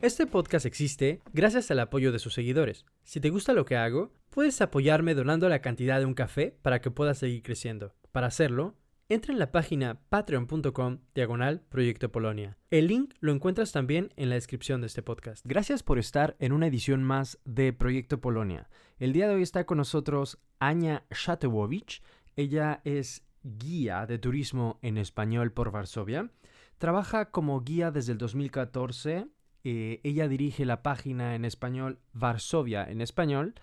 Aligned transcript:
Este 0.00 0.28
podcast 0.28 0.64
existe 0.64 1.22
gracias 1.32 1.72
al 1.72 1.80
apoyo 1.80 2.12
de 2.12 2.20
sus 2.20 2.32
seguidores. 2.32 2.86
Si 3.02 3.18
te 3.18 3.30
gusta 3.30 3.52
lo 3.52 3.64
que 3.64 3.76
hago, 3.76 4.12
puedes 4.30 4.60
apoyarme 4.60 5.16
donando 5.16 5.48
la 5.48 5.60
cantidad 5.60 5.98
de 5.98 6.06
un 6.06 6.14
café 6.14 6.56
para 6.62 6.80
que 6.80 6.92
pueda 6.92 7.14
seguir 7.14 7.42
creciendo. 7.42 7.96
Para 8.12 8.28
hacerlo, 8.28 8.76
entra 9.08 9.32
en 9.32 9.40
la 9.40 9.50
página 9.50 10.00
patreon.com 10.08 10.98
diagonal 11.16 11.62
Proyecto 11.68 12.12
Polonia. 12.12 12.56
El 12.70 12.86
link 12.86 13.14
lo 13.18 13.32
encuentras 13.32 13.72
también 13.72 14.12
en 14.14 14.28
la 14.28 14.36
descripción 14.36 14.80
de 14.80 14.86
este 14.86 15.02
podcast. 15.02 15.44
Gracias 15.44 15.82
por 15.82 15.98
estar 15.98 16.36
en 16.38 16.52
una 16.52 16.68
edición 16.68 17.02
más 17.02 17.40
de 17.44 17.72
Proyecto 17.72 18.20
Polonia. 18.20 18.68
El 19.00 19.12
día 19.12 19.26
de 19.26 19.34
hoy 19.34 19.42
está 19.42 19.66
con 19.66 19.78
nosotros 19.78 20.38
Ania 20.60 21.06
Shatewowicz. 21.10 22.02
Ella 22.36 22.82
es 22.84 23.24
guía 23.42 24.06
de 24.06 24.20
turismo 24.20 24.78
en 24.80 24.96
español 24.96 25.50
por 25.50 25.72
Varsovia. 25.72 26.30
Trabaja 26.78 27.32
como 27.32 27.60
guía 27.62 27.90
desde 27.90 28.12
el 28.12 28.18
2014 28.18 29.26
eh, 29.64 30.00
ella 30.04 30.28
dirige 30.28 30.64
la 30.64 30.82
página 30.82 31.34
en 31.34 31.44
español 31.44 32.00
Varsovia 32.12 32.84
en 32.88 33.00
español, 33.00 33.54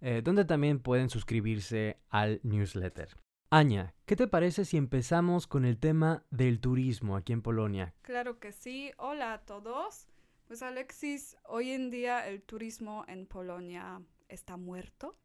eh, 0.00 0.22
donde 0.22 0.44
también 0.44 0.80
pueden 0.80 1.10
suscribirse 1.10 1.98
al 2.10 2.40
newsletter. 2.42 3.16
Aña, 3.50 3.94
¿qué 4.04 4.16
te 4.16 4.26
parece 4.26 4.64
si 4.64 4.76
empezamos 4.76 5.46
con 5.46 5.64
el 5.64 5.78
tema 5.78 6.24
del 6.30 6.60
turismo 6.60 7.16
aquí 7.16 7.32
en 7.32 7.42
Polonia? 7.42 7.94
Claro 8.02 8.40
que 8.40 8.52
sí. 8.52 8.90
Hola 8.98 9.32
a 9.32 9.44
todos. 9.44 10.08
Pues 10.46 10.62
Alexis, 10.62 11.36
hoy 11.44 11.70
en 11.70 11.90
día 11.90 12.28
el 12.28 12.42
turismo 12.42 13.04
en 13.06 13.26
Polonia 13.26 14.02
está 14.28 14.56
muerto. 14.56 15.16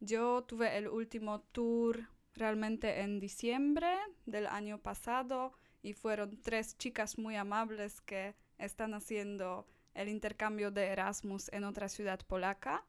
Yo 0.00 0.44
tuve 0.44 0.76
el 0.76 0.88
último 0.88 1.40
tour 1.40 2.08
realmente 2.34 3.00
en 3.00 3.18
diciembre 3.18 3.96
del 4.26 4.46
año 4.46 4.78
pasado 4.78 5.54
y 5.82 5.94
fueron 5.94 6.40
tres 6.42 6.76
chicas 6.76 7.18
muy 7.18 7.36
amables 7.36 8.00
que 8.00 8.34
están 8.58 8.94
haciendo 8.94 9.66
el 9.94 10.08
intercambio 10.08 10.70
de 10.70 10.86
Erasmus 10.86 11.50
en 11.52 11.64
otra 11.64 11.88
ciudad 11.88 12.20
polaca, 12.26 12.84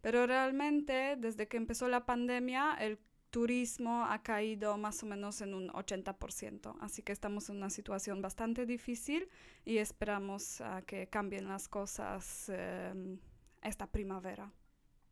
pero 0.00 0.26
realmente 0.26 1.16
desde 1.16 1.48
que 1.48 1.56
empezó 1.56 1.88
la 1.88 2.06
pandemia 2.06 2.76
el 2.78 2.98
turismo 3.30 4.04
ha 4.04 4.22
caído 4.22 4.78
más 4.78 5.02
o 5.02 5.06
menos 5.06 5.40
en 5.40 5.54
un 5.54 5.68
80%, 5.70 6.76
así 6.80 7.02
que 7.02 7.10
estamos 7.10 7.50
en 7.50 7.56
una 7.56 7.68
situación 7.68 8.22
bastante 8.22 8.64
difícil 8.64 9.28
y 9.64 9.78
esperamos 9.78 10.60
a 10.60 10.82
que 10.82 11.08
cambien 11.08 11.48
las 11.48 11.66
cosas 11.66 12.48
em, 12.48 13.18
esta 13.60 13.88
primavera. 13.88 14.52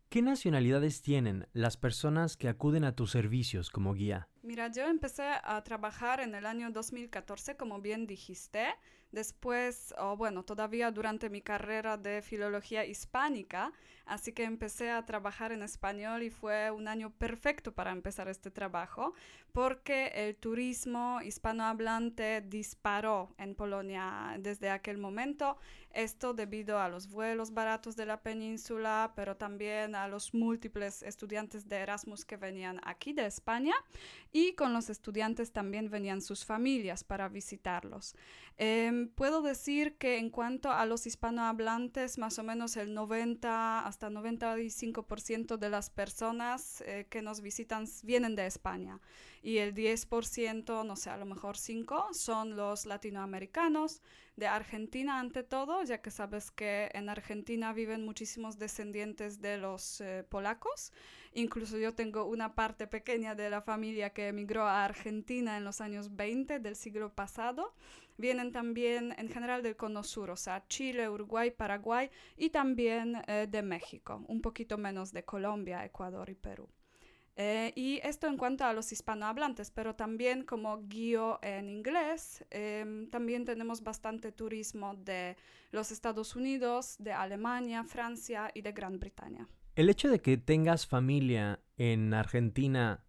¿Qué 0.09 0.23
nacionalidades 0.23 1.03
tienen 1.03 1.49
las 1.53 1.77
personas 1.77 2.37
que 2.37 2.49
acuden 2.49 2.85
a 2.85 2.95
tus 2.95 3.11
servicios 3.11 3.71
como 3.71 3.93
guía? 3.95 4.29
Mira, 4.43 4.69
yo 4.69 4.87
empecé 4.87 5.25
a 5.43 5.65
trabajar 5.65 6.21
en 6.21 6.37
el 6.37 6.47
año 6.47 6.71
2014, 6.71 7.57
como 7.57 7.81
bien 7.81 8.07
dijiste. 8.07 8.67
Después, 9.13 9.95
o 9.99 10.17
bueno, 10.17 10.43
todavía 10.43 10.91
durante 10.91 11.29
mi 11.29 11.43
carrera 11.43 11.99
de 11.99 12.23
filología 12.23 12.87
hispánica, 12.87 13.71
así 14.07 14.33
que 14.33 14.45
empecé 14.45 14.91
a 14.91 15.05
trabajar 15.05 15.53
en 15.53 15.63
español 15.63 16.23
y 16.23 16.31
fue 16.31 16.71
un 16.71 16.89
año 16.89 17.11
perfecto 17.11 17.73
para 17.73 17.93
empezar 17.93 18.29
este 18.29 18.51
trabajo, 18.51 19.13
porque 19.53 20.07
el 20.15 20.35
turismo 20.37 21.21
hispanohablante 21.21 22.41
disparó 22.41 23.35
en 23.37 23.55
Polonia 23.55 24.35
desde 24.39 24.71
aquel 24.71 24.97
momento. 24.97 25.59
Esto 25.95 26.35
debido 26.35 26.79
a 26.79 26.89
los 26.89 27.09
vuelos 27.09 27.53
baratos 27.53 27.97
de 27.97 28.07
la 28.07 28.23
península, 28.23 29.13
pero 29.15 29.37
también 29.37 29.95
a 29.95 30.09
los 30.09 30.35
múltiples 30.35 31.03
estudiantes 31.03 31.69
de 31.69 31.77
Erasmus 31.77 32.25
que 32.25 32.37
venían 32.37 32.81
aquí 32.85 33.13
de 33.13 33.27
España 33.27 33.75
y 34.33 34.55
con 34.55 34.73
los 34.73 34.91
estudiantes 34.91 35.53
también 35.53 35.91
venían 35.91 36.21
sus 36.21 36.45
familias 36.45 37.05
para 37.05 37.29
visitarlos. 37.29 38.15
Em, 38.59 39.09
puedo 39.09 39.43
decir 39.43 39.97
que 39.99 40.19
en 40.19 40.31
cuanto 40.31 40.71
a 40.71 40.87
los 40.87 41.07
hispanohablantes, 41.07 42.19
más 42.19 42.39
o 42.39 42.43
menos 42.43 42.77
el 42.77 42.95
90 42.95 43.87
hasta 43.87 44.11
95% 44.11 45.57
de 45.57 45.71
las 45.71 45.91
personas 45.91 46.83
eh, 46.87 47.07
que 47.11 47.23
nos 47.23 47.41
visitan 47.41 47.87
vienen 48.03 48.35
de 48.37 48.47
España 48.47 49.01
y 49.43 49.59
el 49.59 49.75
10%, 49.75 50.85
no 50.85 50.97
sé, 50.97 51.11
a 51.11 51.17
lo 51.17 51.27
mejor 51.27 51.57
5 51.57 52.09
son 52.13 52.57
los 52.57 52.87
latinoamericanos, 52.87 54.01
de 54.37 54.47
Argentina 54.47 55.21
ante 55.21 55.43
todo, 55.43 55.83
ya 55.85 56.01
que 56.01 56.11
sabes 56.11 56.51
que 56.51 56.91
en 56.95 57.09
Argentina 57.09 57.73
viven 57.73 58.05
muchísimos 58.05 58.59
descendientes 58.59 59.41
de 59.41 59.59
los 59.59 60.01
eh, 60.01 60.25
polacos. 60.29 60.93
Incluso 61.35 61.79
yo 61.79 61.95
tengo 61.95 62.25
una 62.25 62.55
parte 62.55 62.87
pequeña 62.87 63.35
de 63.35 63.51
la 63.51 63.61
familia 63.61 64.11
que 64.11 64.29
emigró 64.29 64.65
a 64.67 64.85
Argentina 64.85 65.57
en 65.57 65.65
los 65.65 65.81
años 65.81 66.17
20 66.17 66.61
del 66.61 66.77
siglo 66.77 67.15
pasado. 67.15 67.75
Vienen 68.17 68.53
también 68.53 69.15
en 69.19 69.29
general 69.29 69.63
del 69.63 69.77
cono 69.77 70.03
sur, 70.03 70.31
o 70.31 70.37
sea, 70.37 70.67
Chile, 70.69 71.09
Uruguay, 71.09 71.51
Paraguay 71.51 72.11
y 72.37 72.51
también 72.51 73.23
eh, 73.27 73.47
de 73.51 73.63
México, 73.63 74.25
un 74.29 74.41
poquito 74.41 74.79
menos 74.79 75.13
de 75.13 75.25
Colombia, 75.25 75.85
Ecuador 75.85 76.29
y 76.29 76.35
Perú. 76.35 76.69
Eh, 77.37 77.73
y 77.77 77.99
esto 78.03 78.27
en 78.27 78.37
cuanto 78.37 78.65
a 78.65 78.75
los 78.75 78.93
hispanohablantes, 78.93 79.71
pero 79.71 79.95
también 79.95 80.45
como 80.45 80.87
guío 80.87 81.39
en 81.43 81.71
inglés, 81.71 82.45
em, 82.51 83.09
también 83.09 83.45
tenemos 83.47 83.83
bastante 83.83 84.33
turismo 84.33 84.95
de 84.97 85.37
los 85.71 85.91
Estados 85.93 86.37
Unidos, 86.37 86.97
de 86.99 87.13
Alemania, 87.13 87.85
Francia 87.85 88.51
y 88.53 88.61
de 88.61 88.73
Gran 88.73 88.99
Bretaña. 88.99 89.49
¿El 89.75 89.89
hecho 89.89 90.11
de 90.11 90.21
que 90.21 90.37
tengas 90.37 90.87
familia 90.87 91.61
en 91.79 92.13
Argentina 92.13 93.03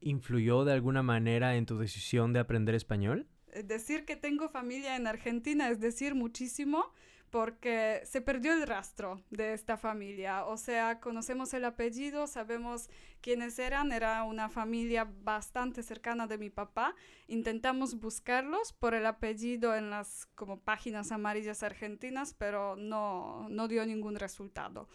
influyó 0.00 0.64
de 0.64 0.72
alguna 0.72 1.02
manera 1.02 1.56
en 1.56 1.66
tu 1.66 1.76
decisión 1.76 2.32
de 2.32 2.40
aprender 2.40 2.74
español? 2.74 3.28
Eh, 3.52 3.62
decir 3.62 4.06
que 4.06 4.16
tengo 4.16 4.48
familia 4.48 4.96
en 4.96 5.06
Argentina 5.06 5.68
es 5.68 5.78
decir 5.78 6.14
muchísimo, 6.14 6.92
porque 7.32 8.02
se 8.04 8.20
perdió 8.20 8.52
el 8.52 8.66
rastro 8.66 9.22
de 9.30 9.54
esta 9.54 9.78
familia. 9.78 10.44
O 10.44 10.58
sea, 10.58 11.00
conocemos 11.00 11.54
el 11.54 11.64
apellido, 11.64 12.26
sabemos 12.26 12.90
quiénes 13.22 13.58
eran, 13.58 13.90
era 13.90 14.22
una 14.24 14.50
familia 14.50 15.10
bastante 15.24 15.82
cercana 15.82 16.26
de 16.26 16.36
mi 16.36 16.50
papá. 16.50 16.94
Intentamos 17.28 17.98
buscarlos 17.98 18.74
por 18.74 18.92
el 18.92 19.06
apellido 19.06 19.74
en 19.74 19.88
las 19.88 20.26
como 20.34 20.60
páginas 20.60 21.10
amarillas 21.10 21.62
argentinas, 21.62 22.34
pero 22.34 22.76
no, 22.76 23.48
no 23.48 23.66
dio 23.66 23.86
ningún 23.86 24.16
resultado. 24.16 24.90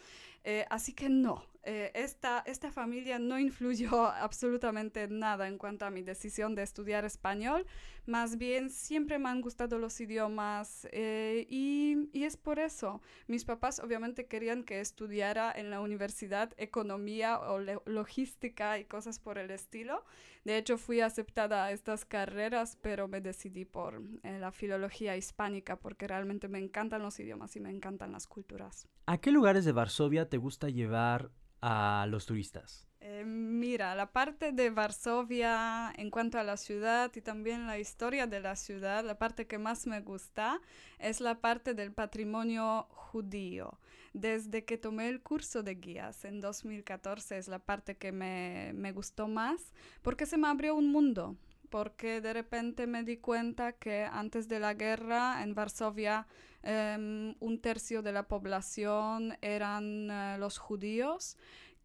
Eh, 0.49 0.65
así 0.69 0.93
que 0.93 1.09
no, 1.09 1.43
eh, 1.63 1.91
esta, 1.93 2.41
esta 2.45 2.71
familia 2.71 3.19
no 3.19 3.37
influyó 3.37 4.05
absolutamente 4.07 5.09
nada 5.09 5.49
en 5.49 5.57
cuanto 5.57 5.83
a 5.83 5.89
mi 5.89 6.03
decisión 6.03 6.55
de 6.55 6.63
estudiar 6.63 7.03
español. 7.03 7.65
Más 8.05 8.37
bien, 8.37 8.69
siempre 8.69 9.19
me 9.19 9.27
han 9.27 9.41
gustado 9.41 9.77
los 9.77 9.99
idiomas 9.99 10.87
eh, 10.93 11.45
y, 11.49 12.07
y, 12.13 12.23
es 12.23 12.37
por 12.37 12.59
eso. 12.59 13.01
Mis 13.27 13.43
papás 13.43 13.79
obviamente 13.79 14.27
querían 14.27 14.63
que 14.63 14.79
estudiara 14.79 15.51
en 15.51 15.69
la 15.69 15.81
universidad 15.81 16.53
economía 16.55 17.37
o 17.39 17.59
logística 17.85 18.79
y 18.79 18.85
cosas 18.85 19.19
por 19.19 19.37
el 19.37 19.51
estilo. 19.51 20.05
De 20.47 20.57
hecho, 20.57 20.77
fui 20.77 21.01
aceptada 21.01 21.65
a 21.65 21.71
estas 21.73 22.05
carreras, 22.05 22.77
pero 22.81 23.09
me 23.09 23.19
decidí 23.19 23.65
por 23.65 24.01
eh, 24.23 24.39
la 24.39 24.53
filología 24.53 25.17
hispánica 25.17 25.75
porque 25.75 26.07
realmente 26.07 26.47
me 26.47 26.57
encantan 26.57 27.01
los 27.01 27.19
idiomas 27.19 27.53
y 27.57 27.59
me 27.59 27.69
encantan 27.69 28.13
las 28.13 28.27
culturas. 28.27 28.87
¿A 29.07 29.17
qué 29.17 29.31
lugares 29.31 29.65
de 29.65 29.73
Varsovia 29.73 30.29
te 30.29 30.37
gusta 30.37 30.69
llevar 30.69 31.31
a 31.59 32.05
los 32.07 32.27
turistas? 32.27 32.87
Eh, 33.01 33.25
mira, 33.25 33.93
la 33.93 34.13
parte 34.13 34.53
de 34.53 34.69
Varsovia 34.69 35.91
en 35.97 36.09
cuanto 36.09 36.39
a 36.39 36.43
la 36.45 36.55
ciudad 36.55 37.11
y 37.13 37.19
también 37.19 37.67
la 37.67 37.77
historia 37.77 38.25
de 38.25 38.39
la 38.39 38.55
ciudad, 38.55 39.03
la 39.03 39.19
parte 39.19 39.47
que 39.47 39.57
más 39.57 39.85
me 39.85 39.99
gusta 39.99 40.61
es 40.97 41.19
la 41.19 41.41
parte 41.41 41.73
del 41.73 41.91
patrimonio 41.91 42.87
judío. 42.89 43.77
Desde 44.17 44.65
que 44.65 44.79
tomé 44.79 45.09
el 45.09 45.21
curso 45.21 45.61
de 45.61 45.75
guías 45.75 46.25
en 46.25 46.41
2014 46.41 47.37
es 47.37 47.47
la 47.47 47.59
parte 47.59 47.97
que 47.97 48.11
me, 48.11 48.71
me 48.73 48.91
gustó 48.91 49.27
más 49.27 49.71
porque 50.01 50.25
se 50.25 50.37
me 50.37 50.47
abrió 50.47 50.73
un 50.73 50.91
mundo 50.91 51.37
porque 51.69 52.19
de 52.19 52.33
repente 52.33 52.87
me 52.87 53.03
di 53.03 53.17
cuenta 53.17 53.73
que 53.73 54.05
antes 54.05 54.47
de 54.47 54.59
la 54.59 54.73
guerra 54.73 55.43
en 55.43 55.53
Varsovia 55.53 56.25
em, 56.63 57.35
un 57.39 57.61
tercio 57.61 58.01
de 58.01 58.11
la 58.11 58.27
población 58.27 59.37
eran 59.41 60.09
eh, 60.09 60.37
los 60.39 60.57
judíos 60.57 61.37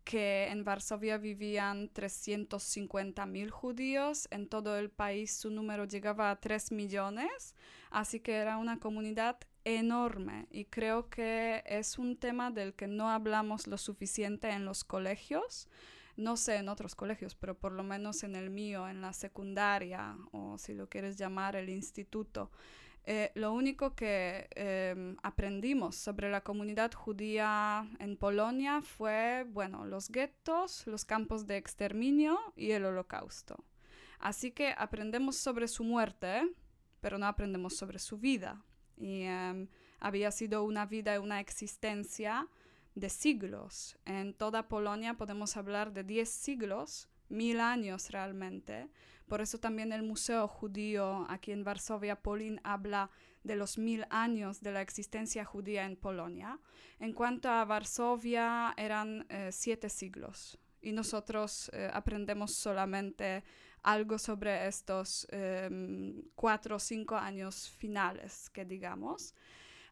que 0.03 0.49
en 0.49 0.65
Varsovia 0.65 1.19
vivían 1.19 1.91
350 1.91 3.27
mil 3.27 3.51
judíos, 3.51 4.27
en 4.31 4.49
todo 4.49 4.79
el 4.79 4.89
país 4.89 5.37
su 5.37 5.51
número 5.51 5.85
llegaba 5.85 6.31
a 6.31 6.41
3 6.41 6.73
millones, 6.73 7.55
así 7.91 8.21
que 8.21 8.33
era 8.33 8.57
una 8.57 8.79
comunidad 8.81 9.37
enorme 9.65 10.47
y 10.51 10.65
creo 10.67 11.09
que 11.09 11.63
es 11.67 11.99
un 11.99 12.17
tema 12.17 12.51
del 12.51 12.75
que 12.75 12.87
no 12.87 13.11
hablamos 13.11 13.67
lo 13.67 13.79
suficiente 13.79 14.51
en 14.51 14.65
los 14.65 14.85
colegios. 14.85 15.69
no 16.15 16.37
sé 16.37 16.57
en 16.57 16.69
otros 16.69 16.95
colegios, 16.95 17.35
pero 17.35 17.55
por 17.59 17.73
lo 17.73 17.83
menos 17.83 18.23
en 18.23 18.37
el 18.37 18.51
mío, 18.51 18.87
en 18.87 19.01
la 19.01 19.15
secundaria 19.15 20.15
o 20.33 20.59
si 20.59 20.75
lo 20.75 20.87
quieres 20.87 21.17
llamar 21.17 21.57
el 21.57 21.71
instituto, 21.71 22.51
eh, 23.05 23.33
lo 23.35 23.53
único 23.53 23.95
que 23.97 24.49
em, 24.55 25.17
aprendimos 25.23 25.97
sobre 25.97 26.31
la 26.31 26.43
comunidad 26.43 26.93
judía 26.93 27.89
en 27.99 28.17
Polonia 28.17 28.81
fue, 28.81 29.45
bueno, 29.49 29.85
los 29.85 30.09
guetos, 30.09 30.87
los 30.87 31.05
campos 31.05 31.47
de 31.47 31.57
exterminio 31.57 32.39
y 32.55 32.71
el 32.73 32.85
holocausto. 32.85 33.65
Así 34.21 34.53
que 34.53 34.73
aprendemos 34.79 35.37
sobre 35.37 35.67
su 35.67 35.83
muerte, 35.83 36.43
pero 37.01 37.19
no 37.19 37.27
aprendemos 37.27 37.77
sobre 37.77 37.99
su 37.99 38.19
vida. 38.19 38.63
Y 39.03 39.23
em, 39.23 39.67
había 39.99 40.31
sido 40.31 40.63
una 40.63 40.87
vida 40.87 41.17
y 41.17 41.19
una 41.19 41.41
existencia 41.41 42.49
de 42.95 43.11
siglos. 43.11 43.99
En 44.05 44.33
toda 44.33 44.69
Polonia 44.69 45.15
podemos 45.15 45.57
hablar 45.57 45.93
de 45.93 46.05
10 46.05 46.31
siglos, 46.31 47.09
mil 47.29 47.59
años 47.59 48.11
realmente. 48.11 48.89
Por 49.27 49.41
eso 49.41 49.59
también 49.59 49.93
el 49.93 50.05
Museo 50.05 50.47
Judío 50.47 51.27
aquí 51.29 51.51
en 51.51 51.65
Varsovia, 51.65 52.23
Polin, 52.23 52.61
habla 52.63 53.11
de 53.43 53.57
los 53.57 53.77
mil 53.77 54.05
años 54.11 54.61
de 54.61 54.71
la 54.71 54.83
existencia 54.83 55.45
judía 55.45 55.85
en 55.85 55.97
Polonia. 55.97 56.61
En 57.01 57.13
cuanto 57.13 57.49
a 57.49 57.65
Varsovia, 57.65 58.73
eran 58.77 59.27
eh, 59.31 59.49
siete 59.51 59.89
siglos. 59.89 60.59
Y 60.81 60.93
nosotros 60.93 61.71
eh, 61.73 61.91
aprendemos 61.93 62.55
solamente 62.55 63.43
algo 63.83 64.19
sobre 64.19 64.67
estos 64.67 65.27
em, 65.31 66.23
cuatro 66.35 66.77
o 66.77 66.79
cinco 66.79 67.17
años 67.17 67.69
finales, 67.71 68.51
que 68.51 68.65
digamos. 68.65 69.35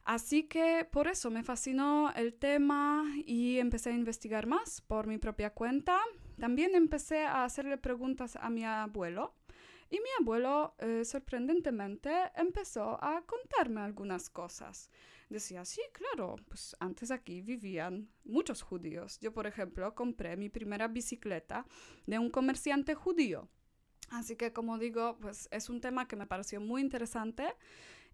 Así 0.03 0.43
que 0.43 0.87
por 0.91 1.07
eso 1.07 1.29
me 1.29 1.43
fascinó 1.43 2.11
el 2.15 2.33
tema 2.33 3.05
y 3.25 3.59
empecé 3.59 3.91
a 3.91 3.93
investigar 3.93 4.47
más 4.47 4.81
por 4.81 5.05
mi 5.07 5.17
propia 5.17 5.51
cuenta. 5.51 5.99
También 6.39 6.73
empecé 6.73 7.23
a 7.23 7.43
hacerle 7.43 7.77
preguntas 7.77 8.35
a 8.35 8.49
mi 8.49 8.65
abuelo 8.65 9.35
y 9.91 9.97
mi 9.97 10.09
abuelo, 10.19 10.73
eh, 10.79 11.03
sorprendentemente, 11.03 12.09
empezó 12.35 12.97
a 13.03 13.21
contarme 13.25 13.81
algunas 13.81 14.29
cosas. 14.29 14.89
Decía, 15.29 15.65
sí, 15.65 15.81
claro, 15.91 16.37
pues 16.47 16.75
antes 16.79 17.11
aquí 17.11 17.41
vivían 17.41 18.09
muchos 18.23 18.61
judíos. 18.61 19.19
Yo, 19.19 19.33
por 19.33 19.47
ejemplo, 19.47 19.93
compré 19.93 20.35
mi 20.37 20.49
primera 20.49 20.87
bicicleta 20.87 21.65
de 22.05 22.19
un 22.19 22.29
comerciante 22.29 22.95
judío. 22.95 23.49
Así 24.11 24.35
que, 24.35 24.51
como 24.51 24.77
digo, 24.77 25.17
pues 25.21 25.47
es 25.51 25.69
un 25.69 25.79
tema 25.79 26.07
que 26.07 26.17
me 26.17 26.27
pareció 26.27 26.59
muy 26.59 26.81
interesante 26.81 27.55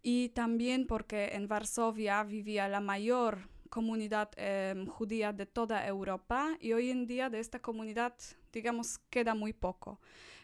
y 0.04 0.30
también 0.30 0.86
porque 0.86 1.30
en 1.34 1.48
Varsovia 1.48 2.24
vivía 2.24 2.68
la 2.68 2.80
mayor 2.80 3.50
comunidad 3.70 4.30
em, 4.38 4.86
judía 4.86 5.34
de 5.34 5.48
toda 5.48 5.86
Europa 5.88 6.56
y 6.62 6.74
hoy 6.74 6.92
en 6.92 7.08
día 7.08 7.30
de 7.32 7.40
esta 7.40 7.60
comunidad, 7.60 8.14
digamos, 8.54 9.00
queda 9.10 9.34
muy 9.34 9.54
poco. 9.54 10.00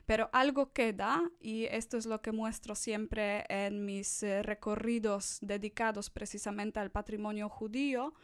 Pero 0.07 0.29
algo 0.33 0.73
queda 0.73 1.21
y 1.39 1.65
esto 1.65 1.97
es 1.97 2.07
lo 2.07 2.21
que 2.21 2.31
muestro 2.31 2.73
siempre 2.73 3.45
en 3.47 3.85
mis 3.85 4.23
eh, 4.23 4.41
recorridos 4.41 5.37
dedicados 5.41 6.09
precisamente 6.09 6.79
al 6.79 6.89
patrimonio 6.89 7.47
judío. 7.47 8.15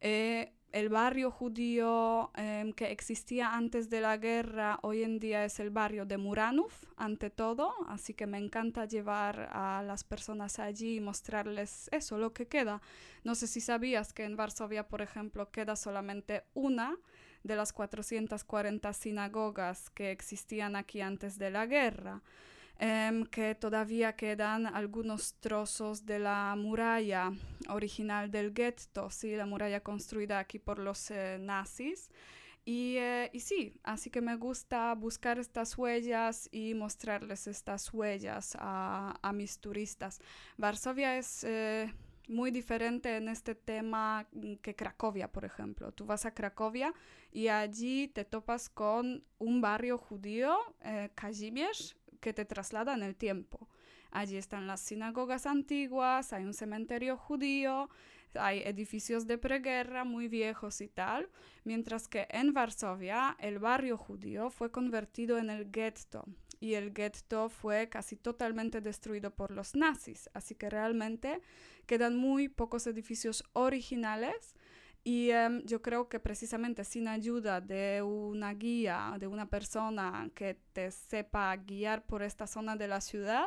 Eh, 0.00 0.52
el 0.72 0.88
barrio 0.88 1.30
judío 1.30 2.30
em, 2.34 2.72
que 2.72 2.90
existía 2.90 3.54
antes 3.54 3.90
de 3.90 4.00
la 4.00 4.16
guerra 4.16 4.78
hoy 4.82 5.02
en 5.02 5.18
día 5.18 5.44
es 5.44 5.60
el 5.60 5.70
barrio 5.70 6.06
de 6.06 6.16
Muranov, 6.16 6.72
ante 6.96 7.30
todo, 7.30 7.72
así 7.88 8.14
que 8.14 8.26
me 8.26 8.38
encanta 8.38 8.86
llevar 8.86 9.48
a 9.52 9.82
las 9.82 10.02
personas 10.02 10.58
allí 10.58 10.96
y 10.96 11.00
mostrarles 11.00 11.88
eso, 11.92 12.18
lo 12.18 12.32
que 12.32 12.46
queda. 12.46 12.80
No 13.22 13.34
sé 13.34 13.46
si 13.46 13.60
sabías 13.60 14.12
que 14.12 14.24
en 14.24 14.36
Varsovia, 14.36 14.88
por 14.88 15.02
ejemplo, 15.02 15.50
queda 15.50 15.76
solamente 15.76 16.44
una 16.54 16.96
de 17.44 17.56
las 17.56 17.72
440 17.72 18.92
sinagogas 18.92 19.90
que 19.90 20.10
existían 20.10 20.76
aquí 20.76 21.00
antes 21.00 21.38
de 21.38 21.50
la 21.50 21.66
guerra. 21.66 22.22
Em, 22.84 23.26
que 23.26 23.54
todavía 23.54 24.16
quedan 24.16 24.66
algunos 24.66 25.34
trozos 25.34 26.04
de 26.04 26.18
la 26.18 26.52
muralla 26.56 27.30
original 27.68 28.28
del 28.28 28.52
ghetto, 28.52 29.08
¿sí? 29.08 29.36
la 29.36 29.46
muralla 29.46 29.84
construida 29.84 30.40
aquí 30.40 30.58
por 30.58 30.80
los 30.80 31.12
eh, 31.12 31.38
nazis. 31.40 32.10
Y, 32.64 32.96
eh, 32.96 33.30
y, 33.32 33.38
sí, 33.38 33.78
así 33.84 34.10
que 34.10 34.20
me 34.20 34.34
gusta 34.34 34.92
buscar 34.96 35.38
estas 35.38 35.78
huellas 35.78 36.48
y 36.50 36.74
mostrarles 36.74 37.46
estas 37.46 37.94
huellas 37.94 38.56
a, 38.58 39.16
a 39.22 39.32
mis 39.32 39.60
turistas. 39.60 40.20
Varsovia 40.56 41.16
es 41.16 41.44
eh, 41.44 41.92
muy 42.26 42.50
diferente 42.50 43.16
en 43.16 43.28
este 43.28 43.54
tema 43.54 44.26
que 44.60 44.74
Cracovia, 44.74 45.30
por 45.30 45.44
ejemplo. 45.44 45.92
Tú 45.92 46.04
vas 46.04 46.26
a 46.26 46.34
Cracovia 46.34 46.92
y 47.30 47.48
allí 47.48 48.08
te 48.08 48.24
topas 48.24 48.68
con 48.68 49.24
un 49.38 49.60
barrio 49.60 49.98
judío, 49.98 50.56
eh, 50.80 51.10
Kazimierz, 51.14 51.94
que 52.22 52.32
te 52.32 52.46
traslada 52.46 52.94
en 52.94 53.02
el 53.02 53.14
tiempo. 53.14 53.68
Allí 54.10 54.36
están 54.38 54.66
las 54.66 54.80
sinagogas 54.80 55.44
antiguas, 55.44 56.32
hay 56.32 56.44
un 56.44 56.54
cementerio 56.54 57.18
judío, 57.18 57.90
hay 58.34 58.60
edificios 58.60 59.26
de 59.26 59.36
preguerra 59.36 60.04
muy 60.04 60.28
viejos 60.28 60.80
y 60.80 60.88
tal, 60.88 61.28
mientras 61.64 62.08
que 62.08 62.26
en 62.30 62.54
Varsovia 62.54 63.36
el 63.40 63.58
barrio 63.58 63.98
judío 63.98 64.48
fue 64.48 64.70
convertido 64.70 65.38
en 65.38 65.50
el 65.50 65.70
ghetto 65.70 66.24
y 66.60 66.74
el 66.74 66.92
ghetto 66.92 67.48
fue 67.48 67.88
casi 67.88 68.16
totalmente 68.16 68.80
destruido 68.80 69.34
por 69.34 69.50
los 69.50 69.74
nazis, 69.74 70.30
así 70.32 70.54
que 70.54 70.70
realmente 70.70 71.40
quedan 71.86 72.16
muy 72.16 72.48
pocos 72.48 72.86
edificios 72.86 73.44
originales 73.52 74.54
y 75.04 75.30
em, 75.30 75.62
yo 75.64 75.82
creo 75.82 76.08
que 76.08 76.20
precisamente 76.20 76.84
sin 76.84 77.08
ayuda 77.08 77.60
de 77.60 78.02
una 78.02 78.54
guía, 78.54 79.16
de 79.18 79.26
una 79.26 79.48
persona 79.48 80.30
que 80.34 80.54
te 80.72 80.90
sepa 80.92 81.56
guiar 81.56 82.04
por 82.06 82.22
esta 82.22 82.46
zona 82.46 82.76
de 82.76 82.86
la 82.86 83.00
ciudad, 83.00 83.46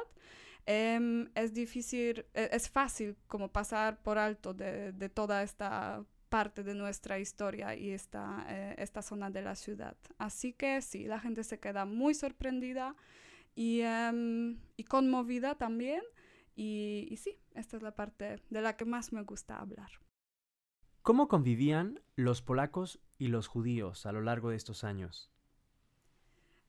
em, 0.65 1.29
es 1.35 1.53
difícil, 1.53 2.25
e, 2.33 2.49
es 2.51 2.69
fácil 2.69 3.15
como 3.27 3.49
pasar 3.51 4.01
por 4.01 4.17
alto 4.17 4.53
de, 4.53 4.91
de, 4.91 5.09
toda 5.09 5.43
esta 5.43 6.03
parte 6.29 6.63
de 6.63 6.75
nuestra 6.75 7.19
historia 7.19 7.75
y 7.75 7.91
esta, 7.91 8.45
eh, 8.49 8.75
esta 8.77 9.01
zona 9.01 9.29
de 9.29 9.41
la 9.41 9.55
ciudad. 9.55 9.95
Así 10.17 10.53
que 10.53 10.81
sí, 10.81 11.05
la 11.05 11.19
gente 11.19 11.43
se 11.43 11.59
queda 11.59 11.85
muy 11.85 12.13
sorprendida 12.13 12.95
y, 13.55 13.81
em, 13.81 14.59
y 14.77 14.83
conmovida 14.83 15.55
también. 15.55 16.01
Y, 16.55 17.07
y 17.11 17.17
sí, 17.17 17.37
esta 17.53 17.77
es 17.77 17.83
la 17.83 17.95
parte 17.95 18.41
de 18.49 18.61
la 18.61 18.75
que 18.77 18.85
más 18.85 19.13
me 19.13 19.21
gusta 19.23 19.57
hablar. 19.59 20.04
¿Cómo 21.05 21.27
convivían 21.27 22.01
los 22.15 22.41
polacos 22.41 22.99
y 23.19 23.27
los 23.27 23.45
judíos 23.45 24.07
a 24.07 24.11
lo 24.11 24.21
largo 24.21 24.49
de 24.49 24.55
estos 24.55 24.83
años? 24.83 25.29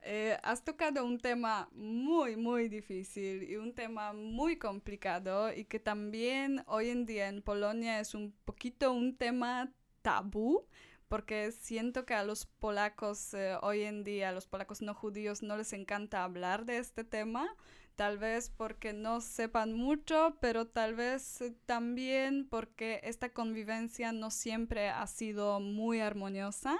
Eh, 0.02 0.36
has 0.42 0.62
tocado 0.62 1.06
un 1.06 1.18
tema 1.18 1.70
muy, 1.72 2.36
muy 2.36 2.68
difícil 2.68 3.44
y 3.44 3.56
un 3.56 3.74
tema 3.74 4.12
muy 4.12 4.58
complicado 4.58 5.50
y 5.54 5.64
que 5.64 5.80
también 5.80 6.62
hoy 6.66 6.90
en 6.90 7.06
día 7.06 7.28
en 7.28 7.40
Polonia 7.40 7.98
es 7.98 8.14
un 8.14 8.34
poquito 8.44 8.92
un 8.92 9.16
tema 9.16 9.72
tabú 10.02 10.66
porque 11.08 11.50
siento 11.50 12.04
que 12.04 12.12
a 12.12 12.22
los 12.22 12.44
polacos 12.44 13.32
eh, 13.32 13.56
hoy 13.62 13.84
en 13.84 14.04
día, 14.04 14.28
a 14.28 14.32
los 14.32 14.46
polacos 14.46 14.82
no 14.82 14.92
judíos, 14.92 15.42
no 15.42 15.56
les 15.56 15.72
encanta 15.72 16.24
hablar 16.24 16.66
de 16.66 16.76
este 16.76 17.04
tema 17.04 17.48
tal 17.96 18.18
vez 18.18 18.50
porque 18.50 18.92
no 18.92 19.20
sepan 19.20 19.72
mucho, 19.72 20.36
pero 20.40 20.66
tal 20.66 20.94
vez 20.94 21.40
eh, 21.40 21.54
también 21.66 22.46
porque 22.48 23.00
esta 23.02 23.30
convivencia 23.30 24.12
no 24.12 24.30
siempre 24.30 24.90
ha 24.90 25.06
sido 25.06 25.60
muy 25.60 26.00
armoniosa. 26.00 26.76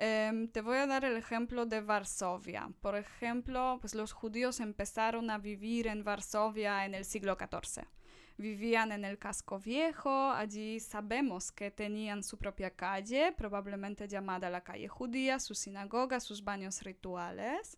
Em, 0.00 0.48
te 0.48 0.60
voy 0.60 0.78
a 0.78 0.86
dar 0.86 1.04
el 1.04 1.16
ejemplo 1.16 1.66
de 1.66 1.80
Varsovia. 1.80 2.70
Por 2.80 2.96
ejemplo, 2.96 3.78
pues 3.80 3.94
los 3.94 4.12
judíos 4.12 4.60
empezaron 4.60 5.28
a 5.30 5.38
vivir 5.38 5.86
en 5.86 6.04
Varsovia 6.04 6.84
en 6.86 6.94
el 6.94 7.04
siglo 7.04 7.36
XIV. 7.36 7.84
Vivían 8.38 8.92
en 8.92 9.04
el 9.04 9.18
casco 9.18 9.58
viejo, 9.58 10.30
allí 10.30 10.78
sabemos 10.78 11.50
que 11.50 11.72
tenían 11.72 12.22
su 12.22 12.38
propia 12.38 12.70
calle, 12.70 13.32
probablemente 13.32 14.06
llamada 14.06 14.48
la 14.48 14.62
calle 14.62 14.86
judía, 14.86 15.40
su 15.40 15.56
sinagoga, 15.56 16.20
sus 16.20 16.44
baños 16.44 16.82
rituales. 16.82 17.76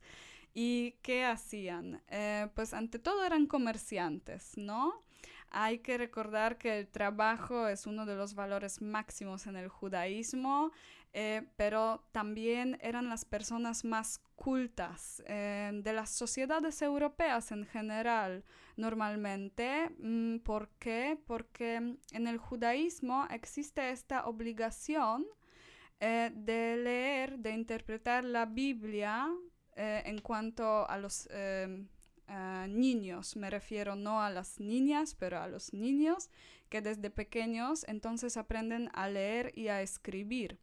¿Y 0.54 0.92
qué 1.02 1.24
hacían? 1.24 2.02
Eh, 2.08 2.48
pues 2.54 2.74
ante 2.74 2.98
todo 2.98 3.24
eran 3.24 3.46
comerciantes, 3.46 4.56
¿no? 4.56 5.02
Hay 5.50 5.78
que 5.78 5.98
recordar 5.98 6.58
que 6.58 6.78
el 6.78 6.88
trabajo 6.88 7.68
es 7.68 7.86
uno 7.86 8.06
de 8.06 8.16
los 8.16 8.34
valores 8.34 8.80
máximos 8.82 9.46
en 9.46 9.56
el 9.56 9.68
judaísmo, 9.68 10.70
eh, 11.12 11.42
pero 11.56 12.04
también 12.12 12.78
eran 12.82 13.08
las 13.08 13.24
personas 13.24 13.84
más 13.84 14.20
cultas 14.36 15.22
eh, 15.26 15.70
de 15.72 15.92
las 15.92 16.10
sociedades 16.10 16.82
europeas 16.82 17.50
en 17.52 17.66
general, 17.66 18.44
normalmente. 18.76 19.90
Mm, 19.98 20.38
¿Por 20.38 20.68
qué? 20.78 21.18
Porque 21.26 21.76
en 22.12 22.26
el 22.26 22.38
judaísmo 22.38 23.26
existe 23.30 23.90
esta 23.90 24.26
obligación 24.26 25.26
de 26.00 26.80
leer, 26.82 27.38
de 27.40 27.50
interpretar 27.50 28.24
la 28.24 28.46
Biblia 28.46 29.28
eh, 29.82 30.02
en 30.04 30.20
cuanto 30.20 30.86
a 30.90 30.98
los 30.98 31.26
em, 31.30 31.88
niños, 32.68 33.34
me 33.34 33.48
refiero 33.48 33.96
no 33.96 34.20
a 34.22 34.28
las 34.28 34.60
niñas, 34.60 35.16
pero 35.18 35.40
a 35.40 35.48
los 35.48 35.72
niños 35.72 36.28
que 36.68 36.82
desde 36.82 37.08
pequeños 37.08 37.86
entonces 37.88 38.36
aprenden 38.36 38.90
a 38.92 39.08
leer 39.08 39.52
y 39.56 39.68
a 39.68 39.80
escribir. 39.80 40.58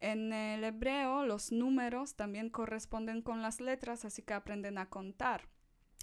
En 0.00 0.34
el 0.34 0.62
hebreo 0.64 1.24
los 1.24 1.52
números 1.52 2.16
también 2.16 2.50
corresponden 2.50 3.22
con 3.22 3.40
las 3.40 3.62
letras, 3.62 4.04
así 4.04 4.20
que 4.20 4.34
aprenden 4.34 4.76
a 4.76 4.90
contar. 4.90 5.48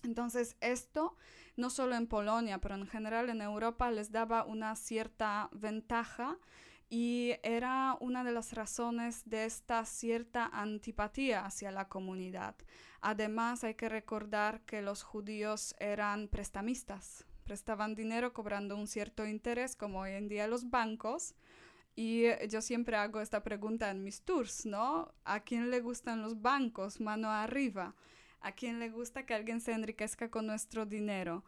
Entonces 0.03 0.57
esto 0.59 1.15
no 1.57 1.69
solo 1.69 1.95
en 1.95 2.07
Polonia, 2.07 2.57
pero 2.57 2.73
en 2.73 2.87
general 2.87 3.29
en 3.29 3.43
Europa 3.43 3.91
les 3.91 4.11
daba 4.11 4.45
una 4.45 4.75
cierta 4.75 5.49
ventaja 5.51 6.39
y 6.89 7.33
era 7.43 7.97
una 7.99 8.23
de 8.23 8.31
las 8.31 8.53
razones 8.53 9.23
de 9.25 9.45
esta 9.45 9.85
cierta 9.85 10.49
antipatía 10.53 11.45
hacia 11.45 11.71
la 11.71 11.89
comunidad. 11.89 12.55
Además 13.01 13.63
hay 13.63 13.75
que 13.75 13.89
recordar 13.89 14.61
que 14.61 14.81
los 14.81 15.03
judíos 15.03 15.75
eran 15.79 16.27
prestamistas, 16.27 17.25
prestaban 17.43 17.95
dinero 17.95 18.33
cobrando 18.33 18.75
un 18.75 18.87
cierto 18.87 19.25
interés 19.25 19.75
como 19.75 20.01
hoy 20.01 20.11
en 20.11 20.27
día 20.27 20.47
los 20.47 20.69
bancos. 20.69 21.35
Y 21.95 22.25
yo 22.47 22.61
siempre 22.61 22.95
hago 22.95 23.21
esta 23.21 23.41
pregunta 23.43 23.89
en 23.89 24.03
mis 24.03 24.21
tours, 24.21 24.67
¿no? 24.67 25.13
¿A 25.25 25.39
quién 25.39 25.71
le 25.71 25.81
gustan 25.81 26.21
los 26.21 26.41
bancos? 26.41 27.01
Mano 27.01 27.31
arriba. 27.31 27.95
¿A 28.39 28.51
quién 28.51 28.79
le 28.79 28.89
gusta 28.89 29.25
que 29.25 29.33
alguien 29.33 29.61
se 29.61 29.71
enriquezca 29.71 30.29
con 30.29 30.45
nuestro 30.45 30.85
dinero? 30.85 31.43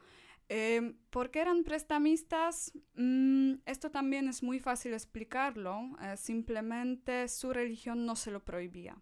Eh, 0.50 0.96
¿Por 1.12 1.30
qué 1.30 1.42
eran 1.42 1.64
prestamistas? 1.64 2.74
Mm, 2.96 3.54
esto 3.66 3.92
también 3.92 4.28
es 4.28 4.42
muy 4.42 4.60
fácil 4.60 4.94
explicarlo. 4.94 5.96
Eh, 6.02 6.18
simplemente 6.18 7.28
su 7.28 7.54
religión 7.54 8.06
no 8.06 8.16
se 8.16 8.32
lo 8.32 8.44
prohibía. 8.44 8.98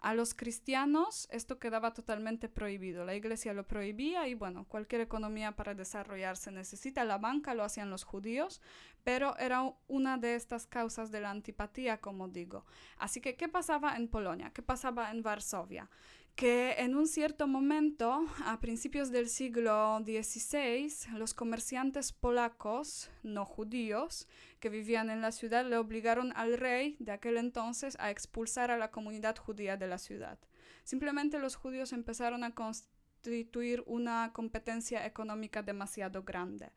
A 0.00 0.14
los 0.14 0.32
cristianos 0.32 1.28
esto 1.32 1.58
quedaba 1.58 1.92
totalmente 1.92 2.48
prohibido. 2.48 3.04
La 3.04 3.16
iglesia 3.16 3.52
lo 3.52 3.66
prohibía 3.66 4.28
y 4.28 4.34
bueno, 4.34 4.64
cualquier 4.64 5.00
economía 5.00 5.56
para 5.56 5.74
desarrollarse 5.74 6.52
necesita 6.52 7.04
la 7.04 7.18
banca, 7.18 7.54
lo 7.54 7.64
hacían 7.64 7.90
los 7.90 8.04
judíos, 8.04 8.62
pero 9.02 9.36
era 9.38 9.74
una 9.88 10.16
de 10.16 10.36
estas 10.36 10.66
causas 10.66 11.10
de 11.10 11.20
la 11.20 11.30
antipatía, 11.30 12.00
como 12.00 12.28
digo. 12.28 12.64
Así 12.96 13.20
que, 13.20 13.34
¿qué 13.36 13.48
pasaba 13.48 13.96
en 13.96 14.06
Polonia? 14.08 14.52
¿Qué 14.52 14.62
pasaba 14.62 15.10
en 15.10 15.22
Varsovia? 15.22 15.90
Que 16.38 16.76
en 16.78 16.94
un 16.94 17.08
cierto 17.08 17.48
momento, 17.48 18.24
a 18.44 18.60
principios 18.60 19.10
del 19.10 19.28
siglo 19.28 19.98
XVI, 20.04 20.88
los 21.18 21.34
comerciantes 21.34 22.12
polacos, 22.12 23.10
no 23.24 23.44
judíos, 23.44 24.28
que 24.60 24.68
vivían 24.68 25.10
en 25.10 25.20
la 25.20 25.32
ciudad, 25.32 25.66
le 25.66 25.76
obligaron 25.76 26.32
al 26.36 26.56
rey 26.56 26.94
de 27.00 27.10
aquel 27.10 27.38
entonces 27.38 27.96
a 27.98 28.12
expulsar 28.12 28.70
a 28.70 28.78
la 28.78 28.92
comunidad 28.92 29.36
judía 29.36 29.76
de 29.76 29.88
la 29.88 29.98
ciudad. 29.98 30.38
Simplemente 30.84 31.40
los 31.40 31.56
judíos 31.56 31.92
empezaron 31.92 32.44
a 32.44 32.54
constituir 32.54 33.82
una 33.86 34.32
competencia 34.32 35.04
económica 35.06 35.62
demasiado 35.62 36.22
grande. 36.22 36.70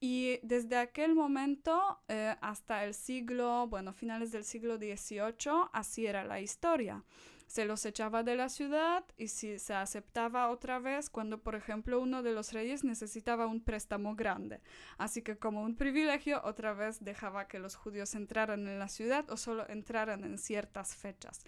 Y 0.00 0.38
desde 0.42 0.76
aquel 0.76 1.14
momento 1.14 1.98
eh, 2.08 2.36
hasta 2.42 2.84
el 2.84 2.92
siglo, 2.92 3.68
bueno, 3.68 3.94
finales 3.94 4.32
del 4.32 4.44
siglo 4.44 4.76
XVIII, 4.76 5.70
así 5.72 6.04
era 6.04 6.24
la 6.24 6.42
historia 6.42 7.02
se 7.48 7.64
los 7.64 7.84
echaba 7.86 8.22
de 8.22 8.36
la 8.36 8.50
ciudad 8.50 9.04
y 9.16 9.28
si 9.28 9.58
se 9.58 9.72
aceptaba 9.72 10.50
otra 10.50 10.78
vez 10.78 11.08
cuando, 11.08 11.38
por 11.38 11.54
ejemplo, 11.54 11.98
uno 11.98 12.22
de 12.22 12.32
los 12.32 12.52
reyes 12.52 12.84
necesitaba 12.84 13.46
un 13.46 13.62
préstamo 13.62 14.14
grande. 14.14 14.60
Así 14.98 15.22
que 15.22 15.38
como 15.38 15.62
un 15.62 15.74
privilegio, 15.74 16.42
otra 16.44 16.74
vez 16.74 17.02
dejaba 17.02 17.48
que 17.48 17.58
los 17.58 17.74
judíos 17.74 18.14
entraran 18.14 18.68
en 18.68 18.78
la 18.78 18.88
ciudad 18.88 19.28
o 19.30 19.38
solo 19.38 19.66
entraran 19.68 20.24
en 20.24 20.36
ciertas 20.36 20.94
fechas. 20.94 21.40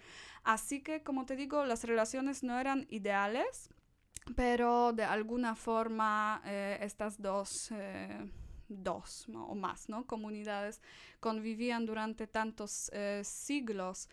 Así 0.43 0.81
que, 0.81 1.03
como 1.03 1.27
te 1.27 1.35
digo, 1.35 1.65
las 1.65 1.83
relaciones 1.83 2.41
no 2.41 2.59
eran 2.59 2.87
ideales, 2.89 3.69
pero 4.35 4.93
de 4.93 5.03
alguna 5.03 5.55
forma 5.55 6.41
eh, 6.45 6.79
estas 6.81 7.21
dos... 7.21 7.71
Eh, 7.71 8.27
dos 8.71 9.27
o 9.33 9.53
más 9.53 9.89
¿no? 9.89 10.05
comunidades 10.05 10.81
convivían 11.19 11.85
durante 11.85 12.27
tantos 12.27 12.89
eh, 12.93 13.21
siglos. 13.23 14.07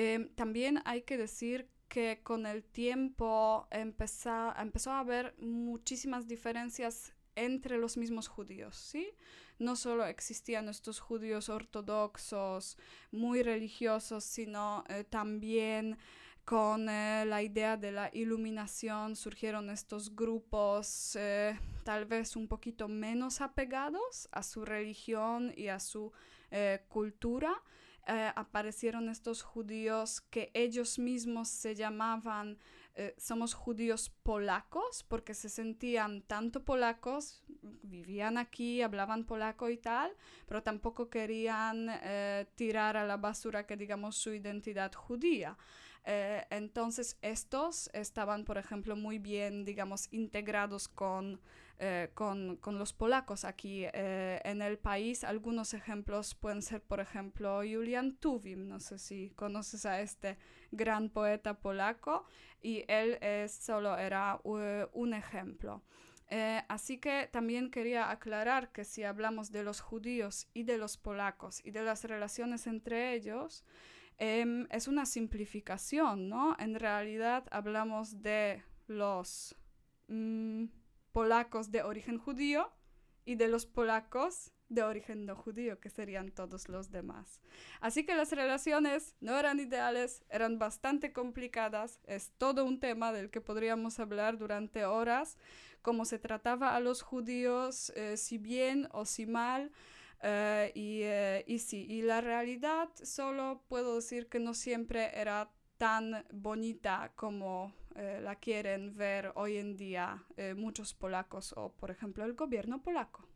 Em, 0.00 0.28
también 0.36 0.80
hay 0.84 1.02
que 1.02 1.18
decir 1.18 1.68
que 1.88 2.20
con 2.22 2.46
el 2.46 2.62
tiempo 2.62 3.66
empezó, 3.72 4.54
empezó 4.56 4.92
a 4.92 5.00
haber 5.00 5.34
muchísimas 5.38 6.28
diferencias 6.28 7.14
entre 7.34 7.78
los 7.78 7.96
mismos 7.96 8.28
judíos, 8.28 8.76
¿sí? 8.76 9.10
No 9.58 9.74
solo 9.74 10.06
existían 10.06 10.68
estos 10.68 11.00
judíos 11.00 11.48
ortodoxos, 11.48 12.78
muy 13.10 13.42
religiosos, 13.42 14.22
sino 14.22 14.84
eh, 14.88 15.02
también 15.02 15.98
con 16.44 16.88
eh, 16.88 17.24
la 17.26 17.42
idea 17.42 17.76
de 17.76 17.90
la 17.90 18.08
iluminación 18.12 19.16
surgieron 19.16 19.68
estos 19.68 20.14
grupos 20.14 21.16
eh, 21.16 21.58
tal 21.82 22.04
vez 22.04 22.36
un 22.36 22.46
poquito 22.46 22.86
menos 22.86 23.40
apegados 23.40 24.28
a 24.30 24.44
su 24.44 24.64
religión 24.64 25.52
y 25.56 25.66
a 25.66 25.80
su 25.80 26.12
cultura, 26.86 27.62
eh, 28.08 28.32
aparecieron 28.36 29.10
estos 29.10 29.42
judíos 29.42 30.22
que 30.22 30.50
ellos 30.54 30.98
mismos 30.98 31.48
se 31.48 31.74
llamaban 31.74 32.56
eh, 32.94 33.14
somos 33.18 33.52
judíos 33.52 34.10
polacos 34.22 35.04
porque 35.06 35.34
se 35.34 35.50
sentían 35.50 36.22
tanto 36.22 36.64
polacos, 36.64 37.42
vivían 37.82 38.38
aquí, 38.38 38.80
hablaban 38.80 39.24
polaco 39.24 39.68
y 39.68 39.76
tal, 39.76 40.10
pero 40.46 40.62
tampoco 40.62 41.10
querían 41.10 41.88
eh, 42.02 42.46
tirar 42.54 42.96
a 42.96 43.04
la 43.04 43.18
basura 43.18 43.66
que 43.66 43.76
digamos 43.76 44.16
su 44.16 44.32
identidad 44.32 44.92
judía. 44.94 45.58
entonces 46.04 47.18
estos 47.20 47.90
estaban, 47.92 48.44
por 48.46 48.56
ejemplo, 48.56 48.96
muy 48.96 49.18
bien, 49.18 49.66
digamos, 49.66 50.08
integrados 50.10 50.88
con 50.88 51.38
eh, 51.78 52.10
con, 52.14 52.56
con, 52.56 52.78
los 52.78 52.92
polacos 52.92 53.44
aquí 53.44 53.84
eh, 53.84 54.40
en 54.44 54.62
el 54.62 54.78
país. 54.78 55.24
Algunos 55.24 55.74
ejemplos 55.74 56.34
pueden 56.34 56.62
ser, 56.62 56.82
por 56.82 57.00
ejemplo, 57.00 57.58
Julian 57.58 58.16
Tuwim, 58.16 58.68
no 58.68 58.80
sé 58.80 58.98
si 58.98 59.30
conoces 59.30 59.86
a 59.86 60.00
este 60.00 60.38
gran 60.72 61.08
poeta 61.08 61.54
polaco, 61.54 62.24
y 62.60 62.84
él 62.88 63.18
solo 63.48 63.96
era 63.96 64.40
un 64.44 65.14
ejemplo. 65.14 65.82
Eh, 66.30 66.62
así 66.68 66.98
que 66.98 67.28
también 67.32 67.70
quería 67.70 68.10
aclarar 68.10 68.70
que 68.70 68.84
si 68.84 69.02
hablamos 69.02 69.50
de 69.50 69.62
los 69.62 69.80
judíos 69.80 70.46
y 70.52 70.64
de 70.64 70.76
los 70.76 70.98
polacos 70.98 71.64
y 71.64 71.70
de 71.70 71.82
las 71.82 72.04
relaciones 72.04 72.66
entre 72.66 73.14
ellos, 73.14 73.64
em, 74.18 74.66
es 74.70 74.88
una 74.88 75.06
simplificación, 75.06 76.28
¿no? 76.28 76.54
En 76.58 76.74
realidad 76.74 77.44
hablamos 77.50 78.22
de 78.22 78.62
los 78.86 79.56
mm, 80.08 80.64
polacos 81.12 81.70
de 81.70 81.82
origen 81.82 82.18
judío 82.18 82.72
y 83.24 83.34
de 83.34 83.48
los 83.48 83.66
polacos 83.66 84.52
de 84.68 84.82
origen 84.82 85.24
no 85.24 85.34
judío, 85.34 85.80
que 85.80 85.88
serían 85.88 86.30
todos 86.30 86.68
los 86.68 86.90
demás. 86.90 87.40
Así 87.80 88.04
que 88.04 88.14
las 88.14 88.32
relaciones 88.32 89.16
no 89.20 89.38
eran 89.38 89.60
ideales, 89.60 90.24
eran 90.28 90.58
bastante 90.58 91.12
complicadas, 91.12 92.00
es 92.06 92.32
todo 92.36 92.64
un 92.64 92.78
tema 92.80 93.12
del 93.12 93.30
que 93.30 93.40
podríamos 93.40 93.98
hablar 93.98 94.36
durante 94.36 94.84
horas, 94.84 95.38
cómo 95.82 96.04
se 96.04 96.18
trataba 96.18 96.76
a 96.76 96.80
los 96.80 97.02
judíos, 97.02 97.90
eh, 97.96 98.16
si 98.16 98.38
bien 98.38 98.88
o 98.92 99.04
si 99.04 99.26
mal, 99.26 99.72
eh, 100.22 100.72
eh, 100.74 101.44
y 101.46 101.58
sí, 101.60 101.86
y 101.88 102.02
la 102.02 102.20
realidad 102.20 102.90
solo 103.02 103.62
puedo 103.68 103.96
decir 103.96 104.28
que 104.28 104.40
no 104.40 104.52
siempre 104.52 105.18
era 105.18 105.50
tan 105.78 106.26
bonita 106.32 107.12
como 107.14 107.72
eh, 107.98 108.20
la 108.22 108.36
quieren 108.36 108.96
ver 108.96 109.32
hoy 109.34 109.56
en 109.56 109.76
día 109.76 110.22
eh, 110.36 110.54
muchos 110.54 110.94
polacos 110.94 111.52
o, 111.56 111.72
por 111.72 111.90
ejemplo, 111.90 112.24
el 112.24 112.34
gobierno 112.34 112.80
polaco. 112.80 113.26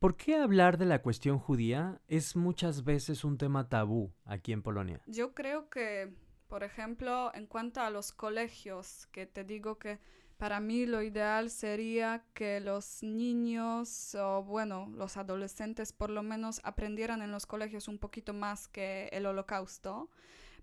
¿Por 0.00 0.16
qué 0.16 0.34
hablar 0.34 0.76
de 0.76 0.86
la 0.86 1.02
cuestión 1.02 1.38
judía 1.38 2.00
es 2.08 2.34
muchas 2.34 2.82
veces 2.82 3.22
un 3.22 3.38
tema 3.38 3.68
tabú 3.68 4.12
aquí 4.24 4.52
en 4.52 4.62
Polonia? 4.62 5.00
Yo 5.06 5.34
creo 5.34 5.70
que, 5.70 6.12
por 6.48 6.64
ejemplo, 6.64 7.32
en 7.32 7.46
cuanto 7.46 7.80
a 7.80 7.90
los 7.90 8.10
colegios, 8.10 9.06
que 9.12 9.26
te 9.26 9.44
digo 9.44 9.78
que 9.78 10.00
para 10.36 10.58
mí 10.58 10.84
lo 10.84 11.00
ideal 11.00 11.48
sería 11.48 12.24
que 12.34 12.58
los 12.58 13.04
niños 13.04 14.16
o 14.16 14.42
bueno, 14.42 14.88
los 14.96 15.16
adolescentes 15.16 15.92
por 15.92 16.10
lo 16.10 16.24
menos 16.24 16.60
aprendieran 16.64 17.22
en 17.22 17.30
los 17.30 17.46
colegios 17.46 17.86
un 17.86 17.98
poquito 17.98 18.34
más 18.34 18.66
que 18.66 19.08
el 19.12 19.26
holocausto. 19.26 20.10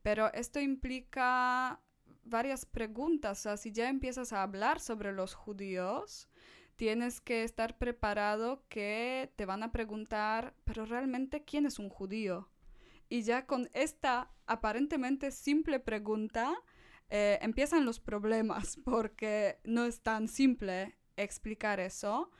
Pero 0.02 0.32
esto 0.34 0.60
implica 0.60 1.82
varias 2.26 2.66
preguntas. 2.66 3.40
O 3.40 3.42
sea, 3.44 3.58
si 3.58 3.72
ya 3.72 3.90
empiezas 3.90 4.34
a 4.34 4.44
hablar 4.44 4.80
sobre 4.80 5.14
los 5.14 5.34
judíos, 5.34 6.28
tienes 6.76 7.22
que 7.22 7.44
estar 7.44 7.78
preparado 7.78 8.64
que 8.68 9.32
te 9.36 9.46
van 9.46 9.64
a 9.64 9.72
preguntar, 9.72 10.54
pero 10.64 10.86
realmente, 10.86 11.44
¿quién 11.44 11.66
es 11.66 11.80
un 11.80 11.90
judío? 11.90 12.50
Y 13.08 13.22
ya 13.22 13.46
con 13.46 13.70
esta 13.74 14.32
aparentemente 14.48 15.32
simple 15.32 15.80
pregunta 15.80 16.54
eh, 17.10 17.38
empiezan 17.42 17.86
los 17.86 18.00
problemas 18.00 18.78
porque 18.84 19.60
no 19.64 19.86
es 19.86 20.02
tan 20.02 20.28
simple 20.28 20.98
explicar 21.18 21.80
eso. 21.80 22.32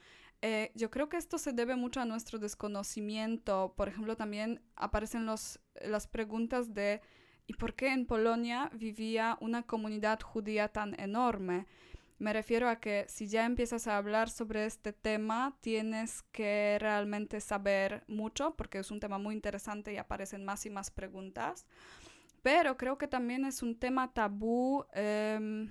Eh, 0.42 0.72
yo 0.76 0.92
creo 0.92 1.10
que 1.10 1.18
esto 1.18 1.38
se 1.38 1.54
debe 1.54 1.76
mucho 1.76 2.02
a 2.02 2.06
nuestro 2.06 2.40
desconocimiento. 2.40 3.74
Por 3.78 3.88
ejemplo, 3.88 4.16
también 4.16 4.62
aparecen 4.76 5.26
los, 5.26 5.60
las 5.82 6.08
preguntas 6.08 6.74
de 6.74 7.02
¿Y 7.48 7.54
por 7.54 7.76
qué 7.76 7.94
en 7.94 8.06
Polonia 8.06 8.70
vivía 8.74 9.38
una 9.40 9.64
comunidad 9.64 10.20
judía 10.22 10.70
tan 10.70 11.00
enorme? 11.00 11.68
Me 12.18 12.32
refiero 12.32 12.70
a 12.70 12.80
que 12.80 13.06
si 13.10 13.28
ya 13.28 13.46
empiezas 13.46 13.88
a 13.88 13.98
hablar 13.98 14.30
sobre 14.30 14.66
este 14.66 14.94
tema, 14.94 15.58
tienes 15.62 16.24
que 16.32 16.78
realmente 16.80 17.42
saber 17.42 18.04
mucho, 18.08 18.56
porque 18.56 18.80
es 18.80 18.90
un 18.90 19.02
tema 19.02 19.18
muy 19.18 19.36
interesante 19.36 19.94
y 19.94 19.98
aparecen 19.98 20.46
más 20.46 20.66
y 20.66 20.70
más 20.70 20.92
preguntas. 20.92 21.66
pero 22.42 22.78
creo 22.78 22.98
que 23.00 23.08
también 23.08 23.44
es 23.44 23.64
un 23.64 23.76
tema 23.76 24.14
tabú 24.14 24.86
em, 24.94 25.68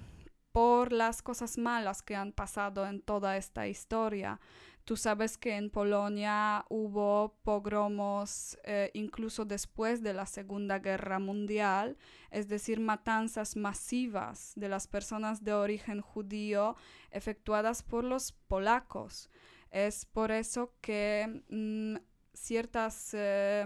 por 0.53 0.93
las 0.93 1.23
cosas 1.23 1.57
malas 1.57 2.03
que 2.03 2.17
han 2.17 2.33
pasado 2.33 2.87
en 2.87 3.01
toda 3.01 3.37
esta 3.37 3.69
historia. 3.69 4.41
Tú 4.85 4.99
sabes 4.99 5.39
que 5.39 5.57
en 5.57 5.71
Polonia 5.71 6.67
hubo 6.69 7.39
pogromos 7.43 8.59
eh, 8.65 8.91
incluso 8.93 9.47
después 9.47 10.03
de 10.03 10.13
la 10.13 10.27
Segunda 10.27 10.79
Guerra 10.79 11.19
Mundial, 11.19 11.97
es 12.31 12.49
decir, 12.49 12.81
matanzas 12.81 13.57
masivas 13.57 14.53
de 14.57 14.69
las 14.69 14.87
personas 14.87 15.43
de 15.43 15.55
origen 15.55 16.03
judío 16.03 16.77
efectuadas 17.11 17.83
por 17.83 18.05
los 18.05 18.33
polacos. 18.33 19.31
Es 19.71 20.05
por 20.05 20.31
eso 20.31 20.75
que 20.83 21.43
mm, 21.49 21.97
ciertas, 22.35 23.15
eh, 23.15 23.65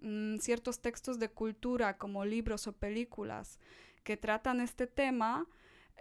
mm, 0.00 0.36
ciertos 0.36 0.80
textos 0.80 1.18
de 1.18 1.30
cultura 1.30 1.98
como 1.98 2.24
libros 2.24 2.68
o 2.68 2.72
películas 2.72 3.58
que 4.04 4.16
tratan 4.16 4.60
este 4.60 4.86
tema 4.86 5.48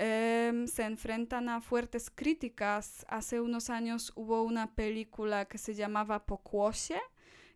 Em, 0.01 0.65
se 0.65 0.84
enfrentan 0.84 1.50
a 1.50 1.60
fuertes 1.60 2.10
críticas. 2.10 3.06
Hace 3.10 3.41
unos 3.41 3.70
años 3.70 4.13
hubo 4.15 4.44
una 4.44 4.74
película 4.74 5.44
que 5.44 5.58
se 5.58 5.74
llamaba 5.74 6.25
Pokłosie, 6.25 7.01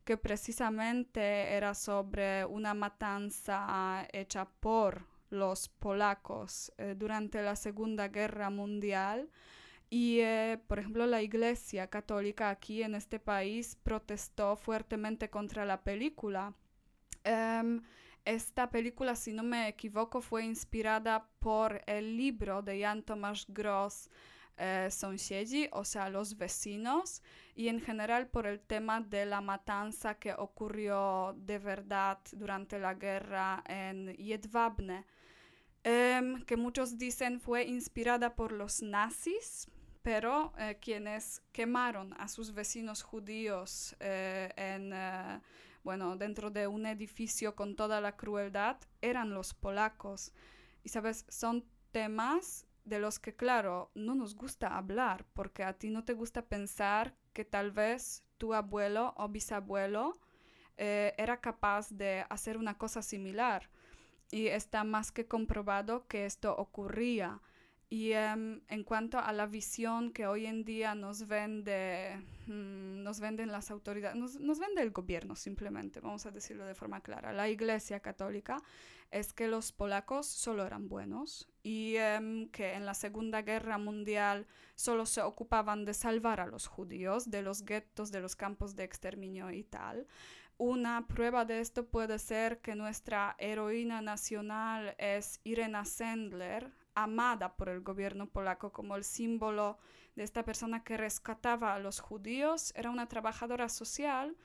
que 0.04 0.18
precisamente 0.18 1.22
era 1.54 1.74
sobre 1.74 2.44
una 2.44 2.74
matanza 2.74 4.06
hecha 4.12 4.44
por 4.60 5.06
los 5.30 5.70
polacos 5.70 6.74
eh, 6.78 6.96
durante 6.98 7.42
la 7.42 7.56
Segunda 7.56 8.10
Guerra 8.10 8.50
Mundial. 8.50 9.30
Y, 9.90 10.20
eh, 10.20 10.60
por 10.68 10.80
ejemplo, 10.80 11.08
la 11.08 11.22
Iglesia 11.22 11.88
Católica 11.88 12.50
aquí 12.50 12.84
en 12.84 12.96
este 12.96 13.20
país 13.20 13.78
protestó 13.84 14.58
fuertemente 14.58 15.30
contra 15.30 15.64
la 15.64 15.82
película. 15.82 16.54
Em, 17.24 17.82
esta 18.26 18.70
película, 18.70 19.16
si 19.16 19.34
no 19.34 19.44
me 19.44 19.68
equivoco, 19.68 20.22
fue 20.22 20.46
inspirada 20.46 21.28
por 21.40 21.82
el 21.88 22.16
libro 22.18 22.62
de 22.62 22.82
Jan 22.82 23.04
Tomasz 23.04 23.46
Gross, 23.48 24.10
eh, 24.58 24.90
Sąsiedzi, 24.92 25.68
o 25.72 25.84
sea, 25.84 26.10
los 26.10 26.38
vecinos, 26.38 27.22
y 27.56 27.68
en 27.68 27.82
general 27.82 28.28
por 28.28 28.46
el 28.46 28.60
tema 28.60 29.02
de 29.02 29.26
la 29.26 29.42
matanza 29.42 30.16
que 30.16 30.34
ocurrió 30.34 31.36
de 31.38 31.60
verdad 31.60 32.20
durante 32.32 32.80
la 32.80 32.94
guerra 32.94 33.64
en 33.68 34.16
Jedwabne, 34.16 35.06
em, 35.84 36.44
que 36.46 36.56
muchos 36.56 36.98
dicen 36.98 37.40
fue 37.40 37.66
inspirada 37.66 38.36
por 38.36 38.52
los 38.52 38.82
nazis, 38.82 39.68
pero 40.02 40.54
eh, 40.58 40.78
quienes 40.80 41.42
quemaron 41.52 42.14
a 42.20 42.28
sus 42.28 42.54
vecinos 42.54 43.02
judíos 43.02 43.96
eh, 44.00 44.52
en 44.56 44.94
bueno, 45.84 46.16
dentro 46.16 46.50
de 46.50 46.68
un 46.68 46.86
edificio 46.86 47.56
con 47.56 47.76
toda 47.76 48.02
la 48.02 48.16
crueldad, 48.16 48.78
eran 49.02 49.34
los 49.34 49.54
polacos. 49.54 50.34
Y 50.84 50.90
sabes, 50.90 51.26
son 51.30 51.66
temas 51.92 52.66
de 52.86 53.00
los 53.00 53.20
que, 53.20 53.36
claro, 53.36 53.92
no 53.96 54.16
nos 54.16 54.36
gusta 54.36 54.78
hablar, 54.78 55.26
porque 55.34 55.64
a 55.64 55.74
ti 55.74 55.90
no 55.90 56.04
te 56.04 56.14
gusta 56.14 56.46
pensar 56.46 57.16
que 57.34 57.46
tal 57.46 57.72
vez 57.72 58.24
tu 58.38 58.54
abuelo 58.54 59.14
o 59.18 59.30
bisabuelo 59.30 60.20
eh, 60.78 61.14
era 61.18 61.40
capaz 61.40 61.90
de 61.90 62.26
hacer 62.30 62.58
una 62.58 62.78
cosa 62.78 63.02
similar. 63.02 63.70
Y 64.32 64.48
está 64.48 64.84
más 64.84 65.12
que 65.12 65.28
comprobado 65.28 66.08
que 66.08 66.26
esto 66.26 66.56
ocurría. 66.56 67.40
Y 67.90 68.14
em, 68.14 68.62
en 68.70 68.84
cuanto 68.84 69.20
a 69.20 69.32
la 69.34 69.46
visión 69.46 70.12
que 70.12 70.26
hoy 70.26 70.48
en 70.48 70.66
día 70.66 70.96
nos 70.96 71.28
vende, 71.28 72.20
mm, 72.48 73.04
nos 73.04 73.20
venden 73.20 73.52
las 73.52 73.70
autoridades, 73.70 74.16
nos, 74.16 74.60
vende 74.60 74.82
el 74.82 74.92
gobierno 74.92 75.36
simplemente, 75.36 76.00
vamos 76.00 76.26
a 76.26 76.32
decirlo 76.32 76.66
de 76.66 76.74
forma 76.74 77.02
clara, 77.02 77.34
la 77.34 77.50
Iglesia 77.50 78.00
Católica, 78.00 78.62
es 79.12 79.32
que 79.32 79.48
los 79.48 79.72
polacos 79.72 80.26
solo 80.26 80.66
eran 80.66 80.90
buenos 80.90 81.48
y 81.62 81.96
em, 81.98 82.50
que 82.50 82.74
en 82.74 82.86
la 82.88 82.96
Segunda 82.96 83.44
Guerra 83.44 83.78
Mundial 83.78 84.48
solo 84.76 85.06
se 85.06 85.22
ocupaban 85.22 85.86
de 85.86 85.94
salvar 85.94 86.40
a 86.40 86.48
los 86.48 86.66
judíos 86.66 87.30
de 87.30 87.44
los 87.44 87.64
guetos, 87.64 88.12
de 88.12 88.22
los 88.22 88.36
campos 88.36 88.76
de 88.76 88.86
exterminio 88.86 89.52
y 89.52 89.64
tal. 89.64 90.08
Una 90.58 91.08
prueba 91.08 91.46
de 91.46 91.60
esto 91.60 91.86
puede 91.86 92.20
ser 92.20 92.60
que 92.60 92.76
nuestra 92.76 93.36
heroína 93.40 94.02
nacional 94.02 94.96
es 94.98 95.40
Irena 95.44 95.84
Sendler, 95.84 96.72
amada 96.96 97.56
por 97.56 97.70
el 97.70 97.82
gobierno 97.82 98.28
polaco 98.28 98.72
como 98.72 98.96
el 98.96 99.04
símbolo 99.04 99.78
de 100.16 100.24
esta 100.24 100.44
persona 100.44 100.84
que 100.84 100.98
rescataba 100.98 101.74
a 101.74 101.80
los 101.80 102.00
judíos. 102.00 102.74
Era 102.76 102.90
una 102.90 103.08
trabajadora 103.08 103.70
social 103.70 104.36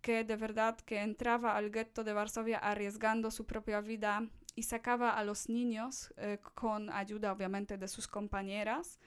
que 0.00 0.24
de 0.24 0.36
verdad 0.36 0.78
que 0.78 1.00
entraba 1.00 1.56
al 1.56 1.70
gueto 1.70 2.04
de 2.04 2.12
Varsovia 2.12 2.58
arriesgando 2.58 3.30
su 3.30 3.46
propia 3.46 3.80
vida 3.80 4.28
y 4.54 4.62
sacaba 4.62 5.10
a 5.10 5.24
los 5.24 5.48
niños 5.48 6.12
eh, 6.16 6.38
con 6.54 6.90
ayuda 6.90 7.32
obviamente 7.32 7.76
de 7.76 7.88
sus 7.88 8.06
compañeras. 8.08 8.98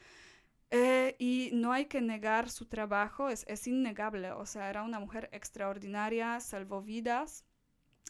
Eh, 0.71 1.15
y 1.17 1.49
no 1.53 1.71
hay 1.71 1.85
que 1.85 1.99
negar 1.99 2.49
su 2.49 2.67
trabajo, 2.67 3.29
es, 3.29 3.43
es, 3.47 3.65
innegable, 3.65 4.31
o 4.31 4.45
sea, 4.45 4.69
era 4.69 4.83
una 4.83 4.99
mujer 4.99 5.27
extraordinaria, 5.31 6.39
salvó 6.39 6.83
vidas. 6.83 7.43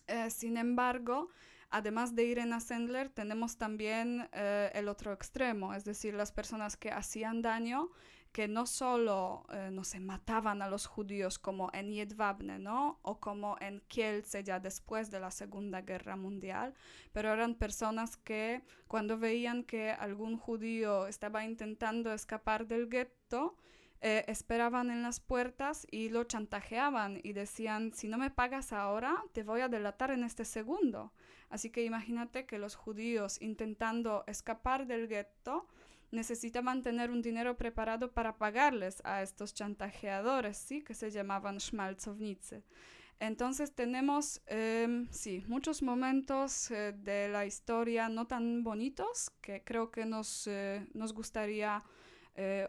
Eh, 0.08 0.30
sin 0.30 0.58
embargo, 0.58 1.30
Además 1.72 2.16
de 2.16 2.24
Irena 2.24 2.60
Sendler, 2.60 3.10
tenemos 3.10 3.58
también 3.58 4.28
eh, 4.34 4.72
el 4.74 4.88
otro 4.88 5.14
extremo, 5.14 5.74
es 5.74 5.86
decir, 5.86 6.16
las 6.16 6.32
personas 6.32 6.78
que 6.78 6.92
hacían 6.92 7.44
daño, 7.44 7.90
que 8.32 8.48
no 8.48 8.66
solo, 8.66 9.46
eh, 9.52 9.70
no 9.72 9.84
se 9.84 10.00
mataban 10.00 10.62
a 10.62 10.70
los 10.70 10.86
judíos 10.88 11.38
como 11.40 11.70
en 11.74 11.92
Jedwabne, 11.94 12.60
¿no? 12.60 13.00
O 13.04 13.20
como 13.20 13.56
en 13.60 13.82
Kielce 13.88 14.44
ya 14.44 14.60
después 14.60 15.10
de 15.12 15.20
la 15.20 15.32
Segunda 15.32 15.82
Guerra 15.82 16.16
Mundial, 16.16 16.74
pero 17.12 17.34
eran 17.34 17.56
personas 17.56 18.18
que 18.18 18.64
cuando 18.88 19.18
veían 19.18 19.64
que 19.64 19.92
algún 19.92 20.38
judío 20.38 21.08
estaba 21.08 21.44
intentando 21.44 22.14
escapar 22.14 22.68
del 22.68 22.88
gueto, 22.90 23.56
eh, 24.02 24.24
esperaban 24.28 24.92
en 24.92 25.04
las 25.04 25.20
puertas 25.20 25.86
y 25.92 26.08
lo 26.08 26.24
chantajeaban 26.24 27.20
y 27.22 27.34
decían, 27.34 27.92
si 27.94 28.08
no 28.08 28.18
me 28.18 28.32
pagas 28.32 28.72
ahora, 28.72 29.26
te 29.34 29.44
voy 29.44 29.60
a 29.60 29.68
delatar 29.68 30.12
en 30.12 30.24
este 30.24 30.46
segundo. 30.46 31.12
Así 31.50 31.70
que 31.70 31.84
imagínate 31.84 32.46
que 32.46 32.60
los 32.60 32.76
judíos 32.76 33.42
intentando 33.42 34.24
escapar 34.26 34.88
del 34.88 35.10
gueto 35.10 35.68
necesitaban 36.12 36.82
tener 36.82 37.12
un 37.12 37.22
dinero 37.22 37.58
preparado 37.58 38.14
para 38.14 38.38
pagarles 38.38 39.02
a 39.04 39.22
estos 39.22 39.54
chantajeadores, 39.54 40.56
¿sí? 40.56 40.82
que 40.82 40.94
se 40.94 41.12
llamaban 41.12 41.60
Schmalzownicy. 41.60 42.64
Entonces 43.20 43.76
tenemos, 43.76 44.42
em, 44.46 45.10
sí, 45.12 45.44
muchos 45.48 45.82
momentos 45.82 46.72
eh, 46.72 46.94
de 46.94 47.28
la 47.28 47.46
historia 47.46 48.08
no 48.08 48.28
tan 48.28 48.64
bonitos 48.64 49.30
que 49.42 49.62
creo 49.62 49.92
que 49.92 50.06
nos, 50.06 50.48
eh, 50.48 50.88
nos 50.94 51.12
gustaría 51.12 51.84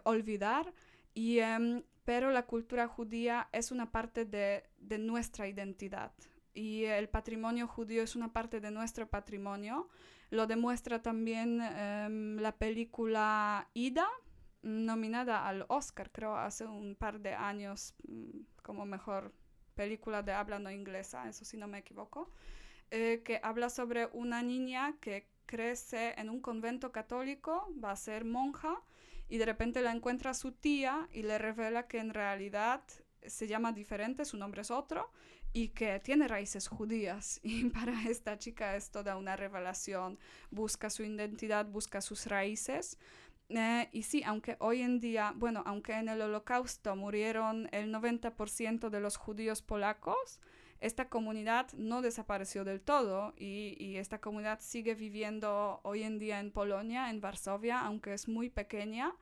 olvidar, 0.03 0.75
y, 1.15 1.39
em, 1.39 1.83
pero 2.05 2.31
la 2.31 2.47
cultura 2.47 2.89
judía 2.89 3.49
es 3.53 3.71
una 3.71 3.91
parte 3.93 4.25
de, 4.25 4.65
de 4.79 4.99
nuestra 4.99 5.49
identidad 5.49 6.13
y 6.55 6.85
el 6.85 7.09
patrimonio 7.09 7.67
judío 7.67 8.03
es 8.03 8.17
una 8.17 8.33
parte 8.33 8.61
de 8.61 8.71
nuestro 8.71 9.09
patrimonio. 9.09 9.89
Lo 10.31 10.47
demuestra 10.47 11.03
también 11.03 11.61
em, 11.61 12.37
la 12.37 12.53
película 12.53 13.69
Ida, 13.75 14.07
nominada 14.63 15.47
al 15.47 15.65
Oscar, 15.69 16.11
creo, 16.11 16.37
hace 16.37 16.67
un 16.67 16.95
par 16.95 17.21
de 17.21 17.35
años 17.35 17.95
mm, 18.07 18.41
como 18.63 18.85
mejor 18.85 19.33
película 19.75 20.23
de 20.23 20.33
habla 20.33 20.59
no 20.59 20.71
inglesa, 20.71 21.29
eso 21.29 21.45
si 21.45 21.57
no 21.57 21.67
me 21.67 21.79
equivoco, 21.79 22.31
eh, 22.91 23.23
que 23.25 23.41
habla 23.43 23.71
sobre 23.71 24.07
una 24.13 24.43
niña 24.43 24.97
que 25.01 25.29
crece 25.47 26.15
en 26.19 26.29
un 26.29 26.41
convento 26.41 26.93
católico, 26.93 27.73
va 27.83 27.93
a 27.93 27.97
ser 27.97 28.25
monja, 28.25 28.83
y 29.31 29.39
de 29.39 29.47
repente 29.47 29.81
la 29.81 29.93
encuentra 29.93 30.35
su 30.35 30.53
tía 30.53 31.09
y 31.13 31.23
le 31.23 31.39
revela 31.39 31.87
que 31.87 31.99
en 31.99 32.13
realidad 32.13 32.83
se 33.25 33.47
llama 33.47 33.73
diferente, 33.73 34.25
su 34.25 34.37
nombre 34.37 34.63
es 34.63 34.71
otro, 34.71 35.11
y 35.53 35.69
que 35.69 36.01
tiene 36.01 36.29
raíces 36.29 36.69
judías. 36.69 37.41
Y 37.45 37.65
para 37.71 38.09
esta 38.09 38.39
chica 38.39 38.77
es 38.77 38.91
toda 38.91 39.17
una 39.17 39.37
revelación. 39.37 40.19
Busca 40.51 40.91
su 40.91 41.05
identidad, 41.05 41.67
busca 41.67 42.01
sus 42.01 42.27
raíces. 42.27 42.99
Eh, 43.49 43.89
y 43.93 44.03
sí, 44.03 44.23
aunque 44.25 44.57
hoy 44.61 44.83
en 44.83 45.01
día, 45.01 45.33
bueno, 45.37 45.63
aunque 45.67 45.93
en 45.93 46.09
el 46.09 46.21
holocausto 46.23 46.95
murieron 46.97 47.69
el 47.73 47.93
90% 47.93 48.91
de 48.91 49.01
los 49.01 49.17
judíos 49.17 49.63
polacos, 49.63 50.41
esta 50.81 51.09
comunidad 51.09 51.71
no 51.75 52.03
desapareció 52.03 52.65
del 52.65 52.81
todo 52.81 53.35
y, 53.37 53.97
esta 53.97 54.21
comunidad 54.21 54.61
sigue 54.61 54.95
viviendo 54.95 55.81
hoy 55.83 56.03
en 56.03 56.19
día 56.19 56.41
en 56.41 56.51
Polonia, 56.51 57.11
en 57.11 57.21
Varsovia, 57.21 57.81
aunque 57.81 58.15
es 58.15 58.29
muy 58.29 58.49
pequeña 58.49 59.15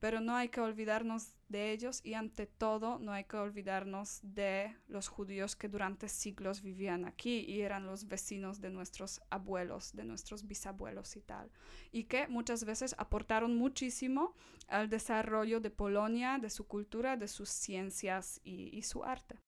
pero 0.00 0.20
no 0.20 0.36
hay 0.36 0.50
que 0.50 0.60
olvidarnos 0.60 1.28
de 1.48 1.70
ellos 1.70 2.02
y 2.04 2.12
ante 2.12 2.46
todo 2.46 2.98
no 2.98 3.12
hay 3.12 3.24
que 3.24 3.38
olvidarnos 3.38 4.20
de 4.22 4.76
los 4.86 5.08
judíos 5.08 5.56
que 5.56 5.66
durante 5.66 6.10
siglos 6.10 6.60
vivían 6.60 7.06
aquí 7.06 7.40
y 7.48 7.62
eran 7.62 7.86
los 7.86 8.06
vecinos 8.06 8.60
de 8.60 8.68
nuestros 8.68 9.22
abuelos, 9.30 9.96
de 9.96 10.04
nuestros 10.04 10.46
bisabuelos 10.46 11.16
y 11.16 11.22
tal, 11.22 11.50
y 11.90 12.04
que 12.04 12.28
muchas 12.28 12.66
veces 12.66 12.94
aportaron 12.98 13.56
muchísimo 13.56 14.34
al 14.68 14.90
desarrollo 14.90 15.58
de 15.60 15.70
Polonia, 15.70 16.36
de 16.38 16.50
su 16.50 16.66
cultura, 16.66 17.16
de 17.16 17.28
sus 17.28 17.48
ciencias 17.48 18.42
y 18.44 18.82
su 18.82 19.04
arte. 19.04 19.38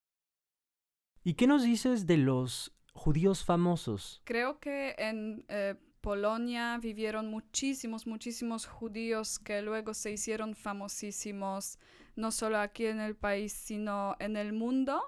¿Y 1.26 1.34
qué 1.34 1.48
nos 1.48 1.64
dices 1.64 2.06
de 2.06 2.18
los 2.18 2.72
judíos 2.92 3.44
famosos? 3.44 4.22
Creo 4.22 4.60
que 4.60 4.94
en 4.96 5.44
eh, 5.48 5.74
Polonia 6.00 6.78
vivieron 6.80 7.28
muchísimos, 7.28 8.06
muchísimos 8.06 8.64
judíos 8.64 9.40
que 9.40 9.60
luego 9.60 9.92
se 9.92 10.12
hicieron 10.12 10.54
famosísimos, 10.54 11.80
no 12.14 12.30
solo 12.30 12.60
aquí 12.60 12.86
en 12.86 13.00
el 13.00 13.16
país, 13.16 13.52
sino 13.52 14.14
en 14.20 14.36
el 14.36 14.52
mundo. 14.52 15.02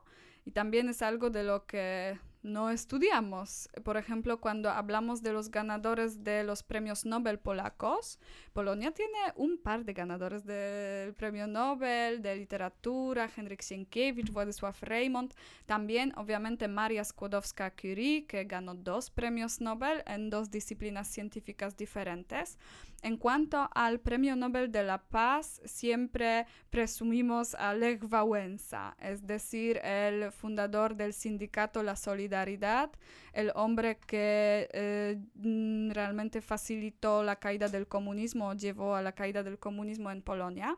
Y 0.45 0.51
también 0.51 0.89
es 0.89 1.03
algo 1.03 1.31
de 1.31 1.45
lo 1.45 1.67
que 1.67 2.19
no 2.43 2.71
estudiamos. 2.71 3.69
Por 3.85 3.97
ejemplo, 3.97 4.41
cuando 4.41 4.71
hablamos 4.71 5.23
de 5.23 5.33
los 5.33 5.51
ganadores 5.51 6.25
de 6.25 6.45
los 6.45 6.63
premios 6.63 7.05
Nobel 7.05 7.39
polacos, 7.39 8.19
Polonia 8.53 8.93
tiene 8.93 9.19
un 9.37 9.59
par 9.59 9.85
de 9.85 9.93
ganadores 9.93 10.45
del 10.45 11.15
premio 11.15 11.47
Nobel 11.47 12.23
de 12.23 12.37
literatura, 12.37 13.29
Henryk 13.35 13.63
Sienkiewicz, 13.63 14.31
Władysław 14.33 14.83
Reymont, 14.83 15.35
también 15.67 16.13
obviamente 16.17 16.69
Maria 16.69 17.03
Skłodowska-Curie, 17.03 18.27
que 18.27 18.45
ganó 18.45 18.75
dos 18.75 19.11
premios 19.11 19.61
Nobel 19.61 20.03
en 20.07 20.31
dos 20.31 20.51
disciplinas 20.51 21.09
científicas 21.09 21.77
diferentes. 21.77 22.59
En 23.03 23.17
cuanto 23.17 23.71
al 23.75 24.01
Premio 24.01 24.35
Nobel 24.35 24.73
de 24.73 24.83
la 24.83 24.99
Paz, 24.99 25.61
siempre 25.65 26.47
presumimos 26.69 27.55
a 27.55 27.73
Lech 27.73 28.03
Wałęsa, 28.03 28.97
es 29.01 29.25
decir, 29.25 29.79
el 29.85 30.33
fundador 30.33 30.97
del 30.97 31.13
sindicato 31.13 31.85
La 31.85 31.95
Solidaridad, 31.95 32.91
el 33.33 33.53
hombre 33.55 33.99
que 34.05 34.69
eh, 34.73 35.21
mm, 35.35 35.91
realmente 35.93 36.41
facilitó 36.41 37.23
la 37.23 37.37
caída 37.37 37.69
del 37.69 37.87
comunismo, 37.87 38.53
llevó 38.55 38.97
a 38.97 39.03
la 39.03 39.13
caída 39.13 39.45
del 39.45 39.61
comunismo 39.61 40.11
en 40.11 40.21
Polonia. 40.21 40.77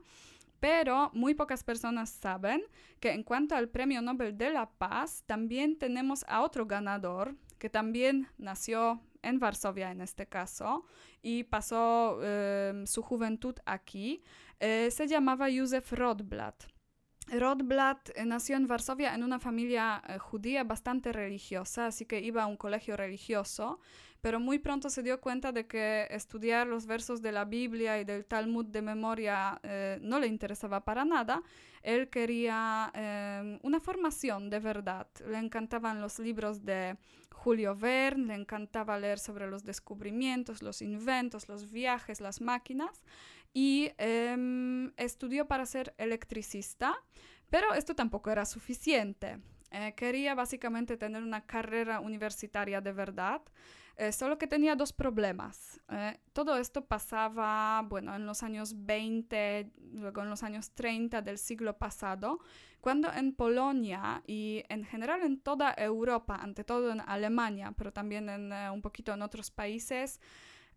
Pero 0.60 1.10
muy 1.14 1.34
pocas 1.34 1.64
personas 1.64 2.10
saben 2.10 2.62
que 3.00 3.12
en 3.12 3.22
cuanto 3.22 3.54
al 3.56 3.70
Premio 3.70 4.02
Nobel 4.02 4.36
de 4.36 4.50
la 4.50 4.68
Paz, 4.68 5.24
también 5.24 5.78
tenemos 5.78 6.22
a 6.28 6.42
otro 6.42 6.66
ganador 6.66 7.34
que 7.58 7.70
también 7.70 8.28
nació 8.36 9.00
en 9.22 9.38
Varsovia 9.38 9.90
en 9.90 10.00
este 10.00 10.26
caso, 10.26 10.84
y 11.22 11.44
pasó 11.44 12.22
em, 12.22 12.86
su 12.86 13.02
juventud 13.02 13.54
aquí, 13.66 14.22
eh, 14.58 14.90
se 14.90 15.06
llamaba 15.06 15.48
Józef 15.50 15.92
Rodblat. 15.92 16.64
Rodblat 17.38 18.10
eh, 18.14 18.24
nació 18.24 18.56
en 18.56 18.66
Varsovia 18.66 19.14
en 19.14 19.22
una 19.22 19.38
familia 19.38 20.02
eh, 20.08 20.18
judía 20.18 20.64
bastante 20.64 21.12
religiosa, 21.12 21.86
así 21.86 22.04
que 22.04 22.20
iba 22.20 22.42
a 22.42 22.46
un 22.46 22.56
colegio 22.56 22.96
religioso, 22.96 23.78
pero 24.20 24.40
muy 24.40 24.58
pronto 24.58 24.90
se 24.90 25.02
dio 25.02 25.20
cuenta 25.20 25.52
de 25.52 25.66
que 25.66 26.06
estudiar 26.10 26.66
los 26.66 26.86
versos 26.86 27.22
de 27.22 27.32
la 27.32 27.44
Biblia 27.44 28.00
y 28.00 28.04
del 28.04 28.26
Talmud 28.26 28.66
de 28.66 28.82
memoria 28.82 29.58
no 30.02 30.20
le 30.20 30.26
interesaba 30.26 30.84
para 30.84 31.06
nada. 31.06 31.42
Él 31.82 32.10
quería 32.10 32.90
em, 32.94 33.58
una 33.62 33.80
formación 33.80 34.50
de 34.50 34.58
verdad. 34.58 35.06
Le 35.26 35.38
encantaban 35.38 36.02
los 36.02 36.18
libros 36.18 36.66
de 36.66 36.98
Julio 37.32 37.74
Verne, 37.74 38.26
le 38.26 38.34
encantaba 38.34 38.98
leer 38.98 39.18
sobre 39.18 39.48
los 39.48 39.64
descubrimientos, 39.64 40.62
los 40.62 40.82
inventos, 40.82 41.48
los 41.48 41.70
viajes, 41.70 42.20
las 42.20 42.42
máquinas 42.42 43.02
y 43.52 43.90
em, 43.98 44.92
estudió 44.96 45.46
para 45.46 45.66
ser 45.66 45.94
electricista, 45.98 46.94
pero 47.50 47.74
esto 47.74 47.94
tampoco 47.94 48.30
era 48.30 48.44
suficiente. 48.44 49.40
Eh, 49.72 49.94
quería 49.96 50.34
básicamente 50.34 50.96
tener 50.96 51.22
una 51.22 51.46
carrera 51.46 52.00
universitaria 52.00 52.80
de 52.80 52.92
verdad, 52.92 53.42
eh, 54.00 54.12
solo 54.12 54.38
que 54.38 54.46
tenía 54.46 54.76
dos 54.76 54.94
problemas. 54.94 55.78
Eh, 55.90 56.18
todo 56.32 56.56
esto 56.56 56.86
pasaba, 56.86 57.82
bueno, 57.82 58.16
en 58.16 58.24
los 58.24 58.42
años 58.42 58.86
20, 58.86 59.70
luego 59.92 60.22
en 60.22 60.30
los 60.30 60.42
años 60.42 60.70
30 60.70 61.20
del 61.20 61.36
siglo 61.36 61.76
pasado, 61.76 62.38
cuando 62.80 63.12
en 63.12 63.34
Polonia 63.34 64.22
y 64.26 64.64
en 64.70 64.84
general 64.84 65.20
en 65.20 65.38
toda 65.38 65.74
Europa, 65.76 66.36
ante 66.36 66.64
todo 66.64 66.92
en 66.92 67.02
Alemania, 67.02 67.74
pero 67.76 67.92
también 67.92 68.30
en 68.30 68.52
eh, 68.52 68.70
un 68.70 68.80
poquito 68.80 69.12
en 69.12 69.20
otros 69.20 69.50
países, 69.50 70.18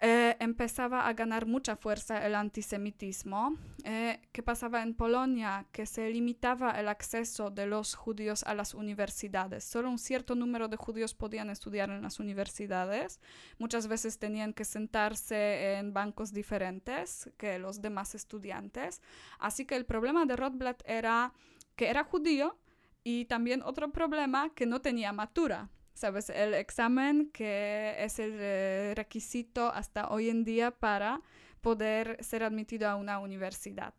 eh, 0.06 0.36
empezaba 0.42 1.08
a 1.08 1.14
ganar 1.14 1.46
mucha 1.46 1.78
fuerza 1.78 2.26
el 2.26 2.36
antisemitismo. 2.36 3.56
Eh, 3.86 4.20
¿Qué 4.34 4.44
pasaba 4.44 4.84
en 4.84 4.96
Polonia? 4.96 5.66
Que 5.72 5.86
se 5.86 6.10
limitaba 6.10 6.72
el 6.72 6.90
acceso 6.90 7.50
de 7.50 7.68
los 7.68 7.96
judíos 7.96 8.44
a 8.44 8.54
las 8.54 8.74
universidades. 8.74 9.64
Solo 9.64 9.90
un 9.90 9.98
cierto 9.98 10.36
número 10.36 10.68
de 10.68 10.76
judíos 10.76 11.14
podían 11.14 11.50
estudiar 11.50 11.90
en 11.90 12.02
las 12.02 12.20
universidades. 12.20 13.22
Muchas 13.60 13.88
veces 13.88 14.20
tenían 14.20 14.52
que 14.52 14.66
sentarse 14.66 15.76
en 15.76 15.94
bancos 15.94 16.34
diferentes 16.34 17.30
que 17.38 17.58
los 17.58 17.82
demás 17.82 18.14
estudiantes. 18.14 19.02
Así 19.40 19.64
que 19.64 19.78
el 19.78 19.86
problema 19.86 20.26
de 20.26 20.36
Rothblatt 20.36 20.84
era 20.86 21.32
que 21.78 21.88
era 21.88 22.04
judío 22.04 22.58
y 23.06 23.24
también 23.24 23.62
otro 23.64 23.90
problema 23.94 24.50
que 24.54 24.66
no 24.66 24.82
tenía 24.82 25.14
matura. 25.14 25.70
¿Sabes? 25.94 26.30
El 26.30 26.54
examen 26.54 27.30
que 27.32 27.96
es 28.00 28.20
el 28.20 28.34
eh, 28.36 28.94
requisito 28.96 29.70
hasta 29.70 30.10
hoy 30.10 30.30
en 30.30 30.44
día 30.44 30.72
para 30.72 31.22
poder 31.62 32.18
ser 32.24 32.44
admitido 32.44 32.90
a 32.90 32.96
una 32.96 33.20
universidad. 33.20 33.94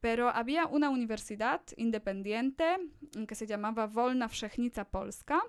Pero 0.00 0.28
había 0.28 0.66
una 0.66 0.90
universidad 0.90 1.62
independiente 1.76 2.76
que 3.26 3.34
se 3.34 3.46
llamaba 3.46 3.86
Wolna 3.86 4.28
Wszechnica 4.28 4.84
Polska, 4.84 5.42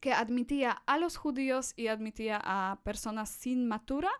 que 0.00 0.12
admitía 0.12 0.70
a 0.86 0.98
los 0.98 1.16
judíos 1.16 1.74
y 1.76 1.88
admitía 1.88 2.40
a 2.42 2.80
personas 2.84 3.28
sin 3.28 3.66
matura. 3.66 4.10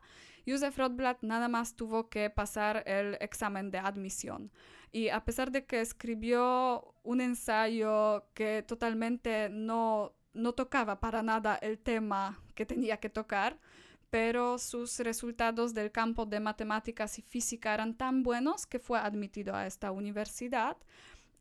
Józef 0.47 0.77
Rothblatt 0.77 1.23
nada 1.23 1.49
más 1.49 1.77
tuvo 1.77 2.09
que 2.09 2.29
pasar 2.31 2.83
el 2.87 3.17
examen 3.21 3.71
de 3.71 3.79
admisión. 3.79 4.51
Y 4.93 5.09
a 5.09 5.25
pesar 5.25 5.53
de 5.53 5.65
que 5.65 5.81
escribió 5.81 6.95
un 7.05 7.21
ensayo 7.21 8.25
que 8.35 8.63
totalmente 8.63 9.49
no, 9.49 10.13
no 10.33 10.53
tocaba 10.53 11.01
para 11.01 11.23
nada 11.23 11.57
el 11.57 11.79
tema 11.79 12.39
que 12.55 12.67
tenía 12.67 12.99
que 12.99 13.11
tocar, 13.11 13.59
pero 14.11 14.59
sus 14.59 14.99
resultados 14.99 15.73
del 15.75 15.93
campo 15.93 16.27
de 16.27 16.41
matemáticas 16.41 17.19
y 17.19 17.23
física 17.23 17.75
eran 17.75 17.95
tan 17.95 18.23
buenos 18.23 18.67
que 18.67 18.79
fue 18.79 18.99
admitido 18.99 19.55
a 19.55 19.67
esta 19.67 19.93
universidad. 19.93 20.77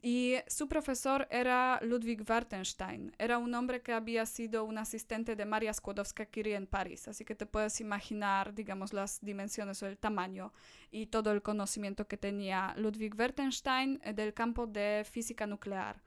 Y 0.02 0.36
su 0.48 0.70
profesor 0.70 1.28
era 1.30 1.78
Ludwig 1.82 2.24
Wartenstein. 2.28 3.14
Era 3.18 3.38
un 3.38 3.54
hombre 3.54 3.82
que 3.82 3.92
había 3.92 4.26
sido 4.26 4.64
un 4.64 4.78
asistente 4.78 5.36
de 5.36 5.44
Maria 5.44 5.74
Skłodowska-Curie 5.74 6.56
en 6.56 6.68
París. 6.68 7.10
Así 7.10 7.26
que 7.26 7.36
te 7.36 7.46
puedes 7.46 7.82
imaginar, 7.82 8.54
digamos, 8.54 8.94
las 8.94 9.20
dimensiones 9.20 9.84
o 9.84 9.88
el 9.88 9.98
tamaño 9.98 10.54
y 10.90 11.08
todo 11.08 11.34
el 11.34 11.42
conocimiento 11.42 12.08
que 12.08 12.16
tenía 12.16 12.74
Ludwig 12.78 13.14
Wartenstein 13.14 14.00
eh, 14.02 14.14
del 14.14 14.34
campo 14.34 14.68
de 14.68 15.06
física 15.10 15.46
nuclear. 15.46 16.02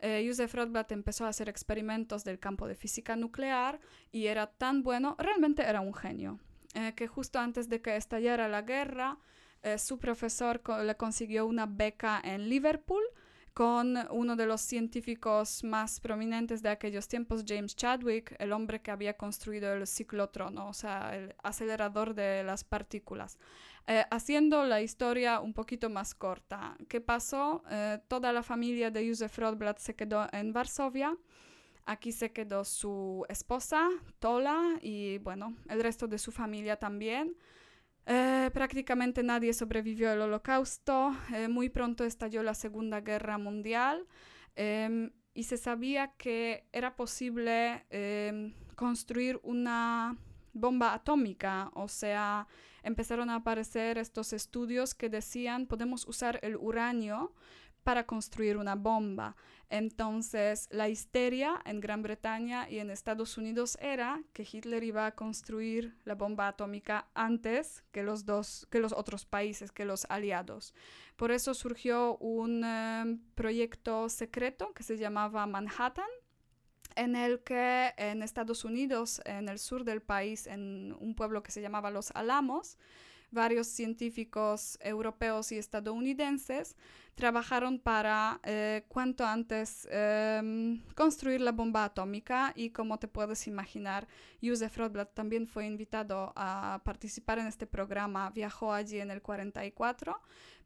Eh, 0.00 0.24
Joseph 0.26 0.54
Rothblatt 0.54 0.92
empezó 0.92 1.24
a 1.24 1.28
hacer 1.28 1.48
experimentos 1.48 2.24
del 2.24 2.38
campo 2.38 2.66
de 2.66 2.74
física 2.74 3.16
nuclear 3.16 3.80
y 4.12 4.26
era 4.26 4.46
tan 4.46 4.82
bueno, 4.82 5.16
realmente 5.18 5.62
era 5.62 5.80
un 5.80 5.94
genio, 5.94 6.38
eh, 6.74 6.92
que 6.94 7.06
justo 7.06 7.38
antes 7.38 7.68
de 7.68 7.80
que 7.80 7.96
estallara 7.96 8.48
la 8.48 8.62
guerra, 8.62 9.18
su 9.78 9.98
profesor 9.98 10.60
le 10.84 10.94
consiguió 10.98 11.46
una 11.46 11.64
beca 11.64 12.20
en 12.22 12.50
Liverpool 12.50 13.02
con 13.54 13.96
uno 14.10 14.34
de 14.34 14.46
los 14.46 14.60
científicos 14.60 15.62
más 15.62 16.00
prominentes 16.00 16.60
de 16.60 16.70
aquellos 16.70 17.06
tiempos, 17.06 17.44
James 17.46 17.76
Chadwick, 17.76 18.34
el 18.40 18.52
hombre 18.52 18.82
que 18.82 18.90
había 18.90 19.16
construido 19.16 19.72
el 19.72 19.86
ciclotrón, 19.86 20.58
o 20.58 20.72
sea, 20.72 21.16
el 21.16 21.34
acelerador 21.42 22.14
de 22.14 22.42
las 22.42 22.64
partículas. 22.64 23.38
Eh, 23.86 24.04
haciendo 24.10 24.64
la 24.64 24.82
historia 24.82 25.38
un 25.40 25.54
poquito 25.54 25.88
más 25.88 26.14
corta, 26.14 26.76
¿qué 26.88 27.00
pasó? 27.00 27.62
Eh, 27.70 28.00
toda 28.08 28.32
la 28.32 28.42
familia 28.42 28.90
de 28.90 29.08
Józef 29.08 29.38
Rothblatt 29.38 29.78
se 29.78 29.94
quedó 29.94 30.26
en 30.32 30.52
Varsovia. 30.52 31.16
Aquí 31.86 32.10
se 32.10 32.32
quedó 32.32 32.64
su 32.64 33.24
esposa, 33.28 33.88
Tola, 34.18 34.78
y 34.80 35.18
bueno, 35.18 35.54
el 35.68 35.82
resto 35.82 36.08
de 36.08 36.18
su 36.18 36.32
familia 36.32 36.76
también. 36.76 37.36
Eh, 38.06 38.50
prácticamente 38.52 39.22
nadie 39.22 39.52
sobrevivió 39.52 40.10
al 40.10 40.20
holocausto. 40.20 41.16
Eh, 41.32 41.48
muy 41.48 41.68
pronto 41.68 42.04
estalló 42.04 42.42
la 42.42 42.54
Segunda 42.54 43.00
Guerra 43.00 43.38
Mundial 43.38 44.06
em, 44.56 45.10
y 45.32 45.44
se 45.44 45.56
sabía 45.56 46.12
que 46.18 46.66
era 46.72 46.96
posible 46.96 47.86
em, 47.90 48.54
construir 48.76 49.40
una 49.42 50.16
bomba 50.52 50.94
atómica, 50.94 51.70
o 51.74 51.88
sea, 51.88 52.46
empezaron 52.84 53.28
a 53.30 53.36
aparecer 53.36 53.98
estos 53.98 54.32
estudios 54.32 54.94
que 54.94 55.08
decían 55.08 55.66
podemos 55.66 56.06
usar 56.06 56.38
el 56.42 56.56
uranio 56.56 57.32
para 57.82 58.06
construir 58.06 58.56
una 58.56 58.76
bomba. 58.76 59.36
Entonces, 59.74 60.68
la 60.70 60.88
histeria 60.88 61.60
en 61.64 61.80
Gran 61.80 62.00
Bretaña 62.00 62.70
y 62.70 62.78
en 62.78 62.90
Estados 62.90 63.36
Unidos 63.36 63.76
era 63.80 64.22
que 64.32 64.46
Hitler 64.48 64.84
iba 64.84 65.04
a 65.04 65.16
construir 65.16 65.96
la 66.04 66.14
bomba 66.14 66.46
atómica 66.46 67.08
antes 67.12 67.82
que 67.90 68.04
los 68.04 68.24
dos, 68.24 68.68
que 68.70 68.78
los 68.78 68.92
otros 68.92 69.26
países, 69.26 69.72
que 69.72 69.84
los 69.84 70.06
aliados. 70.08 70.74
Por 71.16 71.32
eso 71.32 71.54
surgió 71.54 72.16
un 72.18 72.62
em, 72.62 73.18
proyecto 73.34 74.08
secreto 74.08 74.72
que 74.74 74.84
se 74.84 74.96
llamaba 74.96 75.44
Manhattan, 75.44 76.10
en 76.94 77.16
el 77.16 77.42
que 77.42 77.94
en 77.96 78.22
Estados 78.22 78.64
Unidos, 78.64 79.20
en 79.24 79.48
el 79.48 79.58
sur 79.58 79.82
del 79.82 80.02
país, 80.02 80.46
en 80.46 80.94
un 81.00 81.16
pueblo 81.16 81.42
que 81.42 81.50
se 81.50 81.60
llamaba 81.60 81.90
Los 81.90 82.12
Alamos, 82.12 82.78
varios 83.34 83.66
científicos 83.66 84.78
europeos 84.80 85.52
y 85.52 85.58
estadounidenses 85.58 86.76
trabajaron 87.14 87.78
para 87.78 88.40
eh, 88.42 88.84
cuanto 88.88 89.24
antes 89.24 89.86
em, 89.90 90.82
construir 90.94 91.40
la 91.40 91.52
bomba 91.52 91.84
atómica 91.84 92.52
y 92.56 92.70
como 92.70 92.98
te 92.98 93.08
puedes 93.08 93.46
imaginar, 93.46 94.08
Joseph 94.42 94.76
Rotblat 94.76 95.14
también 95.14 95.46
fue 95.46 95.66
invitado 95.66 96.32
a 96.34 96.80
participar 96.84 97.38
en 97.38 97.46
este 97.46 97.66
programa, 97.66 98.30
viajó 98.30 98.72
allí 98.72 98.98
en 98.98 99.10
el 99.10 99.22
44, 99.22 100.20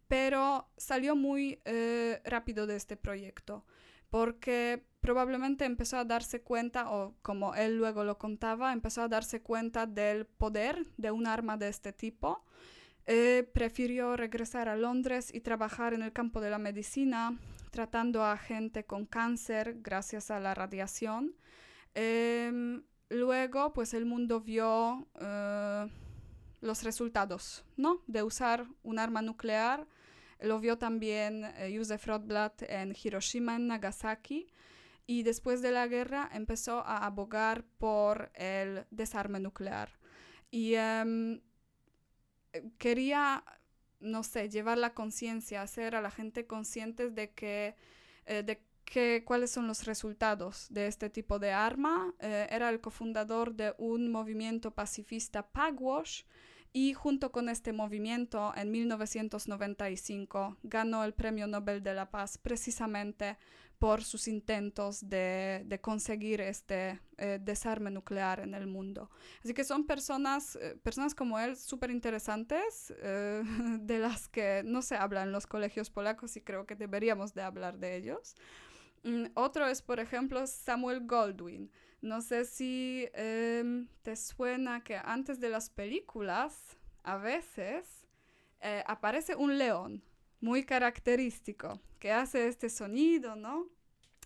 pero 0.07 0.69
salió 0.77 1.17
muy 1.17 1.61
eh, 1.65 2.21
rápido 2.25 2.67
de 2.67 2.77
este 2.77 2.97
proyecto 2.97 3.65
porque 4.11 4.87
probablemente 5.01 5.65
empezó 5.65 5.99
a 5.99 6.05
darse 6.05 6.43
cuenta, 6.43 6.91
o 6.91 7.15
como 7.23 7.55
él 7.55 7.77
luego 7.77 8.05
lo 8.05 8.19
contaba, 8.19 8.73
empezó 8.73 9.03
a 9.03 9.09
darse 9.09 9.41
cuenta 9.41 9.87
del 9.87 10.27
poder 10.27 10.87
de 10.97 11.11
un 11.11 11.27
arma 11.27 11.57
de 11.57 11.69
este 11.69 11.93
tipo 11.93 12.45
eh, 13.11 13.49
prefirió 13.55 14.19
regresar 14.19 14.69
a 14.69 14.77
Londres 14.77 15.31
y 15.33 15.41
trabajar 15.41 15.95
en 15.95 16.03
el 16.03 16.13
campo 16.13 16.43
de 16.43 16.51
la 16.51 16.59
medicina, 16.59 17.39
tratando 17.71 18.23
a 18.23 18.37
gente 18.37 18.85
con 18.85 19.07
cáncer 19.07 19.79
gracias 19.81 20.31
a 20.31 20.39
la 20.39 20.53
radiación. 20.53 21.35
Em, 21.95 22.83
luego, 23.09 23.73
pues 23.73 23.95
el 23.95 24.05
mundo 24.05 24.43
vio 24.43 25.09
eh, 25.19 25.87
los 26.61 26.83
resultados, 26.83 27.65
¿no? 27.79 28.03
De 28.07 28.23
usar 28.23 28.67
un 28.83 28.99
arma 28.99 29.23
nuclear. 29.23 29.87
Lo 30.41 30.61
vio 30.61 30.77
también 30.77 31.47
eh, 31.57 31.75
Joseph 31.75 32.05
Rotblat 32.05 32.61
en 32.69 32.95
Hiroshima, 32.95 33.57
en 33.57 33.69
Nagasaki. 33.69 34.49
Y 35.11 35.23
después 35.23 35.63
de 35.63 35.73
la 35.73 35.87
guerra 35.87 36.29
empezó 36.35 36.81
a 36.87 37.07
abogar 37.07 37.65
por 37.79 38.31
el 38.35 38.85
desarme 38.91 39.41
nuclear. 39.41 39.99
Y 40.51 40.75
em, 40.75 41.41
quería, 42.77 43.43
no 44.01 44.23
sé, 44.23 44.51
llevar 44.51 44.77
la 44.77 44.93
conciencia, 44.93 45.63
hacer 45.63 45.97
a 45.97 46.03
la 46.03 46.11
gente 46.11 46.47
conscientes 46.47 47.15
de 47.15 47.31
que, 47.31 47.75
eh, 48.27 48.43
de 48.43 48.63
que, 48.85 49.25
cuáles 49.25 49.51
son 49.51 49.67
los 49.67 49.87
resultados 49.87 50.67
de 50.69 50.89
este 50.89 51.09
tipo 51.09 51.39
de 51.39 51.53
arma. 51.53 52.13
Eh, 52.21 52.47
era 52.51 52.69
el 52.69 52.83
cofundador 52.83 53.55
de 53.55 53.75
un 53.79 54.13
movimiento 54.13 54.73
pacifista 54.73 55.49
Pagwash 55.49 56.25
y 56.75 56.93
junto 56.93 57.33
con 57.33 57.49
este 57.49 57.73
movimiento 57.73 58.53
en 58.55 58.71
1995 58.71 60.59
ganó 60.65 61.03
el 61.03 61.15
Premio 61.15 61.47
Nobel 61.47 61.83
de 61.83 61.95
la 61.95 62.11
Paz 62.11 62.37
precisamente 62.37 63.39
por 63.79 64.03
sus 64.03 64.27
intentos 64.29 65.09
de, 65.09 65.63
de 65.65 65.81
conseguir 65.81 66.41
este 66.41 67.01
eh, 67.17 67.39
desarme 67.41 67.91
nuclear 67.91 68.41
en 68.41 68.55
el 68.55 68.67
mundo. 68.67 69.11
Así 69.43 69.55
que 69.55 69.65
son 69.65 69.87
personas, 69.87 70.57
eh, 70.57 70.77
personas 70.83 71.15
como 71.15 71.39
él 71.39 71.57
súper 71.57 71.91
interesantes, 71.91 72.93
eh, 72.99 73.43
de 73.81 73.99
las 73.99 74.29
que 74.29 74.63
no 74.65 74.83
se 74.83 74.97
habla 74.97 75.23
en 75.23 75.33
los 75.33 75.47
colegios 75.47 75.91
polacos 75.91 76.37
y 76.37 76.41
creo 76.41 76.67
que 76.67 76.75
deberíamos 76.75 77.35
de 77.35 77.43
hablar 77.43 77.79
de 77.79 77.97
ellos. 77.97 78.35
Mm, 79.05 79.27
otro 79.35 79.67
es, 79.67 79.81
por 79.81 80.01
ejemplo, 80.01 80.45
Samuel 80.47 81.07
Goldwyn. 81.07 81.71
No 82.01 82.21
sé 82.21 82.45
si 82.45 83.09
em, 83.13 83.89
te 84.03 84.17
suena 84.17 84.83
que 84.83 84.97
antes 84.97 85.41
de 85.41 85.51
las 85.51 85.71
películas, 85.71 86.77
a 87.03 87.17
veces, 87.17 88.07
aparece 88.87 89.37
un 89.37 89.57
león 89.57 90.03
muy 90.41 90.65
característico, 90.65 91.81
que 91.99 92.13
hace 92.13 92.49
este 92.49 92.71
sonido, 92.71 93.37
¿no? 93.37 93.67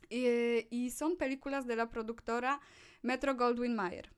Y, 0.09 0.91
son 0.91 1.17
películas 1.17 1.67
de 1.67 1.75
la 1.75 1.89
productora 1.89 2.61
Metro 3.01 3.35
Goldwyn 3.35 3.75
Mayer. 3.75 4.13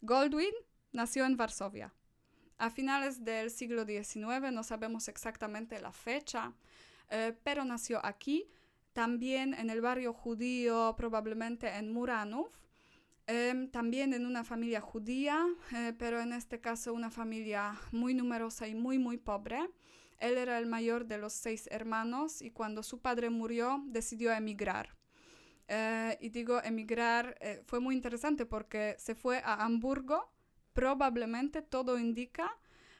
Goldwyn 0.00 0.54
nació 0.92 1.26
en 1.26 1.36
Varsovia. 1.36 1.92
A 2.58 2.70
finales 2.70 3.24
del 3.24 3.50
siglo 3.50 3.84
XIX, 3.84 4.52
no 4.52 4.62
sabemos 4.62 5.08
exactamente 5.08 5.80
la 5.80 5.90
fecha, 5.90 6.52
eh, 7.10 7.36
pero 7.42 7.64
nació 7.64 8.04
aquí, 8.06 8.48
también 8.92 9.54
en 9.54 9.68
el 9.68 9.80
barrio 9.80 10.12
judío, 10.12 10.94
probablemente 10.96 11.68
en 11.76 11.92
Muranov, 11.92 12.50
em, 13.26 13.68
también 13.68 14.14
en 14.14 14.26
una 14.26 14.44
familia 14.44 14.80
judía, 14.80 15.44
eh, 15.74 15.92
pero 15.98 16.20
en 16.20 16.32
este 16.32 16.60
caso 16.60 16.92
una 16.94 17.10
familia 17.10 17.80
muy 17.90 18.14
numerosa 18.14 18.68
y 18.68 18.74
muy, 18.76 18.98
muy 18.98 19.16
pobre. 19.16 19.58
Él 20.22 20.38
era 20.38 20.58
el 20.58 20.66
mayor 20.66 21.06
de 21.06 21.18
los 21.18 21.32
seis 21.32 21.68
hermanos 21.72 22.42
y 22.42 22.52
cuando 22.52 22.84
su 22.84 23.00
padre 23.00 23.28
murió 23.28 23.82
decidió 23.86 24.32
emigrar. 24.32 24.96
Eh, 25.66 26.16
y 26.20 26.28
digo, 26.28 26.62
emigrar 26.62 27.36
eh, 27.40 27.60
fue 27.66 27.80
muy 27.80 27.96
interesante 27.96 28.46
porque 28.46 28.94
se 28.98 29.16
fue 29.16 29.38
a 29.38 29.64
Hamburgo, 29.64 30.32
probablemente 30.74 31.60
todo 31.60 31.98
indica 31.98 32.56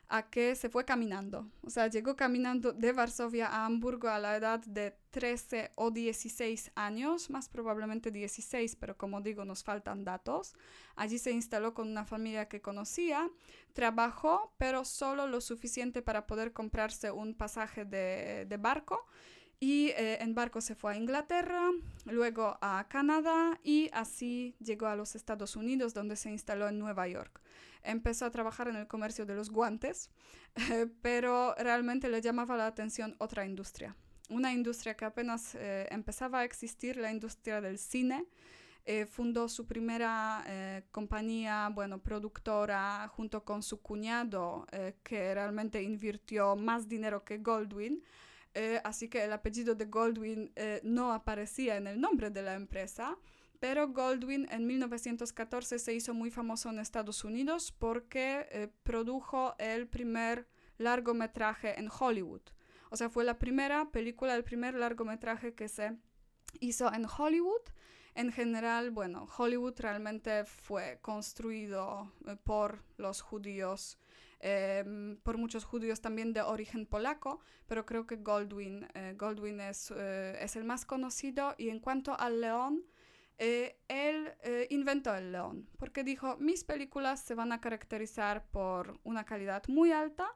a 0.08 0.28
que 0.28 0.54
se 0.54 0.68
fue 0.68 0.84
caminando. 0.84 1.50
O 1.62 1.70
sea, 1.70 1.86
llegó 1.86 2.16
caminando 2.16 2.72
de 2.72 2.92
Varsovia 2.92 3.48
a 3.48 3.64
Hamburgo 3.64 4.08
a 4.08 4.18
la 4.18 4.36
edad 4.36 4.60
de 4.60 4.94
13 5.10 5.72
o 5.74 5.90
16 5.90 6.72
años, 6.74 7.30
más 7.30 7.48
probablemente 7.48 8.10
16, 8.10 8.76
pero 8.76 8.96
como 8.96 9.20
digo, 9.20 9.44
nos 9.44 9.64
faltan 9.64 10.04
datos. 10.04 10.54
Allí 10.96 11.18
se 11.18 11.30
instaló 11.30 11.74
con 11.74 11.88
una 11.88 12.04
familia 12.04 12.48
que 12.48 12.60
conocía, 12.60 13.30
trabajó, 13.72 14.52
pero 14.58 14.84
solo 14.84 15.26
lo 15.26 15.40
suficiente 15.40 16.02
para 16.02 16.26
poder 16.26 16.52
comprarse 16.52 17.10
un 17.10 17.34
pasaje 17.34 17.84
de, 17.84 18.46
de 18.46 18.56
barco. 18.58 19.06
Y 19.62 19.90
eh, 19.90 20.18
en 20.20 20.34
barco 20.34 20.60
se 20.60 20.74
fue 20.74 20.94
a 20.94 20.96
Inglaterra, 20.96 21.70
luego 22.06 22.58
a 22.60 22.88
Canadá 22.88 23.60
y 23.62 23.90
así 23.92 24.56
llegó 24.58 24.86
a 24.86 24.96
los 24.96 25.14
Estados 25.14 25.54
Unidos, 25.54 25.94
donde 25.94 26.16
se 26.16 26.30
instaló 26.30 26.66
en 26.66 26.80
Nueva 26.80 27.06
York 27.06 27.40
empezó 27.82 28.26
a 28.26 28.30
trabajar 28.30 28.68
en 28.68 28.76
el 28.76 28.86
comercio 28.86 29.26
de 29.26 29.34
los 29.34 29.50
guantes, 29.50 30.10
pero 31.02 31.54
realmente 31.56 32.08
le 32.08 32.20
llamaba 32.20 32.56
la 32.56 32.66
atención 32.66 33.14
otra 33.18 33.44
industria. 33.44 33.96
Una 34.28 34.52
industria 34.52 34.94
que 34.94 35.04
apenas 35.04 35.54
eh, 35.54 35.86
empezaba 35.90 36.40
a 36.40 36.44
existir, 36.44 36.96
la 36.96 37.10
industria 37.10 37.60
del 37.60 37.78
cine. 37.78 38.26
Eh, 38.84 39.06
fundó 39.06 39.48
su 39.48 39.66
primera 39.66 40.42
eh, 40.46 40.82
compañía, 40.90 41.70
bueno, 41.72 41.98
productora, 42.02 43.06
junto 43.08 43.44
con 43.44 43.62
su 43.62 43.80
cuñado, 43.80 44.66
que 45.04 45.34
realmente 45.34 45.80
invirtió 45.82 46.56
más 46.56 46.88
dinero 46.88 47.24
que 47.24 47.38
Goldwyn. 47.38 48.02
Así 48.84 49.08
que 49.08 49.24
el 49.24 49.32
apellido 49.32 49.74
de 49.74 49.86
Goldwyn 49.86 50.52
no 50.82 51.12
aparecía 51.12 51.76
en 51.76 51.86
el 51.86 52.00
nombre 52.00 52.30
de 52.30 52.42
la 52.42 52.54
empresa, 52.54 53.16
pero 53.62 53.86
Goldwyn 53.86 54.48
en 54.50 54.66
1914 54.66 55.78
se 55.78 55.94
hizo 55.94 56.14
muy 56.14 56.32
famoso 56.32 56.68
en 56.68 56.80
Estados 56.80 57.22
Unidos 57.22 57.70
porque 57.70 58.48
eh, 58.50 58.66
produjo 58.82 59.54
el 59.56 59.86
primer 59.86 60.48
largometraje 60.78 61.78
en 61.78 61.88
Hollywood. 61.88 62.42
O 62.90 62.96
sea, 62.96 63.08
fue 63.08 63.22
la 63.22 63.38
primera 63.38 63.88
película, 63.92 64.34
el 64.34 64.42
primer 64.42 64.74
largometraje 64.74 65.54
que 65.54 65.68
se 65.68 65.96
hizo 66.58 66.92
en 66.92 67.06
Hollywood. 67.06 67.62
En 68.16 68.32
general, 68.32 68.90
bueno, 68.90 69.28
Hollywood 69.38 69.74
realmente 69.78 70.44
fue 70.44 70.98
construido 71.00 72.12
eh, 72.26 72.34
por 72.42 72.82
los 72.96 73.20
judíos, 73.20 73.96
em, 74.42 75.16
por 75.22 75.38
muchos 75.38 75.64
judíos 75.64 76.02
también 76.02 76.34
de 76.34 76.42
origen 76.42 76.84
polaco, 76.84 77.40
pero 77.66 77.86
creo 77.86 78.06
que 78.06 78.16
Goldwyn, 78.16 78.86
eh, 78.94 79.14
Goldwyn 79.16 79.60
es, 79.60 79.90
es 79.90 80.56
el 80.56 80.64
más 80.64 80.84
conocido. 80.84 81.54
Y 81.56 81.70
en 81.70 81.80
cuanto 81.80 82.18
al 82.18 82.42
león, 82.42 82.84
eh, 83.44 83.76
él 83.88 84.32
eh, 84.44 84.68
inventó 84.70 85.12
el 85.14 85.32
león, 85.32 85.68
porque 85.76 86.04
dijo, 86.04 86.36
mis 86.36 86.62
películas 86.62 87.20
se 87.20 87.34
van 87.34 87.50
a 87.50 87.60
caracterizar 87.60 88.46
por 88.52 89.00
una 89.02 89.24
calidad 89.24 89.64
muy 89.66 89.90
alta 89.90 90.28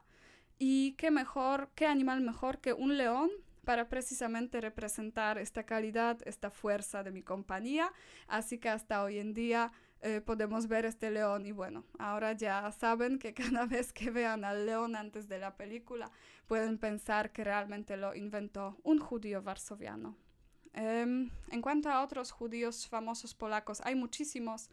y 0.59 0.91
qué 0.97 1.09
mejor, 1.09 1.69
qué 1.73 1.85
animal 1.85 2.19
mejor 2.19 2.59
que 2.59 2.73
un 2.73 2.97
león 2.97 3.29
para 3.63 3.87
precisamente 3.87 4.59
representar 4.59 5.37
esta 5.37 5.63
calidad, 5.63 6.17
esta 6.25 6.49
fuerza 6.49 7.01
de 7.03 7.11
mi 7.11 7.21
compañía. 7.21 7.93
Así 8.27 8.57
que 8.57 8.67
hasta 8.67 9.01
hoy 9.03 9.19
en 9.19 9.33
día 9.33 9.71
eh, 10.01 10.21
podemos 10.21 10.67
ver 10.67 10.85
este 10.85 11.09
león 11.09 11.45
y 11.45 11.51
bueno, 11.51 11.83
ahora 11.97 12.33
ya 12.33 12.71
saben 12.71 13.17
que 13.17 13.33
cada 13.61 13.65
vez 13.65 13.93
que 13.93 14.11
vean 14.11 14.45
al 14.45 14.65
león 14.65 14.95
antes 14.95 15.27
de 15.27 15.39
la 15.39 15.55
película 15.55 16.11
pueden 16.45 16.77
pensar 16.77 17.31
que 17.31 17.43
realmente 17.43 17.97
lo 17.97 18.15
inventó 18.15 18.77
un 18.83 18.99
judío 18.99 19.41
varsoviano. 19.41 20.15
Em, 20.73 21.31
en 21.49 21.61
cuanto 21.61 21.89
a 21.89 22.03
otros 22.03 22.31
judíos 22.31 22.87
famosos 22.87 23.33
polacos, 23.33 23.81
hay 23.83 23.95
muchísimos. 23.95 24.69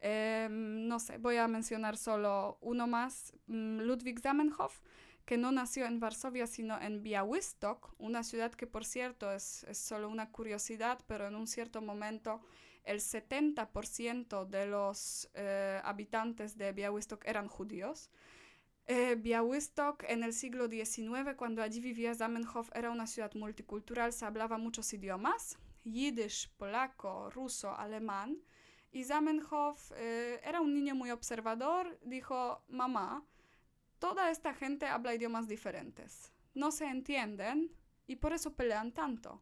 Em, 0.00 0.88
no 0.88 0.98
sé, 0.98 1.18
voy 1.18 1.36
a 1.36 1.46
mencionar 1.46 1.96
solo 1.96 2.58
uno 2.60 2.88
más, 2.88 3.32
mm, 3.46 3.80
Ludwig 3.80 4.20
Zamenhof, 4.20 4.80
que 5.24 5.38
no 5.38 5.52
nació 5.52 5.86
en 5.86 6.00
Varsovia, 6.00 6.46
sino 6.46 6.80
en 6.80 7.02
Białystok, 7.02 7.94
una 7.98 8.24
ciudad 8.24 8.52
que 8.52 8.66
por 8.66 8.84
cierto 8.84 9.32
es, 9.32 9.64
es 9.64 9.78
solo 9.78 10.08
una 10.08 10.30
curiosidad, 10.30 10.98
pero 11.06 11.28
en 11.28 11.36
un 11.36 11.46
cierto 11.46 11.80
momento 11.80 12.40
el 12.84 13.00
70% 13.00 14.46
de 14.46 14.66
los 14.66 15.28
eh, 15.34 15.80
habitantes 15.84 16.56
de 16.56 16.72
Białystok 16.72 17.26
eran 17.26 17.48
judíos. 17.48 18.10
Eh, 18.86 19.16
Białystok 19.16 20.04
en 20.08 20.22
el 20.22 20.34
siglo 20.34 20.68
XIX, 20.68 21.34
cuando 21.36 21.62
allí 21.62 21.80
vivía 21.80 22.14
Zamenhof, 22.14 22.70
era 22.74 22.90
una 22.90 23.06
ciudad 23.06 23.32
multicultural, 23.34 24.12
se 24.12 24.26
hablaba 24.26 24.58
muchos 24.58 24.92
idiomas, 24.92 25.56
yiddish, 25.84 26.50
polaco, 26.58 27.30
ruso, 27.30 27.74
alemán. 27.74 28.38
Y 28.92 29.04
Zamenhof 29.04 29.90
eh, 29.96 30.40
era 30.44 30.60
un 30.60 30.74
niño 30.74 30.94
muy 30.94 31.10
observador, 31.10 31.98
dijo, 32.02 32.62
mamá, 32.68 33.24
toda 33.98 34.30
esta 34.30 34.52
gente 34.52 34.86
habla 34.86 35.14
idiomas 35.14 35.48
diferentes, 35.48 36.30
no 36.52 36.70
se 36.70 36.84
entienden 36.84 37.72
y 38.06 38.16
por 38.16 38.34
eso 38.34 38.54
pelean 38.54 38.92
tanto. 38.92 39.40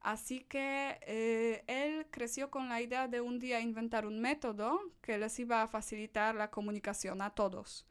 Así 0.00 0.40
que 0.40 0.98
eh, 1.02 1.62
él 1.66 2.06
creció 2.10 2.50
con 2.50 2.68
la 2.68 2.80
idea 2.80 3.06
de 3.06 3.20
un 3.20 3.38
día 3.38 3.60
inventar 3.60 4.06
un 4.06 4.18
método 4.20 4.80
que 5.02 5.18
les 5.18 5.38
iba 5.38 5.62
a 5.62 5.68
facilitar 5.68 6.34
la 6.34 6.50
comunicación 6.50 7.20
a 7.20 7.30
todos. 7.30 7.86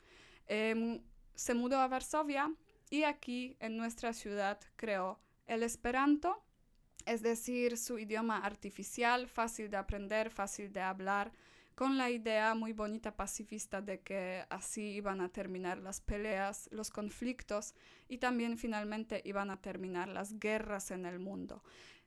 Em, 0.47 1.01
se 1.35 1.53
mudó 1.53 1.77
a 1.79 1.87
Varsovia 1.87 2.51
y 2.89 3.03
aquí 3.03 3.55
en 3.59 3.77
nuestra 3.77 4.13
ciudad 4.13 4.59
creó 4.75 5.19
el 5.45 5.61
Esperanto, 5.61 6.43
es 7.05 7.21
decir, 7.21 7.77
su 7.77 7.99
idioma 7.99 8.37
artificial, 8.37 9.27
fácil 9.27 9.69
de 9.69 9.77
aprender, 9.77 10.31
fácil 10.31 10.73
de 10.73 10.81
hablar, 10.81 11.31
con 11.75 11.97
la 11.97 12.09
idea 12.09 12.55
muy 12.55 12.73
bonita 12.73 13.15
pacifista 13.15 13.81
de 13.81 14.01
que 14.01 14.43
así 14.49 14.95
iban 14.95 15.21
a 15.21 15.29
terminar 15.29 15.77
las 15.77 16.01
peleas, 16.01 16.67
los 16.73 16.89
conflictos 16.89 17.73
y 18.09 18.17
también 18.17 18.57
finalmente 18.57 19.21
iban 19.23 19.49
a 19.49 19.61
terminar 19.61 20.09
las 20.09 20.37
guerras 20.39 20.91
en 20.91 21.05
el 21.05 21.19
mundo. 21.19 21.63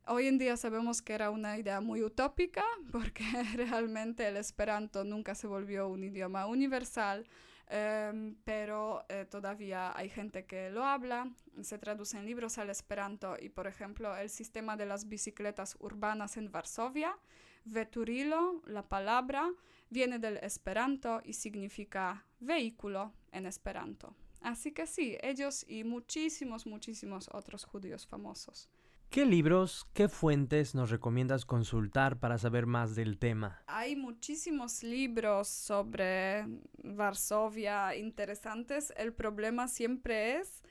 Hoy 0.07 0.27
en 0.27 0.37
día 0.37 0.57
sabemos 0.57 1.01
que 1.01 1.13
era 1.13 1.31
una 1.31 1.57
idea 1.57 1.81
muy 1.81 2.03
utópica 2.03 2.65
porque 2.93 3.25
realmente 3.55 4.27
el 4.27 4.37
esperanto 4.37 5.05
nunca 5.05 5.35
se 5.35 5.47
volvió 5.47 5.89
un 5.89 6.03
idioma 6.03 6.47
universal, 6.47 7.25
em, 7.69 8.35
pero 8.45 9.05
eh, 9.09 9.27
todavía 9.31 9.97
hay 9.97 10.09
gente 10.09 10.45
que 10.45 10.71
lo 10.71 10.85
habla, 10.85 11.31
se 11.63 11.79
traduce 11.79 12.19
en 12.19 12.27
libros 12.27 12.59
al 12.59 12.71
esperanto 12.71 13.37
y 13.41 13.49
por 13.49 13.69
ejemplo 13.69 14.17
el 14.17 14.29
sistema 14.29 14.77
de 14.77 14.87
las 14.87 15.09
bicicletas 15.09 15.77
urbanas 15.79 16.37
en 16.37 16.51
Varsovia 16.51 17.17
Veturilo, 17.65 18.61
la 18.67 18.83
palabra, 18.89 19.49
viene 19.89 20.19
del 20.19 20.39
esperanto 20.39 21.21
y 21.25 21.35
significa 21.35 22.27
vehículo 22.41 23.13
en 23.31 23.47
esperanto. 23.47 24.17
Así 24.41 24.73
que 24.73 24.87
sí, 24.87 25.17
ellos 25.23 25.65
y 25.69 25.85
muchísimos, 25.85 26.67
muchísimos 26.67 27.29
otros 27.33 27.65
judíos 27.65 28.05
famosos. 28.07 28.69
¿Qué 29.13 29.27
libros, 29.27 29.87
qué 29.93 30.09
fuentes 30.09 30.75
nos 30.75 30.89
recomiendas 30.89 31.45
consultar 31.45 32.19
para 32.19 32.39
saber 32.39 32.65
más 32.65 32.95
del 32.95 33.19
tema? 33.19 33.63
Hay 33.67 33.95
muchísimos 33.95 34.83
libros 34.83 35.49
sobre 35.49 36.47
Varsovia 36.83 37.95
interesantes. 37.95 38.91
El 38.97 39.13
problema 39.13 39.69
siempre 39.69 40.39
es 40.39 40.63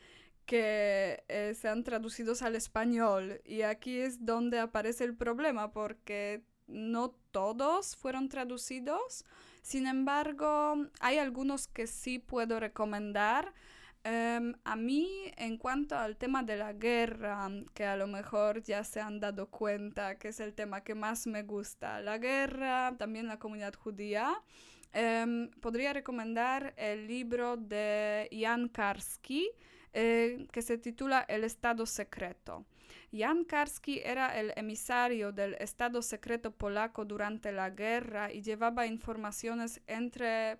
que 0.47 1.23
eh, 1.27 1.53
traducidos 1.85 2.41
al 2.41 2.55
español 2.55 3.41
y 3.45 3.61
aquí 3.61 3.99
es 3.99 4.25
donde 4.25 4.57
aparece 4.57 5.03
el 5.03 5.15
problema 5.15 5.71
porque 5.71 6.41
no 6.65 7.11
todos 7.29 7.95
fueron 7.95 8.27
traducidos. 8.27 9.23
Sin 9.61 9.85
embargo, 9.85 10.87
hay 10.99 11.19
algunos 11.19 11.67
que 11.67 11.85
sí 11.85 12.17
puedo 12.17 12.59
recomendar. 12.59 13.53
Em, 14.03 14.55
a 14.63 14.75
mí, 14.75 15.31
en 15.37 15.57
cuanto 15.57 15.95
al 15.95 16.17
tema 16.17 16.41
de 16.41 16.57
la 16.57 16.73
guerra, 16.73 17.49
que 17.75 17.85
a 17.85 17.95
lo 17.95 18.07
mejor 18.07 18.63
ya 18.63 18.83
se 18.83 18.99
han 18.99 19.19
dado 19.19 19.47
cuenta 19.51 20.17
que 20.17 20.29
es 20.29 20.39
el 20.39 20.53
tema 20.53 20.81
que 20.83 20.95
más 20.95 21.27
me 21.27 21.43
gusta, 21.43 22.01
la 22.01 22.17
guerra, 22.17 22.95
también 22.97 23.27
la 23.27 23.37
comunidad 23.37 23.75
judía, 23.75 24.41
em, 24.93 25.49
podría 25.61 25.93
recomendar 25.93 26.73
el 26.77 27.07
libro 27.07 27.57
de 27.57 28.27
Jan 28.31 28.69
Karski, 28.69 29.51
eh, 29.93 30.47
que 30.51 30.61
se 30.63 30.77
titula 30.77 31.25
El 31.27 31.43
Estado 31.43 31.85
Secreto. 31.85 32.65
Jan 33.13 33.43
Karski 33.43 33.99
era 34.03 34.39
el 34.39 34.53
emisario 34.55 35.31
del 35.31 35.55
Estado 35.59 36.01
secreto 36.01 36.51
polaco 36.51 37.05
durante 37.05 37.51
la 37.51 37.69
guerra 37.69 38.31
y 38.31 38.41
llevaba 38.41 38.87
informaciones 38.87 39.81
entre 39.85 40.59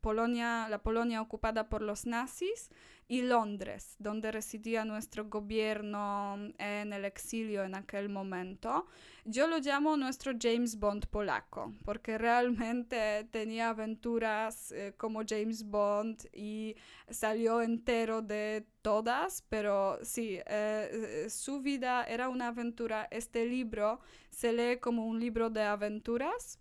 Polonia, 0.00 0.68
la 0.68 0.82
Polonia 0.82 1.20
ocupada 1.20 1.68
por 1.68 1.82
los 1.82 2.06
nazis 2.06 2.70
y 3.10 3.22
Londres, 3.22 3.96
donde 3.98 4.30
residía 4.30 4.84
nuestro 4.84 5.24
gobierno 5.24 6.38
en 6.58 6.92
el 6.92 7.04
exilio 7.04 7.64
en 7.64 7.74
aquel 7.74 8.08
momento. 8.08 8.86
Yo 9.24 9.48
lo 9.48 9.58
llamo 9.58 9.96
nuestro 9.96 10.32
James 10.40 10.78
Bond 10.78 11.06
polaco, 11.08 11.74
porque 11.84 12.18
realmente 12.18 13.24
tenía 13.32 13.70
aventuras 13.70 14.70
eh, 14.70 14.94
como 14.96 15.22
James 15.28 15.64
Bond 15.64 16.28
y 16.32 16.76
salió 17.08 17.62
entero 17.62 18.22
de 18.22 18.64
todas, 18.80 19.44
pero 19.48 19.98
sí, 20.04 20.38
eh, 20.46 21.26
su 21.28 21.62
vida 21.62 22.04
era 22.04 22.28
una 22.28 22.46
aventura. 22.46 23.08
Este 23.10 23.44
libro 23.44 23.98
se 24.30 24.52
lee 24.52 24.78
como 24.78 25.06
un 25.06 25.18
libro 25.18 25.50
de 25.50 25.62
aventuras. 25.62 26.60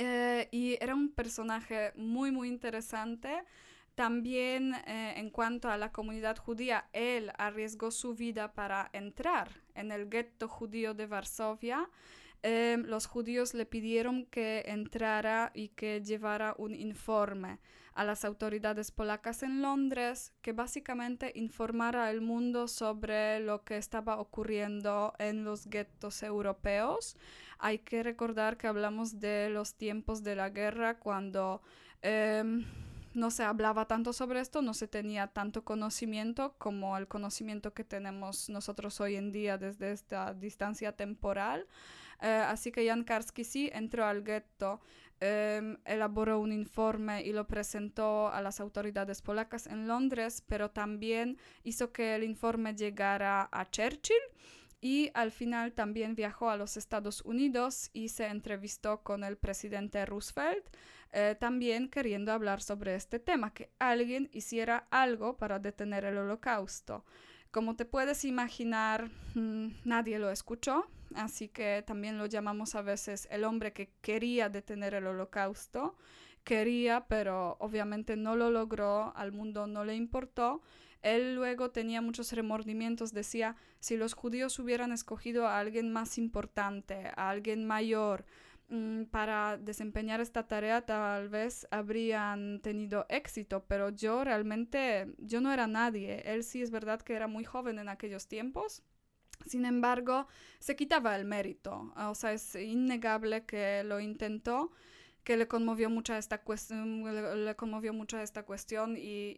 Eh, 0.00 0.48
y 0.52 0.78
era 0.80 0.94
un 0.94 1.10
personaje 1.10 1.92
muy, 1.96 2.30
muy 2.30 2.46
interesante. 2.46 3.42
También 3.96 4.74
eh, 4.86 5.14
en 5.16 5.28
cuanto 5.30 5.68
a 5.68 5.76
la 5.76 5.90
comunidad 5.90 6.36
judía, 6.36 6.88
él 6.92 7.32
arriesgó 7.36 7.90
su 7.90 8.14
vida 8.14 8.52
para 8.52 8.90
entrar 8.92 9.50
en 9.74 9.90
el 9.90 10.08
gueto 10.08 10.46
judío 10.46 10.94
de 10.94 11.06
Varsovia. 11.06 11.90
Em, 12.44 12.84
los 12.84 13.06
judíos 13.06 13.54
le 13.54 13.66
pidieron 13.66 14.26
que 14.26 14.62
entrara 14.66 15.50
y 15.52 15.70
que 15.70 16.00
llevara 16.00 16.54
un 16.58 16.76
informe 16.76 17.58
a 17.98 18.04
las 18.04 18.24
autoridades 18.24 18.92
polacas 18.92 19.42
en 19.42 19.60
Londres 19.60 20.32
que 20.40 20.52
básicamente 20.52 21.32
informara 21.34 22.06
al 22.06 22.20
mundo 22.20 22.68
sobre 22.68 23.40
lo 23.40 23.64
que 23.64 23.76
estaba 23.76 24.20
ocurriendo 24.20 25.14
en 25.18 25.42
los 25.42 25.66
guetos 25.66 26.22
europeos. 26.22 27.16
Hay 27.58 27.80
que 27.80 28.04
recordar 28.04 28.56
que 28.56 28.68
hablamos 28.68 29.18
de 29.18 29.50
los 29.50 29.74
tiempos 29.74 30.22
de 30.22 30.36
la 30.36 30.48
guerra 30.48 31.00
cuando... 31.00 31.60
Em, 32.02 32.64
no 33.14 33.32
se 33.32 33.42
hablaba 33.42 33.88
tanto 33.88 34.12
sobre 34.12 34.38
esto, 34.38 34.62
no 34.62 34.74
se 34.74 34.86
tenía 34.86 35.26
tanto 35.26 35.64
conocimiento 35.64 36.54
como 36.58 36.96
el 36.96 37.08
conocimiento 37.08 37.74
que 37.74 37.82
tenemos 37.82 38.48
nosotros 38.48 39.00
hoy 39.00 39.16
en 39.16 39.32
día 39.32 39.58
desde 39.58 39.90
esta 39.90 40.34
distancia 40.34 40.92
temporal. 40.92 41.66
Eh, 42.20 42.26
así 42.26 42.72
que 42.72 42.86
Jan 42.86 43.04
Karski 43.04 43.44
sí 43.44 43.70
entró 43.72 44.04
al 44.04 44.22
gueto, 44.22 44.80
em, 45.20 45.76
elaboró 45.84 46.40
un 46.40 46.52
informe 46.52 47.22
y 47.22 47.32
lo 47.32 47.46
presentó 47.46 48.28
a 48.28 48.40
las 48.40 48.60
autoridades 48.60 49.22
polacas 49.22 49.66
en 49.66 49.88
Londres, 49.88 50.42
pero 50.46 50.70
también 50.70 51.38
hizo 51.64 51.92
que 51.92 52.14
el 52.14 52.24
informe 52.24 52.74
llegara 52.74 53.48
a 53.50 53.70
Churchill 53.70 54.16
y 54.80 55.10
al 55.14 55.32
final 55.32 55.72
también 55.72 56.14
viajó 56.14 56.50
a 56.50 56.56
los 56.56 56.76
Estados 56.76 57.22
Unidos 57.22 57.90
y 57.92 58.10
se 58.10 58.26
entrevistó 58.26 59.02
con 59.02 59.24
el 59.24 59.36
presidente 59.36 60.04
Roosevelt, 60.06 60.64
eh, 61.12 61.36
también 61.38 61.88
queriendo 61.88 62.32
hablar 62.32 62.60
sobre 62.62 62.94
este 62.94 63.18
tema, 63.18 63.52
que 63.52 63.70
alguien 63.78 64.28
hiciera 64.32 64.86
algo 64.90 65.36
para 65.36 65.58
detener 65.58 66.04
el 66.04 66.18
holocausto. 66.18 67.04
Como 67.50 67.76
te 67.76 67.86
puedes 67.86 68.24
imaginar, 68.26 69.10
mm, 69.34 69.68
nadie 69.84 70.18
lo 70.18 70.30
escuchó, 70.30 70.86
así 71.14 71.48
que 71.48 71.82
también 71.86 72.18
lo 72.18 72.26
llamamos 72.26 72.74
a 72.74 72.82
veces 72.82 73.26
el 73.30 73.44
hombre 73.44 73.72
que 73.72 73.90
quería 74.02 74.50
detener 74.50 74.92
el 74.94 75.06
holocausto. 75.06 75.96
Quería, 76.44 77.06
pero 77.08 77.56
obviamente 77.60 78.16
no 78.16 78.36
lo 78.36 78.50
logró, 78.50 79.16
al 79.16 79.32
mundo 79.32 79.66
no 79.66 79.84
le 79.84 79.94
importó. 79.94 80.60
Él 81.00 81.36
luego 81.36 81.70
tenía 81.70 82.02
muchos 82.02 82.32
remordimientos, 82.32 83.12
decía, 83.12 83.56
si 83.80 83.96
los 83.96 84.14
judíos 84.14 84.58
hubieran 84.58 84.92
escogido 84.92 85.46
a 85.46 85.58
alguien 85.58 85.90
más 85.90 86.18
importante, 86.18 87.12
a 87.16 87.30
alguien 87.30 87.66
mayor, 87.66 88.26
para 89.10 89.56
desempeñar 89.56 90.20
esta 90.20 90.46
tarea 90.46 90.84
tal 90.84 91.28
vez 91.30 91.66
habrían 91.70 92.60
tenido 92.60 93.06
éxito, 93.08 93.64
pero 93.66 93.88
yo 93.88 94.24
realmente, 94.24 95.14
yo 95.18 95.40
no 95.40 95.52
era 95.52 95.66
nadie. 95.66 96.22
Él 96.26 96.44
sí 96.44 96.60
es 96.60 96.70
verdad 96.70 97.00
que 97.00 97.14
era 97.14 97.26
muy 97.26 97.44
joven 97.44 97.78
en 97.78 97.88
aquellos 97.88 98.28
tiempos. 98.28 98.82
Sin 99.46 99.64
embargo, 99.64 100.26
se 100.58 100.76
quitaba 100.76 101.16
el 101.16 101.24
mérito. 101.24 101.92
O 101.96 102.14
sea, 102.14 102.32
es 102.32 102.54
innegable 102.56 103.46
que 103.46 103.84
lo 103.84 104.00
intentó 104.00 104.72
que 105.28 105.36
le 105.36 105.46
conmovió 105.46 105.90
mucho 105.90 106.14
esta 106.14 106.38
cuestión, 106.38 107.04
le, 107.44 107.54
conmovió 107.54 107.92
mucho 107.92 108.18
esta 108.18 108.44
cuestión 108.44 108.96
y, 108.96 109.36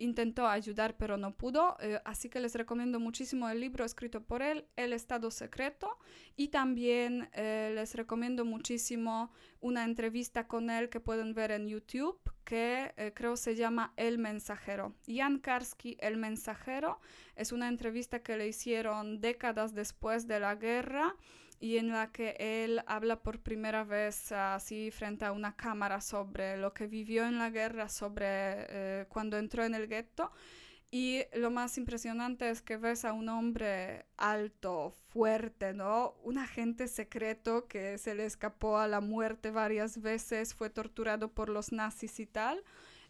intentó 0.00 0.48
ayudar 0.48 0.96
pero 0.96 1.16
no 1.16 1.32
pudo. 1.36 1.76
Eh, 1.78 2.00
así 2.04 2.28
que 2.28 2.40
les 2.40 2.56
recomiendo 2.56 2.98
muchísimo 2.98 3.48
el 3.48 3.60
libro 3.60 3.84
escrito 3.84 4.24
por 4.24 4.42
él, 4.42 4.66
El 4.74 4.92
Estado 4.92 5.30
Secreto, 5.30 5.96
y 6.34 6.48
también 6.48 7.30
eh, 7.34 7.70
les 7.72 7.94
recomiendo 7.94 8.44
muchísimo 8.44 9.30
una 9.60 9.84
entrevista 9.84 10.48
con 10.48 10.70
él 10.70 10.88
que 10.88 10.98
pueden 10.98 11.34
ver 11.34 11.52
en 11.52 11.68
YouTube 11.68 12.18
que 12.44 12.92
eh, 12.96 13.12
creo 13.14 13.36
se 13.36 13.54
llama 13.54 13.92
El 13.96 14.18
Mensajero. 14.18 14.96
Jan 15.06 15.38
Karski, 15.38 15.96
El 16.00 16.16
Mensajero, 16.16 16.98
es 17.36 17.52
una 17.52 17.68
entrevista 17.68 18.24
que 18.24 18.36
le 18.36 18.48
hicieron 18.48 19.20
décadas 19.20 19.72
después 19.72 20.26
de 20.26 20.40
la 20.40 20.56
guerra 20.56 21.14
y 21.62 21.78
en 21.78 21.90
la 21.90 22.10
que 22.10 22.34
él 22.40 22.82
habla 22.86 23.22
por 23.22 23.38
primera 23.38 23.84
vez 23.84 24.32
así 24.32 24.90
frente 24.90 25.24
a 25.24 25.30
una 25.30 25.54
cámara 25.54 26.00
sobre 26.00 26.56
lo 26.56 26.74
que 26.74 26.88
vivió 26.88 27.24
en 27.24 27.38
la 27.38 27.50
guerra, 27.50 27.88
sobre 27.88 28.26
eh, 28.26 29.06
cuando 29.08 29.38
entró 29.38 29.64
en 29.64 29.76
el 29.76 29.86
gueto. 29.86 30.32
Y 30.90 31.22
lo 31.34 31.52
más 31.52 31.78
impresionante 31.78 32.50
es 32.50 32.62
que 32.62 32.78
ves 32.78 33.04
a 33.04 33.12
un 33.12 33.28
hombre 33.28 34.06
alto, 34.16 34.90
fuerte, 35.10 35.72
¿no? 35.72 36.16
Un 36.24 36.38
agente 36.38 36.88
secreto 36.88 37.68
que 37.68 37.96
se 37.96 38.16
le 38.16 38.26
escapó 38.26 38.78
a 38.78 38.88
la 38.88 39.00
muerte 39.00 39.52
varias 39.52 40.02
veces, 40.02 40.54
fue 40.54 40.68
torturado 40.68 41.32
por 41.32 41.48
los 41.48 41.70
nazis 41.70 42.18
y 42.18 42.26
tal. 42.26 42.64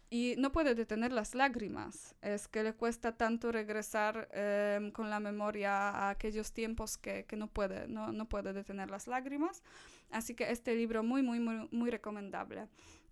Y 0.09 0.35
no 0.37 0.51
puede 0.51 0.75
detener 0.75 1.11
las 1.11 1.35
lágrimas. 1.35 2.15
Es 2.21 2.47
que 2.47 2.63
le 2.63 2.73
cuesta 2.73 3.15
tanto 3.15 3.51
regresar 3.51 4.29
em, 4.31 4.91
con 4.91 5.09
la 5.09 5.19
memoria 5.19 5.89
a 5.89 6.09
aquellos 6.09 6.51
tiempos 6.51 6.97
que, 6.97 7.25
que 7.25 7.35
no, 7.35 7.47
puede, 7.47 7.87
no, 7.87 8.11
no, 8.11 8.29
puede 8.29 8.53
detener 8.53 8.91
las 8.91 9.07
lágrimas. 9.07 9.63
Así 10.11 10.35
que 10.35 10.51
este 10.51 10.75
libro 10.75 11.03
muy, 11.03 11.23
muy, 11.23 11.39
muy, 11.39 11.67
muy 11.71 11.89
recomendable. 11.89 12.67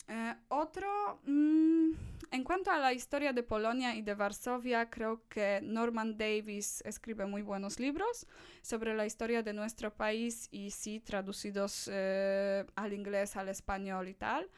Eh, 0.07 0.35
otro, 0.49 1.21
mm, 1.25 1.91
en 2.31 2.43
cuanto 2.43 2.71
a 2.71 2.77
la 2.77 2.93
historia 2.93 3.33
de 3.33 3.43
Polonia 3.43 3.95
y 3.95 4.01
de 4.01 4.13
Varsovia, 4.13 4.89
creo 4.89 5.21
que 5.29 5.59
Norman 5.63 6.17
Davis 6.17 6.81
escribe 6.85 7.25
muy 7.25 7.41
buenos 7.41 7.79
libros 7.79 8.27
sobre 8.61 8.93
la 8.95 9.05
historia 9.05 9.41
de 9.43 9.53
nuestro 9.53 9.93
país 9.93 10.47
y 10.51 10.71
sí, 10.71 10.99
traducidos 10.99 11.89
eh, 11.91 12.65
al 12.75 12.93
inglés, 12.93 13.35
al 13.35 13.49
español 13.49 14.07
y 14.07 14.13
tal. 14.13 14.49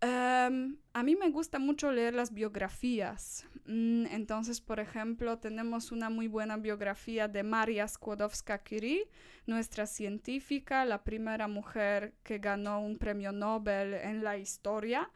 Em, 0.00 0.78
a 0.94 1.02
mí 1.02 1.14
me 1.14 1.28
gusta 1.30 1.58
mucho 1.58 1.92
leer 1.92 2.14
las 2.14 2.32
biografías. 2.32 3.46
Mm, 3.66 4.06
entonces, 4.06 4.60
por 4.62 4.80
ejemplo, 4.80 5.38
tenemos 5.38 5.92
una 5.92 6.08
muy 6.08 6.26
buena 6.26 6.56
biografía 6.56 7.28
de 7.28 7.42
Maria 7.42 7.86
Skłodowska-Curie, 7.86 9.08
nuestra 9.46 9.86
científica, 9.86 10.84
la 10.86 11.04
primera 11.04 11.48
mujer 11.48 12.14
que 12.22 12.38
ganó 12.38 12.80
un 12.80 12.96
premio 12.96 13.30
Nobel 13.30 13.94
en 13.94 14.24
la 14.24 14.38
historia. 14.38 15.10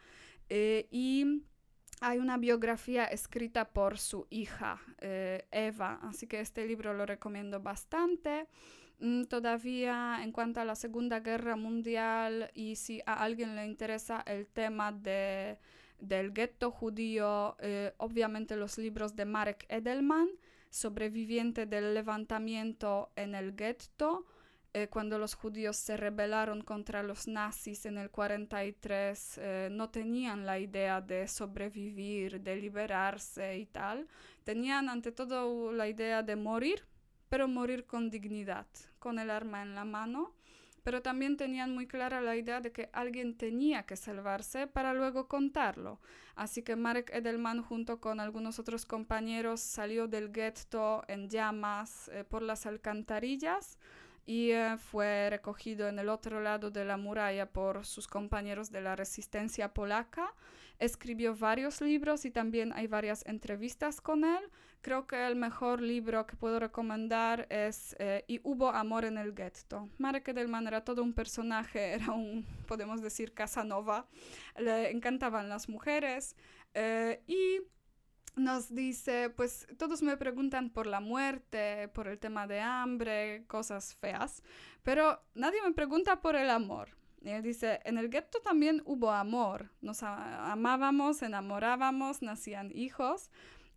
Eh, 0.50 0.86
y 0.90 1.42
hay 2.02 2.18
una 2.18 2.36
biografía 2.36 3.06
escrita 3.06 3.64
por 3.72 3.98
su 3.98 4.26
hija, 4.28 4.80
eh, 5.00 5.46
Eva, 5.50 5.98
así 6.02 6.26
que 6.26 6.40
este 6.40 6.66
libro 6.66 6.92
lo 6.92 7.06
recomiendo 7.06 7.60
bastante. 7.60 8.46
Mm, 8.98 9.24
todavía 9.24 10.20
en 10.22 10.32
cuanto 10.32 10.60
a 10.60 10.64
la 10.64 10.76
Segunda 10.76 11.20
Guerra 11.20 11.56
Mundial 11.56 12.50
y 12.54 12.76
si 12.76 13.02
a 13.06 13.14
alguien 13.24 13.56
le 13.56 13.66
interesa 13.66 14.22
el 14.26 14.46
tema 14.46 14.92
de, 14.92 15.58
del 15.98 16.32
gueto 16.32 16.70
judío, 16.70 17.56
eh, 17.60 17.92
obviamente 17.98 18.56
los 18.56 18.78
libros 18.78 19.16
de 19.16 19.24
Marek 19.24 19.66
Edelman, 19.68 20.28
sobreviviente 20.70 21.66
del 21.66 21.94
levantamiento 21.94 23.10
en 23.16 23.34
el 23.34 23.54
gueto, 23.54 24.26
eh, 24.72 24.88
cuando 24.88 25.18
los 25.18 25.34
judíos 25.34 25.76
se 25.76 25.96
rebelaron 25.96 26.62
contra 26.62 27.04
los 27.04 27.28
nazis 27.28 27.86
en 27.86 27.96
el 27.96 28.10
43, 28.10 29.38
eh, 29.38 29.68
no 29.70 29.90
tenían 29.90 30.46
la 30.46 30.58
idea 30.58 31.00
de 31.00 31.28
sobrevivir, 31.28 32.40
de 32.40 32.56
liberarse 32.56 33.56
y 33.56 33.66
tal. 33.66 34.08
Tenían 34.42 34.88
ante 34.88 35.12
todo 35.12 35.72
la 35.72 35.86
idea 35.88 36.24
de 36.24 36.34
morir 36.34 36.84
pero 37.34 37.48
morir 37.48 37.84
con 37.84 38.10
dignidad, 38.10 38.68
con 39.00 39.18
el 39.18 39.28
arma 39.28 39.60
en 39.62 39.74
la 39.74 39.84
mano. 39.84 40.36
Pero 40.84 41.02
también 41.02 41.36
tenían 41.36 41.74
muy 41.74 41.88
clara 41.88 42.20
la 42.20 42.36
idea 42.36 42.60
de 42.60 42.70
que 42.70 42.90
alguien 42.92 43.36
tenía 43.36 43.82
que 43.82 43.96
salvarse 43.96 44.68
para 44.68 44.94
luego 44.94 45.26
contarlo. 45.26 45.98
Así 46.36 46.62
que 46.62 46.76
Marek 46.76 47.10
Edelman 47.12 47.60
junto 47.60 48.00
con 48.00 48.20
algunos 48.20 48.60
otros 48.60 48.86
compañeros 48.86 49.60
salió 49.60 50.06
del 50.06 50.30
gueto 50.30 51.02
en 51.08 51.28
llamas 51.28 52.08
eh, 52.12 52.22
por 52.22 52.40
las 52.42 52.66
alcantarillas 52.66 53.78
y 54.26 54.52
eh, 54.52 54.76
fue 54.78 55.28
recogido 55.28 55.88
en 55.88 55.98
el 55.98 56.10
otro 56.10 56.40
lado 56.40 56.70
de 56.70 56.84
la 56.84 56.96
muralla 56.96 57.46
por 57.46 57.84
sus 57.84 58.06
compañeros 58.06 58.70
de 58.70 58.80
la 58.80 58.94
resistencia 58.94 59.74
polaca. 59.74 60.32
Escribió 60.78 61.34
varios 61.34 61.80
libros 61.80 62.26
y 62.26 62.30
también 62.30 62.72
hay 62.74 62.86
varias 62.86 63.26
entrevistas 63.26 64.00
con 64.00 64.22
él. 64.24 64.44
Creo 64.84 65.06
que 65.06 65.26
el 65.26 65.34
mejor 65.34 65.80
libro 65.80 66.26
que 66.26 66.36
puedo 66.36 66.60
recomendar 66.60 67.46
es 67.48 67.96
eh, 67.98 68.22
Y 68.28 68.42
hubo 68.44 68.68
amor 68.68 69.06
en 69.06 69.16
el 69.16 69.34
gueto. 69.34 69.88
Marek 69.96 70.28
Edelman 70.28 70.66
era 70.66 70.84
todo 70.84 71.02
un 71.02 71.14
personaje, 71.14 71.92
era 71.94 72.12
un, 72.12 72.44
podemos 72.68 73.00
decir, 73.00 73.32
Casanova. 73.32 74.06
Le 74.58 74.90
encantaban 74.90 75.48
las 75.48 75.70
mujeres 75.70 76.36
eh, 76.74 77.22
y 77.26 77.62
nos 78.36 78.74
dice, 78.74 79.30
pues 79.30 79.66
todos 79.78 80.02
me 80.02 80.18
preguntan 80.18 80.68
por 80.68 80.86
la 80.86 81.00
muerte, 81.00 81.88
por 81.88 82.06
el 82.06 82.18
tema 82.18 82.46
de 82.46 82.60
hambre, 82.60 83.46
cosas 83.46 83.94
feas, 83.94 84.42
pero 84.82 85.18
nadie 85.34 85.62
me 85.62 85.72
pregunta 85.72 86.20
por 86.20 86.36
el 86.36 86.50
amor. 86.50 86.90
Y 87.22 87.30
él 87.30 87.42
dice, 87.42 87.80
en 87.84 87.96
el 87.96 88.10
gueto 88.10 88.38
también 88.42 88.82
hubo 88.84 89.10
amor, 89.10 89.70
nos 89.80 90.02
amábamos, 90.02 91.22
enamorábamos, 91.22 92.20
nacían 92.20 92.70
hijos. 92.74 93.30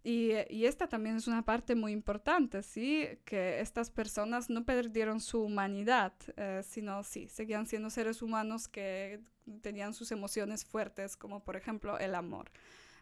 Y, 0.09 0.31
esta 0.63 0.87
también 0.87 1.17
es 1.17 1.27
una 1.27 1.43
parte 1.43 1.75
muy 1.75 1.91
importante, 1.91 2.63
¿sí? 2.63 3.05
Que 3.25 3.59
estas 3.59 3.91
personas 3.91 4.49
no 4.49 4.63
perdieron 4.63 5.19
su 5.19 5.41
humanidad, 5.41 6.13
eh, 6.37 6.61
sino 6.63 7.03
sí, 7.03 7.27
seguían 7.27 7.65
siendo 7.65 7.89
seres 7.89 8.21
humanos 8.21 8.69
que 8.69 9.19
tenían 9.61 9.93
sus 9.93 10.13
emociones 10.13 10.63
fuertes, 10.63 11.17
como 11.17 11.43
por 11.43 11.57
ejemplo 11.57 11.99
el 11.99 12.15
amor. 12.15 12.49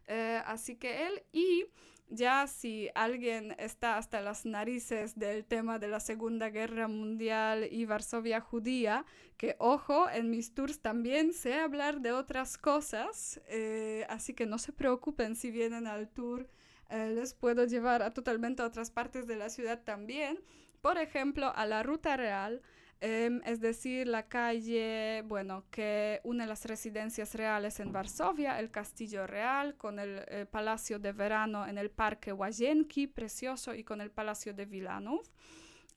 Eh, 0.07 0.41
así 0.47 0.77
que 0.77 1.05
él 1.05 1.21
y 1.31 1.65
ya 2.09 2.47
si 2.47 2.89
alguien 2.95 3.55
está 3.59 3.97
hasta 3.97 4.19
las 4.21 4.43
narices 4.43 5.15
del 5.19 5.45
tema 5.45 5.77
de 5.77 5.89
la 5.89 5.99
Segunda 5.99 6.49
Guerra 6.49 6.87
Mundial 6.87 7.67
y 7.69 7.85
Varsovia 7.85 8.41
judía, 8.41 9.05
que 9.37 9.55
ojo, 9.59 10.09
en 10.09 10.31
mis 10.31 10.55
tours 10.55 10.79
también 10.79 11.33
sé 11.33 11.53
hablar 11.53 12.01
de 12.01 12.13
otras 12.13 12.57
cosas, 12.57 13.39
eh, 13.47 14.07
así 14.09 14.33
que 14.33 14.47
no 14.47 14.57
se 14.57 14.73
preocupen 14.73 15.35
si 15.35 15.51
vienen 15.51 15.85
al 15.85 16.09
tour, 16.09 16.49
eh, 16.89 17.11
les 17.13 17.33
puedo 17.33 17.65
llevar 17.65 18.01
a 18.01 18.13
totalmente 18.13 18.61
a 18.61 18.65
otras 18.65 18.91
partes 18.91 19.27
de 19.27 19.35
la 19.35 19.49
ciudad 19.49 19.83
también, 19.83 20.39
por 20.81 20.97
ejemplo, 20.97 21.51
a 21.55 21.65
la 21.65 21.83
Ruta 21.83 22.17
Real, 22.17 22.61
Em, 23.01 23.41
es 23.45 23.59
decir, 23.59 24.07
la 24.07 24.27
calle, 24.27 25.21
bueno, 25.27 25.65
que 25.69 26.21
une 26.23 26.47
las 26.47 26.65
residencias 26.65 27.35
reales 27.35 27.79
en 27.79 27.91
Varsovia, 27.91 28.59
el 28.59 28.71
Castillo 28.71 29.27
Real, 29.27 29.75
con 29.75 29.99
el 29.99 30.23
eh, 30.27 30.45
Palacio 30.49 30.97
de 30.97 31.11
Verano 31.11 31.67
en 31.67 31.77
el 31.77 31.91
Parque 31.91 32.31
Łazienki, 32.31 33.07
precioso, 33.07 33.75
y 33.75 33.83
con 33.83 33.99
el 33.99 34.11
Palacio 34.11 34.53
de 34.53 34.65
Wilanów. 34.65 35.29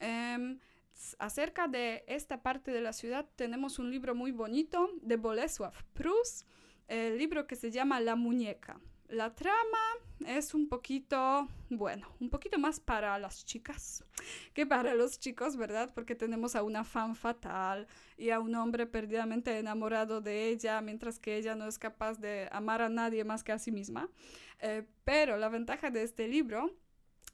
Em, 0.01 0.59
acerca 1.18 1.68
de 1.68 2.05
esta 2.09 2.43
parte 2.43 2.72
de 2.72 2.80
la 2.80 2.93
ciudad 2.93 3.26
tenemos 3.36 3.78
un 3.78 3.91
libro 3.91 4.14
muy 4.14 4.32
bonito 4.32 4.91
de 5.01 5.16
Bolesław 5.16 5.72
Prus, 5.95 6.45
el 6.89 7.16
libro 7.16 7.47
que 7.47 7.55
se 7.55 7.70
llama 7.70 8.01
La 8.01 8.16
muñeca. 8.16 8.80
La 9.09 9.34
trama 9.34 9.78
es 10.26 10.52
un 10.52 10.68
poquito, 10.68 11.48
bueno, 11.70 12.06
un 12.20 12.28
poquito 12.28 12.59
más 12.59 12.78
para 12.78 13.18
las 13.18 13.42
chicas 13.46 14.04
que 14.52 14.66
para 14.66 14.94
los 14.94 15.18
chicos, 15.18 15.56
¿verdad? 15.56 15.92
Porque 15.94 16.14
tenemos 16.14 16.54
a 16.54 16.62
una 16.62 16.84
fan 16.84 17.16
fatal 17.16 17.86
y 18.18 18.28
a 18.30 18.38
un 18.38 18.54
hombre 18.54 18.86
perdidamente 18.86 19.59
enamorado 19.59 20.20
de 20.20 20.48
ella, 20.48 20.82
mientras 20.82 21.18
que 21.18 21.36
ella 21.36 21.54
no 21.54 21.66
es 21.66 21.78
capaz 21.78 22.18
de 22.18 22.48
amar 22.52 22.82
a 22.82 22.90
nadie 22.90 23.24
más 23.24 23.42
que 23.42 23.52
a 23.52 23.59
sí 23.59 23.70
misma. 23.70 24.11
Eh, 24.61 24.84
pero 25.04 25.38
la 25.38 25.48
ventaja 25.48 25.90
de 25.90 26.02
este 26.02 26.28
libro 26.28 26.70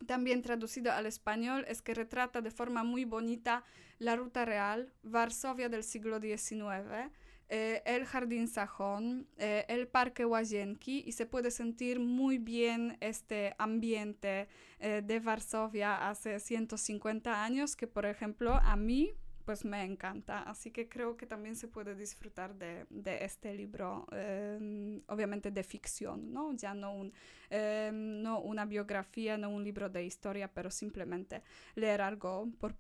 también 0.07 0.43
traducido 0.43 0.93
al 0.93 1.07
español 1.07 1.65
es 1.67 1.83
que 1.83 1.95
retrata 1.95 2.41
de 2.41 2.51
forma 2.53 2.85
muy 2.85 3.05
bonita 3.05 3.65
la 3.99 4.15
ruta 4.15 4.45
real, 4.45 4.93
Varsovia 5.03 5.69
del 5.69 5.83
siglo 5.83 6.21
XIX, 6.21 7.11
el 7.49 8.05
Jardín 8.07 8.49
Sajón, 8.49 9.27
eh, 9.37 9.65
el 9.69 9.87
Parque 9.87 10.25
Łazienki 10.25 11.03
y 11.07 11.13
se 11.13 11.27
puede 11.27 11.51
sentir 11.51 12.01
muy 12.01 12.39
bien 12.39 12.97
este 13.01 13.55
ambiente 13.59 14.49
eh, 14.79 15.03
de 15.05 15.21
Varsovia 15.21 16.09
hace 16.09 16.41
150 16.41 17.45
años 17.45 17.77
que 17.77 17.87
por 17.87 18.07
ejemplo 18.07 18.55
a 18.55 18.77
mí 18.77 19.15
pues 19.45 19.65
me 19.65 19.85
encanta, 19.85 20.43
así 20.43 20.71
que 20.71 20.89
creo 20.89 21.17
que 21.17 21.27
también 21.27 21.55
se 21.55 21.69
puede 21.69 21.95
disfrutar 21.95 22.55
de, 22.55 22.87
de 22.89 23.25
este 23.25 23.55
libro, 23.55 24.07
em, 24.13 25.03
obviamente 25.09 25.51
de 25.51 25.63
ficción, 25.63 26.33
¿no? 26.33 26.55
Ya 26.55 26.73
no, 26.73 26.95
un, 26.95 27.13
em, 27.51 28.23
no 28.23 28.41
una 28.41 28.65
biografía, 28.65 29.37
no 29.37 29.51
un 29.51 29.63
libro 29.63 29.91
de 29.91 30.05
historia, 30.05 30.49
pero 30.49 30.71
simplemente 30.71 31.43
leer 31.75 32.01
algo 32.01 32.49
por 32.59 32.75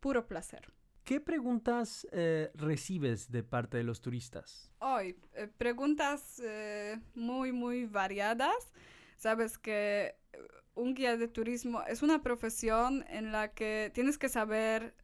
puro 0.00 0.26
placer. 0.26 0.72
¿Qué 1.06 1.20
preguntas 1.20 2.04
eh, 2.10 2.50
recibes 2.54 3.30
de 3.30 3.44
parte 3.44 3.76
de 3.76 3.84
los 3.84 4.00
turistas? 4.00 4.72
Hoy, 4.80 5.16
eh, 5.34 5.46
preguntas 5.56 6.42
eh, 6.44 6.98
muy, 7.14 7.52
muy 7.52 7.86
variadas. 7.86 8.72
Sabes 9.16 9.56
que 9.56 10.16
un 10.74 10.94
guía 10.94 11.16
de 11.16 11.28
turismo 11.28 11.84
es 11.84 12.02
una 12.02 12.22
profesión 12.22 13.04
en 13.08 13.30
la 13.30 13.54
que 13.54 13.92
tienes 13.94 14.18
que 14.18 14.28
saber 14.28 14.96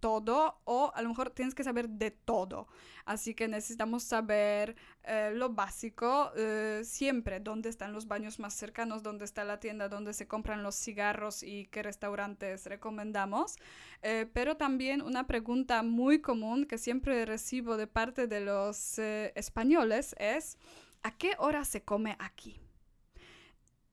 todo 0.00 0.60
o 0.64 0.92
a 0.94 1.02
lo 1.02 1.08
mejor 1.08 1.30
tienes 1.30 1.54
que 1.54 1.64
saber 1.64 1.88
de 1.88 2.10
todo. 2.10 2.68
Así 3.04 3.34
que 3.34 3.48
necesitamos 3.48 4.02
saber 4.02 4.76
eh, 5.04 5.32
lo 5.34 5.50
básico, 5.50 6.30
eh, 6.36 6.82
siempre 6.84 7.40
dónde 7.40 7.68
están 7.68 7.92
los 7.92 8.06
baños 8.06 8.38
más 8.38 8.54
cercanos, 8.54 9.02
dónde 9.02 9.24
está 9.24 9.44
la 9.44 9.60
tienda, 9.60 9.88
dónde 9.88 10.12
se 10.12 10.28
compran 10.28 10.62
los 10.62 10.74
cigarros 10.74 11.42
y 11.42 11.66
qué 11.66 11.82
restaurantes 11.82 12.66
recomendamos. 12.66 13.56
Eh, 14.02 14.28
pero 14.32 14.56
también 14.56 15.00
una 15.00 15.26
pregunta 15.26 15.82
muy 15.82 16.20
común 16.20 16.66
que 16.66 16.78
siempre 16.78 17.24
recibo 17.24 17.76
de 17.76 17.86
parte 17.86 18.26
de 18.26 18.40
los 18.40 18.98
españoles 18.98 20.14
es, 20.18 20.58
¿a 21.02 21.16
qué 21.16 21.32
hora 21.38 21.64
se 21.64 21.82
come 21.82 22.16
aquí? 22.18 22.60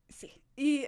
Sí, 0.09 0.41
y 0.55 0.85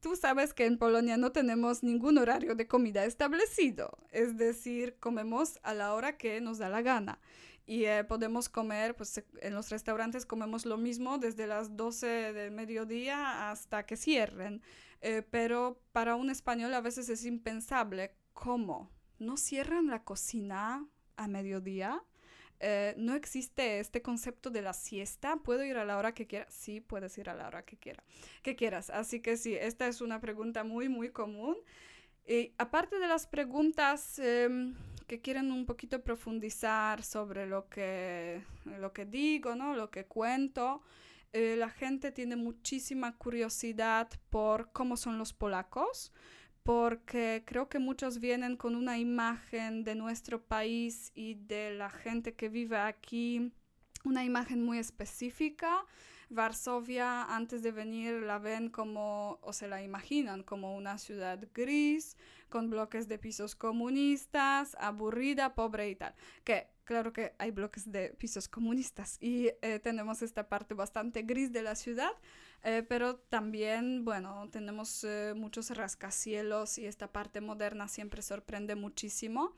Tú 0.00 0.14
sabes 0.14 0.54
que 0.54 0.66
en 0.66 0.78
Polonia 0.78 1.16
no 1.16 1.32
tenemos 1.32 1.82
ningún 1.82 2.18
horario 2.18 2.54
de 2.54 2.68
comida 2.68 3.04
establecido, 3.04 3.98
es 4.12 4.36
decir, 4.36 4.96
comemos 5.00 5.58
a 5.64 5.74
la 5.74 5.92
hora 5.92 6.16
que 6.16 6.40
nos 6.40 6.58
da 6.58 6.68
la 6.68 6.82
gana. 6.82 7.18
y 7.66 7.84
eh, 7.84 8.02
podemos 8.04 8.48
comer, 8.48 8.96
pues 8.96 9.22
en 9.42 9.54
los 9.54 9.68
restaurantes 9.68 10.24
comemos 10.24 10.64
lo 10.64 10.78
mismo 10.78 11.18
desde 11.18 11.46
las 11.46 11.76
12 11.76 12.32
del 12.32 12.50
mediodía 12.50 13.50
hasta 13.50 13.84
que 13.84 13.96
cierren. 13.96 14.62
Eh, 15.00 15.22
pero 15.30 15.80
para 15.92 16.16
un 16.16 16.30
español 16.30 16.72
a 16.74 16.80
veces 16.80 17.08
es 17.08 17.24
impensable. 17.24 18.14
¿Cómo? 18.32 18.90
¿No 19.18 19.36
cierran 19.36 19.88
la 19.88 20.02
cocina 20.02 20.86
a 21.16 21.28
mediodía? 21.28 22.02
Eh, 22.60 22.94
no 22.96 23.14
existe 23.14 23.78
este 23.78 24.02
concepto 24.02 24.50
de 24.50 24.62
la 24.62 24.72
siesta. 24.72 25.36
¿Puedo 25.36 25.64
ir 25.64 25.76
a 25.76 25.84
la 25.84 25.96
hora 25.96 26.12
que 26.12 26.26
quiera? 26.26 26.46
Sí, 26.50 26.80
puedes 26.80 27.16
ir 27.18 27.30
a 27.30 27.34
la 27.34 27.46
hora 27.46 27.64
que 27.64 27.76
quiera, 27.76 28.02
que 28.42 28.56
quieras. 28.56 28.90
Así 28.90 29.20
que 29.20 29.36
sí, 29.36 29.54
esta 29.54 29.86
es 29.86 30.00
una 30.00 30.20
pregunta 30.20 30.64
muy, 30.64 30.88
muy 30.88 31.10
común. 31.10 31.56
Y 32.26 32.52
aparte 32.58 32.98
de 32.98 33.08
las 33.08 33.26
preguntas 33.26 34.18
em, 34.18 34.74
que 35.06 35.20
quieren 35.20 35.50
un 35.50 35.64
poquito 35.64 36.02
profundizar 36.02 37.02
sobre 37.02 37.46
lo 37.46 37.68
que, 37.68 38.44
lo 38.64 38.92
que 38.92 39.06
digo, 39.06 39.54
¿no? 39.54 39.74
lo 39.74 39.90
que 39.90 40.04
cuento, 40.04 40.82
eh, 41.32 41.56
la 41.56 41.70
gente 41.70 42.12
tiene 42.12 42.36
muchísima 42.36 43.16
curiosidad 43.16 44.10
por 44.28 44.70
cómo 44.72 44.96
son 44.96 45.16
los 45.16 45.32
polacos, 45.32 46.12
porque 46.68 47.44
creo 47.46 47.70
que 47.70 47.78
muchos 47.78 48.18
vienen 48.18 48.58
con 48.58 48.74
una 48.74 48.98
imagen 48.98 49.84
de 49.84 49.94
nuestro 49.94 50.42
país 50.42 51.12
y 51.14 51.32
de 51.32 51.70
la 51.70 51.88
gente 51.88 52.34
que 52.34 52.50
vive 52.50 52.76
aquí, 52.76 53.54
una 54.04 54.22
imagen 54.22 54.62
muy 54.62 54.76
específica. 54.76 55.86
Varsovia 56.28 57.24
antes 57.34 57.62
de 57.62 57.72
venir 57.72 58.20
la 58.20 58.38
ven 58.38 58.68
como, 58.68 59.38
o 59.40 59.54
se 59.54 59.66
la 59.66 59.82
imaginan 59.82 60.42
como 60.42 60.76
una 60.76 60.98
ciudad 60.98 61.42
gris, 61.54 62.18
con 62.48 62.70
bloques 62.70 63.08
de 63.08 63.18
pisos 63.18 63.54
comunistas, 63.54 64.76
aburrida, 64.80 65.54
pobre 65.54 65.90
y 65.90 65.96
tal. 65.96 66.14
Que 66.44 66.68
claro 66.88 67.12
que 67.12 67.34
hay 67.38 67.50
bloques 67.50 67.92
de 67.92 68.14
pisos 68.18 68.48
comunistas 68.48 69.18
y 69.20 69.50
eh, 69.60 69.78
tenemos 69.78 70.22
esta 70.22 70.48
parte 70.48 70.72
bastante 70.72 71.22
gris 71.22 71.52
de 71.52 71.62
la 71.62 71.74
ciudad, 71.74 72.12
eh, 72.64 72.82
pero 72.88 73.16
también, 73.16 74.06
bueno, 74.06 74.48
tenemos 74.50 75.04
eh, 75.04 75.34
muchos 75.36 75.68
rascacielos 75.70 76.78
y 76.78 76.86
esta 76.86 77.12
parte 77.12 77.42
moderna 77.42 77.88
siempre 77.88 78.22
sorprende 78.22 78.74
muchísimo. 78.74 79.54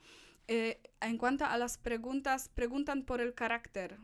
en 0.47 1.17
cuanto 1.17 1.45
a 1.45 1.57
las 1.57 1.77
preguntas, 1.77 2.49
preguntan 2.49 3.05
por 3.05 3.21
el 3.21 3.33
carácter 3.33 3.97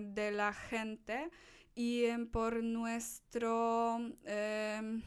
de 0.00 0.30
la 0.30 0.54
gente 0.54 1.30
y 1.74 2.06
por 2.32 2.62
nuestro, 2.62 3.98
em, 4.24 5.02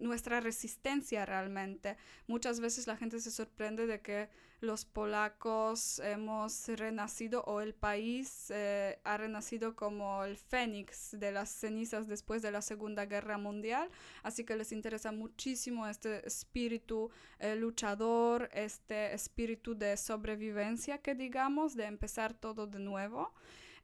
nuestra 0.00 0.40
resistencia 0.40 1.26
realmente. 1.26 1.96
Muchas 2.26 2.60
veces 2.60 2.86
la 2.86 2.96
gente 2.96 3.20
se 3.20 3.30
sorprende 3.30 3.86
de 3.86 4.00
que 4.00 4.28
los 4.60 4.84
polacos 4.86 5.98
hemos 5.98 6.68
renacido 6.68 7.42
o 7.44 7.60
el 7.60 7.74
país 7.74 8.50
eh, 8.50 8.98
ha 9.04 9.16
renacido 9.18 9.76
como 9.76 10.24
el 10.24 10.36
fénix 10.36 11.10
de 11.18 11.30
las 11.30 11.50
cenizas 11.50 12.08
después 12.08 12.40
de 12.40 12.50
la 12.50 12.62
Segunda 12.62 13.04
Guerra 13.04 13.36
Mundial. 13.36 13.88
Así 14.22 14.44
que 14.44 14.56
les 14.56 14.72
interesa 14.72 15.12
muchísimo 15.12 15.86
este 15.86 16.26
espíritu 16.26 17.10
eh, 17.38 17.54
luchador, 17.54 18.48
este 18.52 19.12
espíritu 19.12 19.76
de 19.76 19.96
sobrevivencia 19.96 20.98
que 20.98 21.14
digamos, 21.14 21.76
de 21.76 21.84
empezar 21.84 22.32
todo 22.34 22.66
de 22.66 22.78
nuevo. 22.78 23.32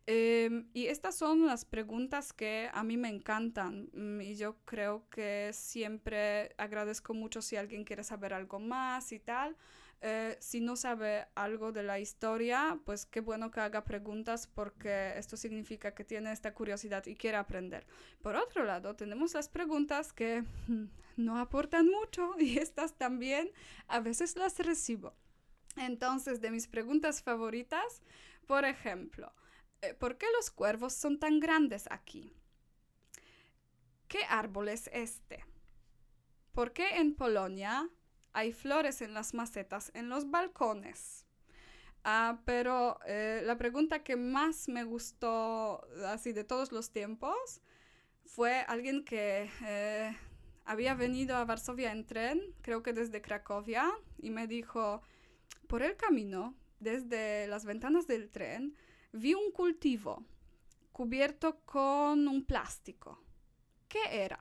Em, 0.07 0.69
y 0.75 0.87
estas 0.87 1.15
son 1.17 1.47
las 1.47 1.65
preguntas 1.65 2.33
que 2.33 2.69
a 2.73 2.83
mí 2.83 2.97
me 2.97 3.09
encantan 3.09 3.89
mm, 3.93 4.21
y 4.21 4.35
yo 4.35 4.57
creo 4.65 5.09
que 5.11 5.51
siempre 5.53 6.55
agradezco 6.59 7.15
mucho 7.15 7.41
si 7.41 7.57
alguien 7.57 7.85
quiere 7.85 8.03
saber 8.03 8.35
algo 8.35 8.59
más 8.59 9.13
y 9.13 9.21
tal. 9.21 9.57
Eh, 10.05 10.37
si 10.41 10.61
no 10.61 10.75
sabe 10.75 11.29
algo 11.37 11.71
de 11.71 11.85
la 11.85 12.01
historia, 12.01 12.81
pues 12.85 13.07
qué 13.07 13.21
bueno 13.21 13.53
que 13.53 13.61
haga 13.61 13.85
preguntas 13.85 14.49
porque 14.49 15.17
esto 15.17 15.37
significa 15.37 15.95
que 15.95 16.03
tiene 16.03 16.33
esta 16.33 16.53
curiosidad 16.53 17.07
y 17.07 17.15
quiere 17.15 17.37
aprender. 17.37 17.87
Por 18.21 18.35
otro 18.35 18.65
lado, 18.65 18.97
tenemos 18.97 19.35
las 19.35 19.49
preguntas 19.49 20.13
que 20.13 20.43
no 21.17 21.39
aportan 21.39 21.87
mucho 21.89 22.35
y 22.41 22.59
estas 22.59 22.99
también 22.99 23.53
a 23.87 24.01
veces 24.01 24.35
las 24.37 24.59
recibo. 24.59 25.15
Entonces, 25.77 26.41
de 26.41 26.51
mis 26.51 26.67
preguntas 26.67 27.23
favoritas, 27.23 28.03
por 28.49 28.65
ejemplo, 28.65 29.33
¿por 29.99 30.19
qué 30.19 30.27
los 30.37 30.51
cuervos 30.51 30.95
son 30.95 31.19
tan 31.19 31.41
grandes 31.41 31.87
aquí? 31.91 32.33
¿Qué 34.09 34.21
árbol 34.29 34.69
es 34.69 34.89
este? 34.93 35.45
¿Por 36.53 36.73
qué 36.73 36.99
en 36.99 37.15
Polonia 37.15 37.89
hay 38.33 38.53
flores 38.53 39.03
en 39.03 39.15
las 39.15 39.35
macetas 39.35 39.91
en 39.95 40.09
los 40.09 40.31
balcones? 40.31 41.27
Ah, 42.05 42.41
pero 42.45 42.99
eh, 43.07 43.43
la 43.45 43.57
pregunta 43.57 44.03
que 44.03 44.17
más 44.17 44.69
me 44.69 44.85
gustó 44.85 45.87
así 46.07 46.33
de 46.33 46.45
todos 46.45 46.73
los 46.73 46.91
tiempos 46.91 47.61
fue 48.27 48.61
alguien 48.67 49.05
que 49.05 49.49
eh, 49.65 50.17
había 50.65 50.95
venido 50.95 51.37
a 51.37 51.45
Varsovia 51.45 51.93
en 51.93 52.07
tren, 52.07 52.41
creo 52.61 52.83
que 52.83 52.93
desde 52.93 53.23
Cracovia, 53.23 53.91
y 54.19 54.31
me 54.31 54.47
dijo, 54.47 55.03
por 55.69 55.83
el 55.83 55.97
camino, 55.97 56.55
desde 56.81 57.47
las 57.47 57.65
ventanas 57.65 58.07
del 58.07 58.31
tren, 58.31 58.77
vi 59.13 59.35
un 59.35 59.51
cultivo 59.53 60.25
cubierto 60.93 61.61
con 61.65 62.29
un 62.29 62.45
plástico. 62.45 63.19
¿Qué 63.89 64.01
era? 64.11 64.41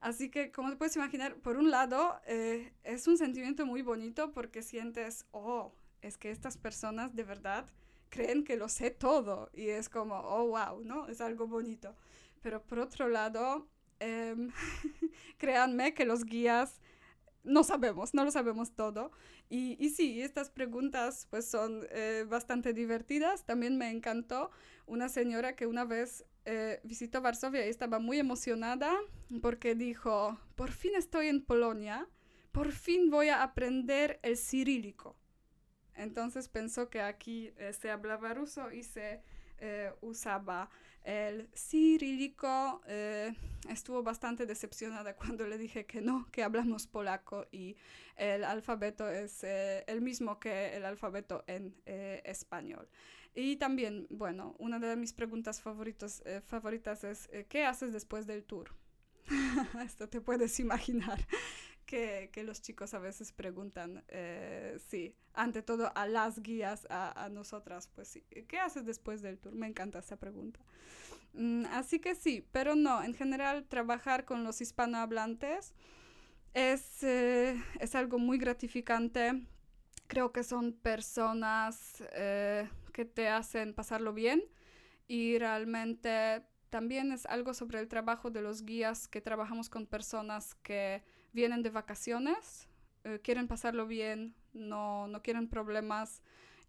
Así 0.00 0.30
que, 0.30 0.50
como 0.50 0.70
te 0.70 0.76
puedes 0.76 0.96
imaginar, 0.96 1.36
por 1.36 1.56
un 1.56 1.70
lado, 1.70 2.20
eh, 2.26 2.72
es 2.84 3.06
un 3.06 3.18
sentimiento 3.18 3.66
muy 3.66 3.82
bonito 3.82 4.32
porque 4.32 4.62
sientes, 4.62 5.26
oh, 5.32 5.74
es 6.00 6.16
que 6.16 6.30
estas 6.30 6.56
personas 6.56 7.14
de 7.14 7.24
verdad 7.24 7.66
creen 8.08 8.44
que 8.44 8.56
lo 8.56 8.68
sé 8.68 8.90
todo 8.90 9.50
y 9.52 9.68
es 9.68 9.88
como, 9.88 10.16
oh, 10.20 10.48
wow, 10.48 10.82
¿no? 10.82 11.06
Es 11.08 11.20
algo 11.20 11.46
bonito. 11.46 11.94
Pero 12.40 12.62
por 12.62 12.78
otro 12.78 13.08
lado, 13.08 13.68
em, 13.98 14.50
créanme 15.38 15.92
que 15.92 16.06
los 16.06 16.24
guías 16.24 16.80
no 17.42 17.64
sabemos, 17.64 18.14
no 18.14 18.24
lo 18.24 18.30
sabemos 18.30 18.72
todo. 18.72 19.10
Y, 19.48 19.76
y 19.84 19.90
sí, 19.90 20.22
estas 20.22 20.50
preguntas 20.50 21.26
pues 21.30 21.46
son 21.48 21.86
eh, 21.90 22.24
bastante 22.28 22.72
divertidas. 22.72 23.44
También 23.44 23.78
me 23.78 23.90
encantó 23.90 24.50
una 24.86 25.08
señora 25.08 25.56
que 25.56 25.66
una 25.66 25.84
vez 25.84 26.24
eh, 26.44 26.80
visitó 26.84 27.20
Varsovia 27.20 27.66
y 27.66 27.70
estaba 27.70 27.98
muy 27.98 28.18
emocionada 28.18 28.92
porque 29.40 29.74
dijo, 29.74 30.38
por 30.54 30.72
fin 30.72 30.92
estoy 30.96 31.28
en 31.28 31.42
Polonia, 31.42 32.08
por 32.52 32.72
fin 32.72 33.10
voy 33.10 33.28
a 33.28 33.42
aprender 33.42 34.20
el 34.22 34.36
cirílico. 34.36 35.16
Entonces 35.94 36.48
pensó 36.48 36.88
que 36.88 37.00
aquí 37.02 37.52
eh, 37.56 37.72
se 37.72 37.90
hablaba 37.90 38.34
ruso 38.34 38.70
y 38.72 38.82
se 38.82 39.22
usaba 40.00 40.70
el 41.04 41.48
cirílico 41.54 42.82
eh, 42.86 43.34
estuvo 43.68 44.02
bastante 44.02 44.46
decepcionada 44.46 45.14
cuando 45.16 45.46
le 45.46 45.58
dije 45.58 45.86
que 45.86 46.00
no, 46.00 46.26
que 46.30 46.42
hablamos 46.42 46.86
polaco 46.86 47.46
y 47.50 47.76
el 48.16 48.44
alfabeto 48.44 49.08
es 49.08 49.42
eh, 49.44 49.84
el 49.86 50.00
mismo 50.02 50.38
que 50.38 50.76
el 50.76 50.84
alfabeto 50.84 51.44
en 51.46 51.74
eh, 51.86 52.22
español. 52.24 52.88
Y 53.34 53.56
también, 53.56 54.06
bueno, 54.10 54.56
una 54.58 54.78
de 54.78 54.96
mis 54.96 55.12
preguntas 55.12 55.60
favoritos, 55.60 56.22
favoritas 56.46 57.04
es, 57.04 57.30
¿qué 57.48 57.64
haces 57.64 57.92
después 57.92 58.26
del 58.26 58.44
tour? 58.44 58.74
Esto 59.84 60.08
te 60.08 60.20
puedes 60.20 60.58
imaginar 60.58 61.24
que, 61.90 62.42
los 62.44 62.62
chicos 62.62 62.94
a 62.94 62.98
veces 62.98 63.32
preguntan, 63.32 64.04
sí, 64.88 65.14
ante 65.34 65.62
todo 65.62 65.92
a 65.94 66.06
las 66.06 66.40
guías, 66.40 66.86
a, 66.90 67.24
a, 67.24 67.28
nosotras, 67.28 67.88
pues 67.94 68.08
sí, 68.08 68.22
¿qué 68.48 68.58
haces 68.58 68.86
después 68.86 69.22
del 69.22 69.38
tour? 69.38 69.54
Me 69.54 69.66
encanta 69.66 69.98
esa 69.98 70.16
pregunta. 70.16 70.60
Mm, 71.32 71.66
así 71.66 72.00
que 72.00 72.14
sí, 72.14 72.46
pero 72.52 72.74
no, 72.74 73.02
en 73.02 73.14
general 73.14 73.64
trabajar 73.64 74.24
con 74.24 74.44
los 74.44 74.60
hispanohablantes 74.60 75.74
es, 76.54 77.02
eh, 77.02 77.62
es 77.78 77.94
algo 77.94 78.18
muy 78.18 78.38
gratificante. 78.38 79.46
Creo 80.06 80.32
que 80.32 80.42
son 80.42 80.72
personas 80.72 82.02
eh, 82.12 82.68
que 82.92 83.04
te 83.04 83.28
hacen 83.28 83.74
pasarlo 83.74 84.12
bien 84.12 84.42
y 85.06 85.38
realmente 85.38 86.44
también 86.68 87.12
es 87.12 87.26
algo 87.26 87.54
sobre 87.54 87.80
el 87.80 87.88
trabajo 87.88 88.30
de 88.30 88.42
los 88.42 88.64
guías 88.64 89.08
que 89.08 89.20
trabajamos 89.20 89.68
con 89.70 89.86
personas 89.86 90.54
que 90.56 91.02
vienen 91.32 91.62
de 91.62 91.70
vacaciones, 91.70 92.68
eh, 93.04 93.20
quieren 93.22 93.48
pasarlo 93.48 93.86
bien, 93.86 94.34
no, 94.52 95.08
no 95.08 95.22
quieren 95.22 95.48
problemas 95.48 96.22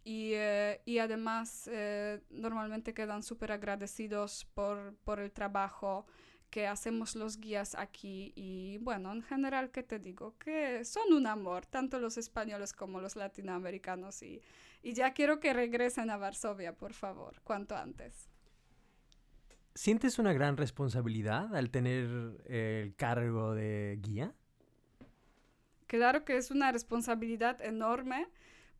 y, 0.03 0.31
eh, 0.33 0.81
y 0.85 0.99
además 0.99 1.69
eh, 1.71 2.21
normalmente 2.29 2.93
quedan 2.93 3.23
súper 3.23 3.51
agradecidos 3.51 4.45
por, 4.53 4.95
por 5.03 5.19
el 5.19 5.31
trabajo 5.31 6.05
que 6.49 6.67
hacemos 6.67 7.15
los 7.15 7.39
guías 7.39 7.75
aquí 7.75 8.33
y 8.35 8.77
bueno, 8.79 9.11
en 9.13 9.23
general, 9.23 9.71
¿qué 9.71 9.83
te 9.83 9.99
digo? 9.99 10.37
Que 10.37 10.83
son 10.83 11.13
un 11.13 11.25
amor, 11.25 11.65
tanto 11.65 11.99
los 11.99 12.17
españoles 12.17 12.73
como 12.73 12.99
los 12.99 13.15
latinoamericanos 13.15 14.21
y, 14.21 14.41
y 14.83 14.93
ya 14.93 15.13
quiero 15.13 15.39
que 15.39 15.53
regresen 15.53 16.09
a 16.09 16.17
Varsovia, 16.17 16.75
por 16.75 16.93
favor, 16.93 17.41
cuanto 17.43 17.75
antes. 17.75 18.29
¿Sientes 19.73 20.19
una 20.19 20.33
gran 20.33 20.57
responsabilidad 20.57 21.55
al 21.55 21.69
tener 21.71 22.43
el 22.47 22.95
cargo 22.95 23.53
de 23.53 23.97
guía? 24.01 24.35
Claro 25.91 26.23
que 26.23 26.37
es 26.37 26.51
una 26.51 26.71
responsabilidad 26.71 27.59
enorme 27.61 28.29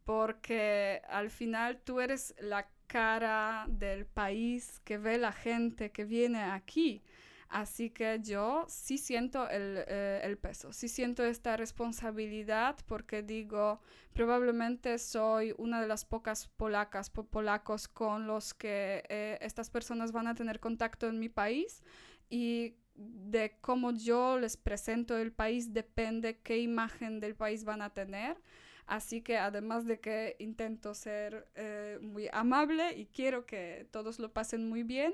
porque 0.05 1.01
al 1.09 1.29
final 1.29 1.81
tú 1.83 1.99
eres 1.99 2.33
la 2.39 2.69
cara 2.87 3.65
del 3.67 4.05
país 4.05 4.79
que 4.85 4.97
ve 4.97 5.17
la 5.17 5.33
gente 5.33 5.91
que 5.91 6.05
viene 6.05 6.41
aquí. 6.41 7.03
Así 7.49 7.89
que 7.89 8.21
yo 8.23 8.65
sí 8.69 8.97
siento 8.97 9.49
el, 9.49 9.83
eh, 9.89 10.21
el, 10.23 10.37
peso, 10.37 10.71
sí 10.71 10.87
siento 10.87 11.25
esta 11.25 11.57
responsabilidad 11.57 12.77
porque 12.85 13.23
digo, 13.23 13.81
probablemente 14.13 14.97
soy 14.97 15.53
una 15.57 15.81
de 15.81 15.87
las 15.87 16.05
pocas 16.05 16.47
polacas, 16.47 17.09
polacos 17.09 17.89
con 17.89 18.25
los 18.25 18.53
que 18.53 19.03
eh, 19.09 19.37
estas 19.41 19.69
personas 19.69 20.13
van 20.13 20.27
a 20.27 20.33
tener 20.33 20.61
contacto 20.61 21.09
en 21.09 21.19
mi 21.19 21.27
país 21.27 21.83
y 22.29 22.75
de 22.95 23.57
cómo 23.61 23.91
yo 23.91 24.37
les 24.39 24.57
presento 24.57 25.17
el 25.17 25.31
país 25.31 25.73
depende 25.73 26.39
qué 26.39 26.59
imagen 26.59 27.19
del 27.19 27.35
país 27.35 27.63
van 27.63 27.81
a 27.81 27.89
tener. 27.91 28.37
Así 28.85 29.21
que 29.21 29.37
además 29.37 29.85
de 29.85 29.99
que 29.99 30.35
intento 30.39 30.93
ser 30.93 31.47
eh, 31.55 31.97
muy 32.01 32.27
amable 32.33 32.93
y 32.97 33.05
quiero 33.05 33.45
que 33.45 33.87
todos 33.91 34.19
lo 34.19 34.33
pasen 34.33 34.67
muy 34.67 34.83
bien, 34.83 35.13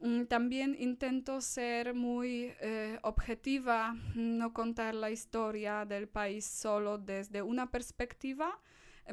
mm, 0.00 0.24
también 0.24 0.74
intento 0.78 1.40
ser 1.40 1.94
muy 1.94 2.52
eh, 2.60 2.98
objetiva, 3.02 3.94
no 4.14 4.52
contar 4.52 4.94
la 4.94 5.10
historia 5.10 5.84
del 5.84 6.08
país 6.08 6.44
solo 6.46 6.98
desde 6.98 7.42
una 7.42 7.70
perspectiva. 7.70 8.58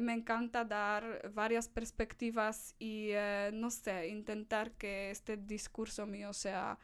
Me 0.00 0.12
encanta 0.14 0.64
dar 0.64 1.30
varias 1.34 1.68
perspectivas 1.68 2.74
y, 2.78 3.10
eh, 3.10 3.50
no 3.52 3.70
sé, 3.70 4.08
intentar 4.08 4.72
que 4.72 5.10
este 5.10 5.36
discurso 5.36 6.06
mío 6.06 6.32
sea 6.32 6.78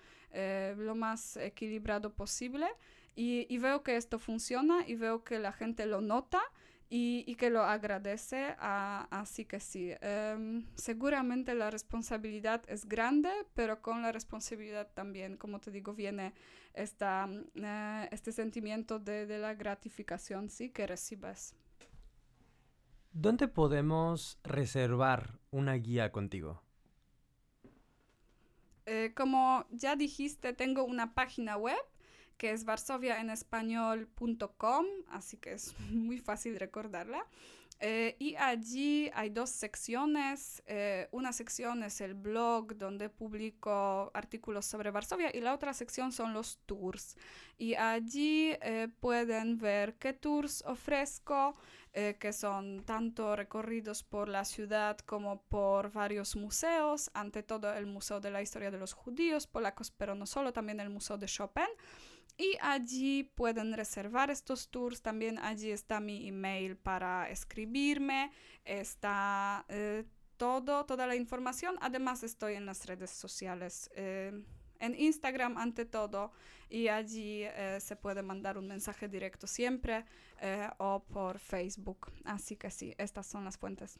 lo 0.77 0.95
más 0.95 1.37
equilibrado 1.37 2.13
posible. 2.15 2.67
Y, 3.15 3.57
veo 3.59 3.83
que 3.83 3.97
esto 3.97 4.19
funciona 4.19 4.87
y 4.87 4.95
veo 4.95 5.25
que 5.25 5.39
la 5.39 5.53
gente 5.53 5.87
lo 5.87 6.03
nota 6.03 6.43
y, 6.91 7.35
que 7.37 7.49
lo 7.49 7.63
agradece. 7.63 8.55
así 8.59 9.47
que 9.47 9.59
sí, 9.59 9.93
em, 10.01 10.67
seguramente 10.75 11.55
la 11.55 11.71
responsabilidad 11.71 12.63
es 12.69 12.87
grande, 12.87 13.31
pero 13.55 13.81
con 13.81 14.03
la 14.03 14.13
responsabilidad 14.13 14.89
también, 14.93 15.39
como 15.39 15.61
te 15.61 15.71
digo, 15.71 15.95
viene 15.95 16.35
esta, 16.75 17.27
eh, 17.55 18.09
este 18.13 18.33
sentimiento 18.33 18.99
de, 18.99 19.27
de 19.27 19.39
la 19.39 19.55
gratificación 19.55 20.51
sí, 20.51 20.69
que 20.69 20.87
recibes. 20.87 21.55
¿Dónde 23.13 23.49
podemos 23.49 24.39
reservar 24.45 25.39
una 25.51 25.73
guía 25.73 26.13
contigo? 26.13 26.66
Eh, 28.87 29.13
como 29.15 29.67
ya 29.71 29.95
dijiste, 29.97 30.53
tengo 30.53 30.85
una 30.85 31.15
página 31.15 31.57
web 31.57 31.79
que 32.37 32.53
es 32.53 32.65
varsoviaenespañol.com, 32.65 34.87
así 35.09 35.37
que 35.39 35.53
es 35.53 35.75
muy 35.91 36.19
fácil 36.19 36.59
recordarla. 36.59 37.25
Eh, 37.79 38.17
y 38.19 38.37
allí 38.37 39.11
hay 39.15 39.31
dos 39.31 39.51
secciones. 39.51 40.63
Eh, 40.67 41.09
una 41.13 41.33
sección 41.33 41.83
es 41.83 42.01
el 42.01 42.15
blog 42.15 42.77
donde 42.77 43.11
publico 43.11 44.11
artículos 44.15 44.65
sobre 44.65 44.91
Varsovia 44.91 45.31
y 45.35 45.41
la 45.41 45.55
otra 45.55 45.75
sección 45.75 46.13
son 46.13 46.33
los 46.33 46.59
tours. 46.65 47.17
Y 47.59 47.75
allí 47.75 48.53
eh, 48.63 48.89
pueden 49.01 49.59
ver 49.59 49.95
qué 49.97 50.13
tours 50.13 50.63
ofrezco, 50.67 51.57
que 52.19 52.33
son 52.35 52.85
tanto 52.85 53.35
recorridos 53.37 54.03
por 54.03 54.29
la 54.29 54.45
ciudad 54.45 54.99
como 54.99 55.41
por 55.45 55.91
varios 55.93 56.37
museos, 56.37 57.11
ante 57.15 57.43
todo 57.43 57.73
el 57.73 57.87
Museo 57.87 58.21
de 58.21 58.31
la 58.31 58.43
Historia 58.43 58.71
de 58.71 58.79
los 58.79 58.93
Judíos 58.93 59.47
polacos, 59.47 59.91
pero 59.91 60.15
no 60.15 60.27
solo, 60.27 60.53
también 60.53 60.79
el 60.81 60.91
Museo 60.91 61.17
de 61.17 61.27
Chopin. 61.27 61.65
Y 62.39 62.59
allí 62.61 63.23
pueden 63.23 63.73
reservar 63.73 64.31
estos 64.31 64.69
tours. 64.69 65.01
También 65.01 65.39
allí 65.39 65.71
está 65.71 66.01
mi 66.01 66.29
email 66.29 66.77
para 66.77 67.31
escribirme. 67.31 68.31
Está 68.65 69.65
eh, 69.69 70.05
todo, 70.37 70.85
toda 70.85 71.07
la 71.07 71.17
información. 71.17 71.77
Además 71.81 72.23
estoy 72.23 72.55
en 72.55 72.67
las 72.67 72.85
redes 72.85 73.11
sociales. 73.11 73.91
Eh, 73.95 74.45
en 74.81 74.95
Instagram 74.99 75.59
ante 75.59 75.85
todo 75.85 76.33
y 76.69 76.89
allí 76.89 77.43
eh, 77.45 77.79
se 77.81 77.97
puede 77.97 78.23
mandar 78.23 78.59
un 78.59 78.67
mensaje 78.67 79.09
directo 79.09 79.47
siempre 79.47 80.05
o 80.79 81.03
por 81.05 81.39
Facebook. 81.39 82.13
Así 82.25 82.57
que 82.57 82.71
sí, 82.71 82.95
estas 82.99 83.27
son 83.27 83.45
las 83.45 83.57
fuentes. 83.57 83.99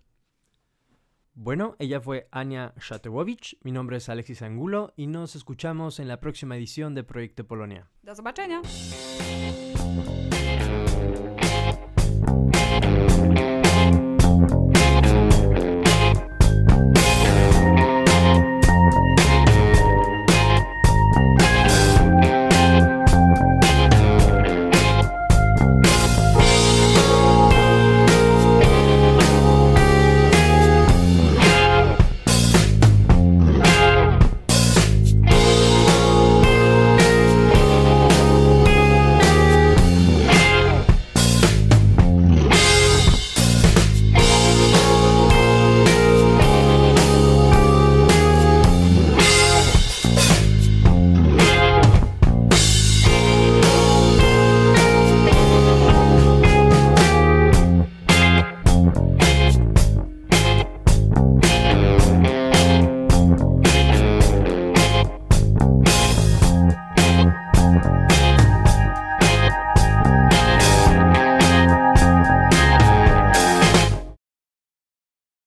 Bueno, 1.39 1.77
ella 1.79 2.01
fue 2.01 2.29
Ania 2.31 2.73
Shatewowicz, 2.81 3.59
mi 3.63 3.71
nombre 3.71 3.99
es 3.99 4.09
Alexis 4.09 4.41
Angulo 4.41 4.95
y 4.97 5.07
nos 5.07 5.37
escuchamos 5.37 6.01
en 6.01 6.09
la 6.09 6.19
próxima 6.19 6.57
edición 6.57 6.95
de 6.95 7.05
Proyecto 7.05 7.47
Polonia. 7.47 7.91
Do 8.03 8.15
zobaczenia! 8.15 8.63